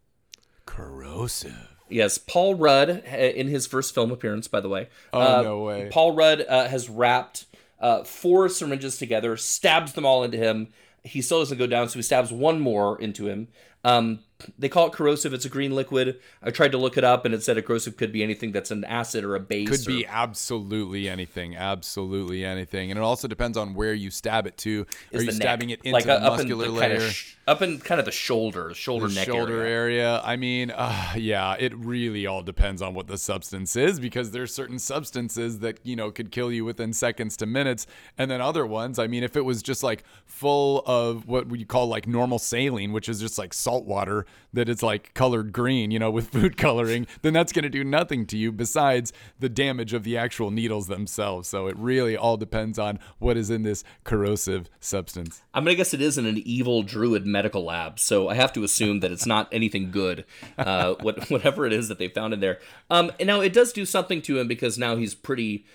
Corrosive. 0.64 1.76
Yes, 1.88 2.16
Paul 2.16 2.54
Rudd 2.54 2.88
uh, 2.90 3.16
in 3.16 3.48
his 3.48 3.66
first 3.66 3.94
film 3.94 4.10
appearance, 4.10 4.48
by 4.48 4.60
the 4.60 4.68
way. 4.68 4.88
Oh, 5.12 5.20
uh, 5.20 5.42
no 5.42 5.62
way. 5.62 5.88
Paul 5.92 6.14
Rudd 6.14 6.44
uh, 6.48 6.68
has 6.68 6.88
wrapped 6.88 7.44
uh, 7.80 8.04
four 8.04 8.48
syringes 8.48 8.96
together, 8.96 9.36
stabs 9.36 9.92
them 9.92 10.06
all 10.06 10.22
into 10.22 10.38
him. 10.38 10.68
He 11.04 11.20
still 11.20 11.40
doesn't 11.40 11.58
go 11.58 11.66
down, 11.66 11.88
so 11.88 11.98
he 11.98 12.02
stabs 12.02 12.32
one 12.32 12.60
more 12.60 12.98
into 12.98 13.26
him. 13.26 13.48
Um, 13.84 14.20
they 14.58 14.68
call 14.68 14.86
it 14.86 14.92
corrosive. 14.92 15.32
It's 15.34 15.44
a 15.44 15.48
green 15.48 15.74
liquid. 15.74 16.18
I 16.42 16.50
tried 16.50 16.72
to 16.72 16.78
look 16.78 16.96
it 16.96 17.04
up, 17.04 17.24
and 17.24 17.34
it 17.34 17.42
said 17.42 17.56
a 17.58 17.62
corrosive 17.62 17.96
could 17.96 18.12
be 18.12 18.22
anything 18.22 18.52
that's 18.52 18.70
an 18.70 18.84
acid 18.84 19.24
or 19.24 19.34
a 19.34 19.40
base. 19.40 19.68
Could 19.68 19.86
be 19.86 20.06
absolutely 20.06 21.08
anything, 21.08 21.56
absolutely 21.56 22.44
anything, 22.44 22.90
and 22.90 22.98
it 22.98 23.02
also 23.02 23.28
depends 23.28 23.56
on 23.56 23.74
where 23.74 23.94
you 23.94 24.10
stab 24.10 24.46
it 24.46 24.56
to. 24.58 24.86
Are 25.14 25.22
you 25.22 25.32
stabbing 25.32 25.68
neck. 25.68 25.80
it 25.80 25.86
into 25.86 25.94
like 25.94 26.04
the 26.04 26.14
up 26.14 26.38
muscular 26.38 26.66
in 26.66 26.74
the 26.74 26.80
layer? 26.80 26.88
Kind 26.88 27.02
of 27.02 27.12
sh- 27.12 27.34
up 27.46 27.62
in 27.62 27.78
kind 27.78 27.98
of 27.98 28.04
the 28.04 28.12
shoulder, 28.12 28.72
shoulder 28.74 29.08
the 29.08 29.14
neck 29.14 29.26
shoulder 29.26 29.60
area. 29.62 30.04
area. 30.04 30.20
I 30.24 30.36
mean, 30.36 30.70
uh, 30.74 31.14
yeah, 31.16 31.56
it 31.58 31.74
really 31.76 32.26
all 32.26 32.42
depends 32.42 32.82
on 32.82 32.94
what 32.94 33.08
the 33.08 33.18
substance 33.18 33.76
is 33.76 33.98
because 34.00 34.30
there's 34.30 34.54
certain 34.54 34.78
substances 34.78 35.60
that 35.60 35.78
you 35.84 35.96
know 35.96 36.10
could 36.10 36.30
kill 36.30 36.52
you 36.52 36.64
within 36.64 36.92
seconds 36.92 37.36
to 37.38 37.46
minutes, 37.46 37.86
and 38.18 38.30
then 38.30 38.40
other 38.40 38.66
ones. 38.66 38.98
I 38.98 39.06
mean, 39.06 39.22
if 39.22 39.36
it 39.36 39.44
was 39.44 39.62
just 39.62 39.82
like 39.82 40.04
full 40.24 40.82
of 40.86 41.26
what 41.26 41.48
we 41.48 41.64
call 41.64 41.86
like 41.86 42.06
normal 42.06 42.38
saline, 42.38 42.92
which 42.92 43.08
is 43.08 43.20
just 43.20 43.38
like 43.38 43.54
salt 43.54 43.71
water 43.80 44.26
that 44.52 44.68
is 44.68 44.82
like 44.82 45.14
colored 45.14 45.52
green, 45.52 45.90
you 45.90 45.98
know, 45.98 46.10
with 46.10 46.28
food 46.32 46.56
coloring, 46.56 47.06
then 47.22 47.32
that's 47.32 47.52
going 47.52 47.62
to 47.62 47.68
do 47.68 47.84
nothing 47.84 48.26
to 48.26 48.36
you 48.36 48.52
besides 48.52 49.12
the 49.38 49.48
damage 49.48 49.92
of 49.92 50.04
the 50.04 50.16
actual 50.16 50.50
needles 50.50 50.86
themselves. 50.86 51.48
So 51.48 51.66
it 51.66 51.76
really 51.76 52.16
all 52.16 52.36
depends 52.36 52.78
on 52.78 52.98
what 53.18 53.36
is 53.36 53.50
in 53.50 53.62
this 53.62 53.84
corrosive 54.04 54.68
substance. 54.80 55.42
I'm 55.54 55.64
gonna 55.64 55.76
guess 55.76 55.94
it 55.94 56.00
is 56.00 56.18
in 56.18 56.26
an 56.26 56.38
evil 56.44 56.82
druid 56.82 57.26
medical 57.26 57.64
lab, 57.64 57.98
so 57.98 58.28
I 58.28 58.34
have 58.34 58.52
to 58.54 58.64
assume 58.64 59.00
that 59.00 59.12
it's 59.12 59.26
not 59.26 59.48
anything 59.52 59.90
good. 59.90 60.24
Uh, 60.58 60.94
what 61.00 61.30
whatever 61.30 61.66
it 61.66 61.72
is 61.72 61.88
that 61.88 61.98
they 61.98 62.08
found 62.08 62.34
in 62.34 62.40
there. 62.40 62.58
Um, 62.90 63.12
and 63.18 63.26
now 63.26 63.40
it 63.40 63.52
does 63.52 63.72
do 63.72 63.84
something 63.84 64.22
to 64.22 64.38
him 64.38 64.48
because 64.48 64.78
now 64.78 64.96
he's 64.96 65.14
pretty. 65.14 65.66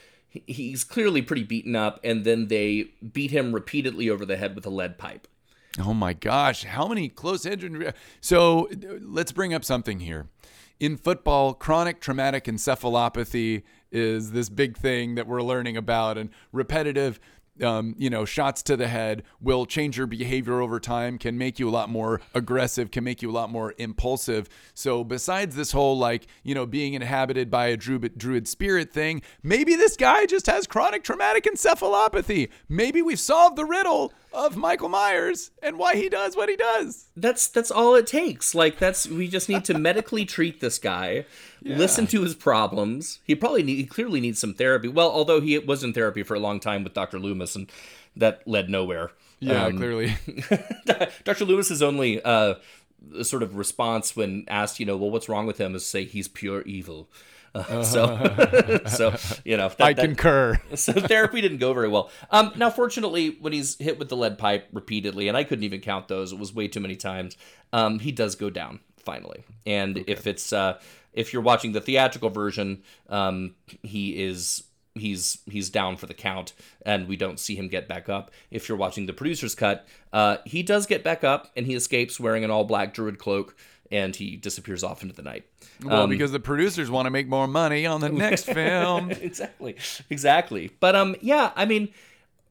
He's 0.45 0.84
clearly 0.84 1.22
pretty 1.22 1.43
beaten 1.43 1.76
up, 1.76 2.00
and 2.04 2.24
then 2.24 2.48
they 2.48 2.91
beat 3.14 3.32
him 3.32 3.54
repeatedly 3.54 4.10
over 4.10 4.26
the 4.26 4.38
head 4.38 4.56
with 4.56 4.66
a 4.66 4.70
lead 4.70 4.98
pipe. 4.98 5.28
Oh 5.80 5.93
my 5.93 6.13
gosh, 6.13 6.63
how 6.63 6.88
many 6.88 7.09
close 7.09 7.45
injury? 7.45 7.91
So 8.20 8.70
let's 9.01 9.32
bring 9.32 9.53
up 9.53 9.63
something 9.63 9.99
here. 9.99 10.28
In 10.80 10.97
football, 10.97 11.53
chronic 11.53 12.01
traumatic 12.01 12.45
encephalopathy 12.45 13.63
is 13.91 14.32
this 14.32 14.49
big 14.49 14.78
thing 14.78 15.15
that 15.15 15.28
we're 15.28 15.41
learning 15.41 15.78
about, 15.78 16.18
and 16.18 16.30
repetitive. 16.51 17.20
Um, 17.62 17.95
you 17.97 18.10
know, 18.10 18.26
shots 18.26 18.64
to 18.64 18.78
the 18.78 18.88
head 18.88 19.24
will 19.41 19.66
change 19.66 19.97
your 19.97 20.08
behavior 20.08 20.62
over 20.62 20.80
time, 20.80 21.18
can 21.18 21.38
make 21.38 21.60
you 21.60 21.70
a 21.70 21.72
lot 21.72 21.89
more 21.89 22.22
aggressive, 22.34 22.91
can 22.91 23.03
make 23.03 23.22
you 23.22 23.30
a 23.30 23.34
lot 23.34 23.49
more 23.49 23.74
impulsive. 23.78 24.47
So, 24.74 25.03
besides 25.03 25.55
this 25.55 25.72
whole 25.72 25.97
like, 25.97 26.28
you 26.43 26.55
know, 26.55 26.66
being 26.66 26.93
inhabited 26.93 27.49
by 27.49 27.68
a 27.68 27.78
druid, 27.78 28.18
druid 28.18 28.47
spirit 28.47 28.91
thing, 28.91 29.22
maybe 29.43 29.76
this 29.76 29.95
guy 29.95 30.26
just 30.26 30.45
has 30.47 30.68
chronic 30.68 31.03
traumatic 31.03 31.45
encephalopathy. 31.45 32.49
Maybe 32.70 33.01
we've 33.01 33.20
solved 33.20 33.55
the 33.55 33.66
riddle 33.66 34.14
of 34.34 34.55
Michael 34.55 34.89
Myers 34.89 35.51
and 35.64 35.78
why 35.78 35.95
he 35.95 36.10
does 36.10 36.36
what 36.36 36.49
he 36.49 36.55
does. 36.55 37.10
That's 37.16 37.47
that's 37.47 37.72
all 37.72 37.95
it 37.95 38.08
takes. 38.08 38.53
Like 38.53 38.78
that's 38.78 39.08
we 39.08 39.28
just 39.28 39.49
need 39.49 39.66
to 39.66 39.78
medically 39.78 40.26
treat 40.26 40.60
this 40.60 40.78
guy, 40.78 41.26
listen 41.68 42.07
to 42.07 42.22
his 42.22 42.36
problems. 42.36 43.20
He 43.24 43.36
probably 43.36 43.63
need, 43.63 43.76
he 43.76 43.86
clearly 43.86 44.20
needs 44.22 44.39
some 44.39 44.53
therapy. 44.53 44.88
Well, 44.88 45.09
although 45.09 45.41
he 45.41 45.57
was 45.59 45.84
in 45.84 45.93
therapy 45.93 46.24
for 46.24 46.36
a 46.36 46.39
long 46.39 46.59
time 46.59 46.84
with 46.84 46.93
Dr. 46.93 47.20
Loomis, 47.20 47.55
and 47.55 47.70
that 48.15 48.47
led 48.47 48.70
nowhere. 48.70 49.11
Yeah, 49.39 49.65
Um, 49.65 49.78
clearly. 49.78 50.15
Dr. 51.24 51.45
Loomis's 51.45 51.84
only 51.84 52.22
uh, 52.24 52.55
sort 53.22 53.43
of 53.43 53.55
response 53.55 54.15
when 54.15 54.45
asked, 54.47 54.80
you 54.80 54.86
know, 54.86 54.97
well, 54.97 55.11
what's 55.11 55.30
wrong 55.30 55.45
with 55.45 55.59
him, 55.59 55.76
is 55.76 55.86
say 55.86 56.05
he's 56.05 56.28
pure 56.28 56.61
evil. 56.63 57.07
Uh, 57.55 57.84
so, 57.84 58.80
so 58.88 59.15
you 59.45 59.57
know, 59.57 59.70
that, 59.70 59.82
I 59.82 59.93
that- 59.93 60.03
concur. 60.03 60.59
so 60.76 60.93
therapy 60.93 61.41
didn't 61.41 61.59
go 61.59 61.74
very 61.74 61.88
well. 61.88 62.09
Um, 62.32 62.51
now, 62.55 62.70
fortunately, 62.70 63.38
when 63.39 63.53
he's 63.53 63.78
hit 63.78 63.99
with 63.99 64.09
the 64.09 64.18
lead 64.18 64.38
pipe 64.38 64.68
repeatedly, 64.74 65.28
and 65.28 65.38
I 65.38 65.43
couldn't 65.43 65.63
even 65.63 65.82
count 65.82 66.07
those, 66.07 66.32
it 66.34 66.39
was 66.39 66.53
way 66.53 66.68
too 66.68 66.80
many 66.80 66.95
times. 66.95 67.38
Um, 67.74 67.99
he 67.99 68.11
does 68.11 68.36
go 68.36 68.49
down 68.49 68.80
finally, 69.08 69.45
and 69.66 70.03
if 70.05 70.28
it's 70.28 70.51
uh, 70.51 70.80
if 71.14 71.32
you're 71.32 71.41
watching 71.41 71.72
the 71.72 71.80
theatrical 71.80 72.30
version, 72.30 72.84
um, 73.10 73.55
he 73.82 74.22
is 74.22 74.64
he's 74.95 75.39
he's 75.49 75.70
down 75.70 75.95
for 75.95 76.08
the 76.08 76.14
count, 76.14 76.51
and 76.86 77.08
we 77.08 77.16
don't 77.16 77.39
see 77.39 77.55
him 77.55 77.70
get 77.70 77.88
back 77.88 78.10
up. 78.10 78.32
If 78.51 78.68
you're 78.68 78.78
watching 78.78 79.05
the 79.05 79.14
producer's 79.14 79.55
cut, 79.55 79.88
uh, 80.12 80.38
he 80.45 80.62
does 80.62 80.86
get 80.86 81.03
back 81.05 81.24
up, 81.24 81.51
and 81.55 81.66
he 81.66 81.74
escapes 81.74 82.20
wearing 82.20 82.43
an 82.43 82.51
all 82.51 82.66
black 82.66 82.93
druid 82.93 83.18
cloak, 83.18 83.55
and 83.89 84.14
he 84.14 84.36
disappears 84.36 84.84
off 84.84 85.01
into 85.01 85.16
the 85.16 85.22
night. 85.22 85.45
Well, 85.84 86.08
because 86.08 86.32
the 86.32 86.39
producers 86.39 86.91
want 86.91 87.05
to 87.05 87.12
make 87.12 87.28
more 87.28 87.47
money 87.47 87.86
on 87.86 88.01
the 88.01 88.10
next 88.10 88.45
film. 88.60 89.12
exactly 89.22 89.76
exactly 90.10 90.72
but 90.80 90.95
um 90.95 91.16
yeah 91.22 91.51
i 91.55 91.66
mean 91.66 91.89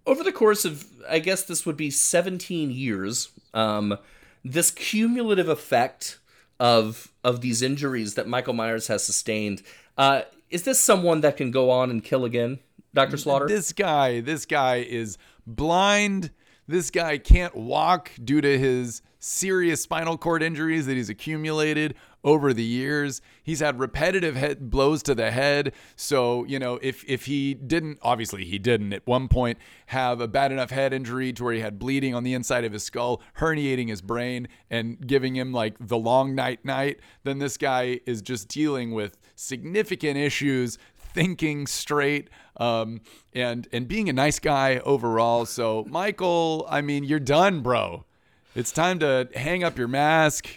over 0.07 0.23
the 0.23 0.33
course 0.33 0.65
of 0.65 0.87
i 1.09 1.19
guess 1.19 1.43
this 1.43 1.67
would 1.67 1.77
be 1.77 1.91
17 1.91 2.71
years 2.71 3.31
um 3.55 3.99
this 4.45 4.71
cumulative 4.71 5.49
effect 5.49 6.19
of 6.59 7.13
of 7.23 7.41
these 7.41 7.63
injuries 7.63 8.15
that 8.15 8.27
michael 8.27 8.55
myers 8.55 8.87
has 8.89 9.05
sustained. 9.05 9.63
Uh 9.97 10.23
is 10.49 10.63
this 10.63 10.79
someone 10.79 11.21
that 11.23 11.37
can 11.37 11.51
go 11.51 11.71
on 11.71 11.91
and 11.91 12.03
kill 12.05 12.25
again 12.25 12.59
dr 12.95 13.17
slaughter? 13.17 13.47
This 13.47 13.73
guy, 13.73 14.21
this 14.21 14.47
guy 14.47 14.77
is 14.77 15.19
blind. 15.47 16.31
This 16.69 16.91
guy 16.91 17.19
can't 17.19 17.55
walk 17.55 18.11
due 18.23 18.41
to 18.41 18.59
his 18.59 19.03
serious 19.19 19.83
spinal 19.83 20.19
cord 20.19 20.43
injuries 20.43 20.87
that 20.87 20.95
he's 20.95 21.09
accumulated 21.09 21.95
over 22.27 22.53
the 22.53 22.65
years. 22.65 23.23
He's 23.43 23.61
had 23.61 23.79
repetitive 23.79 24.35
head 24.35 24.69
blows 24.69 25.03
to 25.05 25.15
the 25.15 25.31
head. 25.31 25.73
So, 25.95 26.45
you 26.45 26.59
know, 26.59 26.79
if 26.83 27.05
if 27.09 27.27
he 27.27 27.55
didn't 27.55 27.99
obviously 28.03 28.45
he 28.45 28.59
didn't 28.59 28.93
at 28.93 29.07
one 29.07 29.29
point 29.29 29.59
have 29.87 30.21
a 30.21 30.27
bad 30.27 30.51
enough 30.51 30.71
head 30.71 30.93
injury 30.93 31.33
to 31.33 31.45
where 31.45 31.55
he 31.55 31.61
had 31.61 31.79
bleeding 31.79 32.15
on 32.15 32.25
the 32.25 32.35
inside 32.35 32.65
of 32.65 32.73
his 32.73 32.83
skull, 32.83 33.23
herniating 33.39 33.89
his 33.89 34.03
brain 34.03 34.49
and 34.69 35.07
giving 35.07 35.37
him 35.37 35.53
like 35.53 35.77
the 35.79 35.97
long 35.97 36.35
night 36.35 36.65
night, 36.65 36.99
then 37.23 37.39
this 37.39 37.57
guy 37.57 38.01
is 38.05 38.21
just 38.21 38.49
dealing 38.49 38.91
with 38.91 39.17
significant 39.37 40.19
issues 40.19 40.79
thinking 40.97 41.67
straight 41.67 42.29
um, 42.57 43.01
and 43.33 43.69
and 43.73 43.87
being 43.87 44.09
a 44.09 44.13
nice 44.13 44.41
guy 44.41 44.79
overall. 44.79 45.47
So 45.47 45.85
Michael, 45.89 46.67
I 46.69 46.81
mean, 46.81 47.05
you're 47.05 47.21
done, 47.21 47.61
bro. 47.61 48.05
It's 48.57 48.73
time 48.73 48.99
to 48.99 49.29
hang 49.35 49.63
up 49.63 49.79
your 49.79 49.87
mask. 49.87 50.49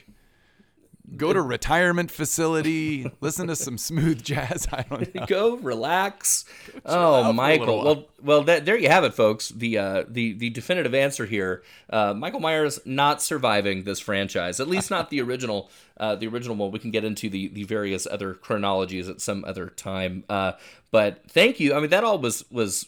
Go 1.18 1.34
to 1.34 1.42
retirement 1.42 2.12
facility. 2.12 3.10
listen 3.22 3.48
to 3.48 3.56
some 3.56 3.78
smooth 3.78 4.24
jazz. 4.24 4.68
I 4.74 4.84
don't 4.84 5.14
know. 5.16 5.26
go 5.26 5.56
relax. 5.58 6.46
Oh 6.86 7.34
michael. 7.34 7.84
well 7.84 8.06
well 8.22 8.44
that, 8.44 8.66
there 8.66 8.78
you 8.78 8.90
have 8.90 9.04
it 9.04 9.14
folks. 9.14 9.50
The 9.50 9.78
uh 9.78 10.04
the 10.08 10.34
the 10.34 10.50
definitive 10.50 10.94
answer 10.94 11.26
here 11.26 11.64
uh 11.90 12.14
michael 12.14 12.40
myers 12.40 12.80
not 12.86 13.22
surviving 13.22 13.84
this 13.84 14.00
franchise 14.00 14.60
at 14.60 14.68
least 14.68 14.90
not 14.92 15.10
the 15.10 15.22
original 15.28 15.70
uh 15.98 16.16
the 16.16 16.28
original 16.28 16.56
one. 16.56 16.72
We 16.72 16.80
can 16.80 16.92
get 16.92 17.04
into 17.04 17.30
the 17.30 17.48
the 17.48 17.64
various 17.64 18.06
other 18.06 18.34
chronologies 18.34 19.10
at 19.10 19.22
some 19.22 19.44
other 19.46 19.68
time. 19.70 20.24
Uh 20.30 20.54
but 20.92 21.22
thank 21.30 21.60
you. 21.60 21.74
I 21.76 21.80
mean 21.80 21.90
that 21.92 22.04
all 22.04 22.20
was 22.20 22.46
was 22.52 22.86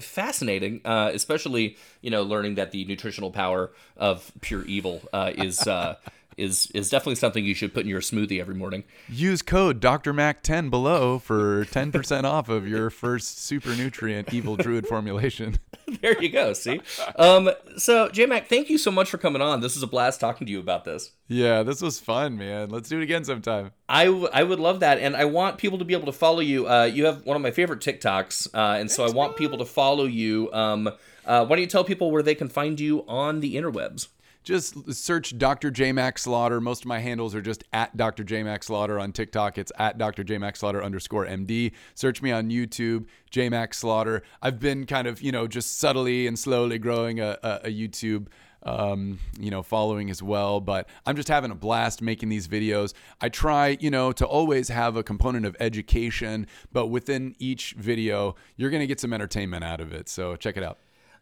fascinating 0.00 0.80
uh 0.84 1.10
especially 1.12 1.76
you 2.02 2.10
know 2.10 2.22
learning 2.22 2.54
that 2.56 2.70
the 2.72 2.84
nutritional 2.84 3.30
power 3.30 3.72
of 3.96 4.32
pure 4.40 4.64
evil 4.64 5.02
uh 5.12 5.32
is 5.36 5.66
uh 5.66 5.96
is 6.36 6.70
is 6.74 6.90
definitely 6.90 7.14
something 7.14 7.44
you 7.44 7.54
should 7.54 7.72
put 7.74 7.82
in 7.82 7.88
your 7.88 8.00
smoothie 8.00 8.40
every 8.40 8.54
morning 8.54 8.84
Use 9.08 9.42
code 9.42 9.80
Dr. 9.80 10.12
Mack 10.12 10.42
10 10.42 10.70
below 10.70 11.18
for 11.18 11.64
10% 11.66 12.24
off 12.24 12.48
of 12.48 12.66
your 12.66 12.90
first 12.90 13.38
super 13.44 13.74
nutrient 13.74 14.32
evil 14.32 14.56
druid 14.56 14.86
formulation. 14.86 15.58
there 16.00 16.20
you 16.22 16.28
go. 16.30 16.52
See, 16.52 16.80
um, 17.16 17.50
so 17.76 18.08
J 18.08 18.26
Mack, 18.26 18.48
thank 18.48 18.70
you 18.70 18.78
so 18.78 18.90
much 18.90 19.10
for 19.10 19.18
coming 19.18 19.42
on. 19.42 19.60
This 19.60 19.76
is 19.76 19.82
a 19.82 19.86
blast 19.86 20.20
talking 20.20 20.46
to 20.46 20.52
you 20.52 20.58
about 20.60 20.84
this. 20.84 21.12
Yeah, 21.28 21.62
this 21.62 21.80
was 21.80 22.00
fun, 22.00 22.36
man. 22.36 22.70
Let's 22.70 22.88
do 22.88 22.98
it 22.98 23.02
again 23.02 23.24
sometime. 23.24 23.72
I, 23.88 24.06
w- 24.06 24.28
I 24.32 24.42
would 24.42 24.60
love 24.60 24.80
that, 24.80 24.98
and 24.98 25.16
I 25.16 25.24
want 25.24 25.58
people 25.58 25.78
to 25.78 25.84
be 25.84 25.94
able 25.94 26.06
to 26.06 26.12
follow 26.12 26.40
you. 26.40 26.68
Uh, 26.68 26.84
you 26.84 27.06
have 27.06 27.24
one 27.24 27.36
of 27.36 27.42
my 27.42 27.50
favorite 27.50 27.80
TikToks, 27.80 28.54
uh, 28.54 28.78
and 28.78 28.90
so 28.90 29.04
I 29.04 29.10
want 29.10 29.36
people 29.36 29.58
to 29.58 29.64
follow 29.64 30.04
you. 30.04 30.52
Um, 30.52 30.88
uh, 31.26 31.44
why 31.44 31.56
don't 31.56 31.60
you 31.60 31.66
tell 31.66 31.84
people 31.84 32.10
where 32.10 32.22
they 32.22 32.34
can 32.34 32.48
find 32.48 32.78
you 32.78 33.04
on 33.06 33.40
the 33.40 33.56
interwebs? 33.56 34.08
Just 34.44 34.92
search 34.94 35.38
Dr. 35.38 35.70
J 35.70 35.90
Mack 35.92 36.18
Slaughter. 36.18 36.60
Most 36.60 36.82
of 36.82 36.86
my 36.86 36.98
handles 36.98 37.34
are 37.34 37.40
just 37.40 37.64
at 37.72 37.96
Dr. 37.96 38.24
J 38.24 38.42
Mack 38.42 38.62
Slaughter 38.62 39.00
on 39.00 39.10
TikTok. 39.10 39.56
It's 39.56 39.72
at 39.78 39.96
Dr. 39.96 40.22
J 40.22 40.36
Mack 40.36 40.56
Slaughter 40.56 40.84
underscore 40.84 41.24
MD. 41.24 41.72
Search 41.94 42.20
me 42.20 42.30
on 42.30 42.50
YouTube, 42.50 43.06
J 43.30 43.48
Mack 43.48 43.72
Slaughter. 43.72 44.22
I've 44.42 44.60
been 44.60 44.84
kind 44.84 45.06
of, 45.08 45.22
you 45.22 45.32
know, 45.32 45.46
just 45.46 45.78
subtly 45.78 46.26
and 46.26 46.38
slowly 46.38 46.78
growing 46.78 47.20
a, 47.20 47.38
a, 47.42 47.60
a 47.64 47.68
YouTube 47.68 48.26
um, 48.64 49.18
you 49.38 49.50
know, 49.50 49.62
following 49.62 50.10
as 50.10 50.22
well. 50.22 50.60
But 50.60 50.88
I'm 51.06 51.16
just 51.16 51.28
having 51.28 51.50
a 51.50 51.54
blast 51.54 52.02
making 52.02 52.28
these 52.28 52.48
videos. 52.48 52.92
I 53.20 53.28
try, 53.28 53.76
you 53.80 53.90
know, 53.90 54.12
to 54.12 54.26
always 54.26 54.68
have 54.68 54.96
a 54.96 55.02
component 55.02 55.46
of 55.46 55.56
education, 55.60 56.46
but 56.72 56.86
within 56.86 57.34
each 57.38 57.74
video, 57.78 58.36
you're 58.56 58.70
going 58.70 58.80
to 58.80 58.86
get 58.86 59.00
some 59.00 59.12
entertainment 59.12 59.64
out 59.64 59.80
of 59.80 59.92
it. 59.92 60.08
So 60.08 60.36
check 60.36 60.56
it 60.56 60.62
out. 60.62 60.78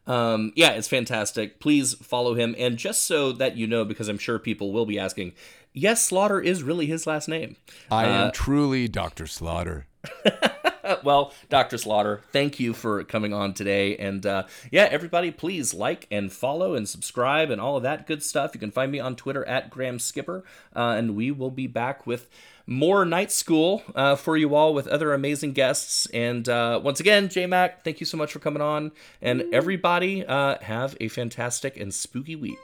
Um, 0.06 0.52
yeah, 0.56 0.70
it's 0.72 0.88
fantastic. 0.88 1.60
Please 1.60 1.94
follow 1.94 2.34
him. 2.34 2.54
And 2.58 2.76
just 2.76 3.04
so 3.04 3.32
that 3.32 3.56
you 3.56 3.66
know, 3.66 3.84
because 3.84 4.08
I'm 4.08 4.18
sure 4.18 4.38
people 4.38 4.72
will 4.72 4.86
be 4.86 4.98
asking, 4.98 5.32
yes, 5.72 6.02
Slaughter 6.02 6.40
is 6.40 6.62
really 6.62 6.86
his 6.86 7.06
last 7.06 7.28
name. 7.28 7.56
I 7.90 8.06
am 8.06 8.32
truly 8.32 8.88
Dr. 8.88 9.26
Slaughter. 9.26 9.86
well, 11.04 11.32
Dr. 11.48 11.78
Slaughter, 11.78 12.22
thank 12.32 12.60
you 12.60 12.72
for 12.72 13.04
coming 13.04 13.32
on 13.32 13.54
today. 13.54 13.96
And 13.96 14.24
uh, 14.26 14.44
yeah, 14.70 14.88
everybody, 14.90 15.30
please 15.30 15.74
like 15.74 16.06
and 16.10 16.32
follow 16.32 16.74
and 16.74 16.88
subscribe 16.88 17.50
and 17.50 17.60
all 17.60 17.76
of 17.76 17.82
that 17.82 18.06
good 18.06 18.22
stuff. 18.22 18.52
You 18.54 18.60
can 18.60 18.70
find 18.70 18.90
me 18.90 19.00
on 19.00 19.16
Twitter 19.16 19.44
at 19.44 19.70
Graham 19.70 19.98
Skipper. 19.98 20.44
Uh, 20.74 20.94
and 20.96 21.16
we 21.16 21.30
will 21.30 21.50
be 21.50 21.66
back 21.66 22.06
with 22.06 22.28
more 22.66 23.04
night 23.04 23.32
school 23.32 23.82
uh, 23.94 24.14
for 24.16 24.36
you 24.36 24.54
all 24.54 24.72
with 24.72 24.86
other 24.86 25.12
amazing 25.12 25.52
guests. 25.52 26.06
And 26.06 26.48
uh, 26.48 26.80
once 26.82 27.00
again, 27.00 27.28
J 27.28 27.46
Mack, 27.46 27.84
thank 27.84 28.00
you 28.00 28.06
so 28.06 28.16
much 28.16 28.32
for 28.32 28.38
coming 28.38 28.62
on. 28.62 28.92
And 29.20 29.44
everybody, 29.52 30.24
uh, 30.24 30.58
have 30.60 30.96
a 31.00 31.08
fantastic 31.08 31.76
and 31.76 31.92
spooky 31.92 32.36
week. 32.36 32.58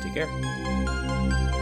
Take 0.00 0.14
care. 0.14 1.55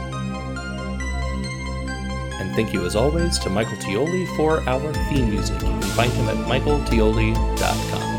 And 2.40 2.54
thank 2.54 2.72
you, 2.72 2.84
as 2.84 2.96
always, 2.96 3.38
to 3.40 3.50
Michael 3.50 3.76
Tioli 3.76 4.26
for 4.36 4.60
our 4.68 4.92
theme 5.08 5.30
music. 5.30 5.60
You 5.62 5.68
can 5.68 5.82
find 5.82 6.12
him 6.12 6.28
at 6.28 6.36
michaeltioli.com. 6.46 8.13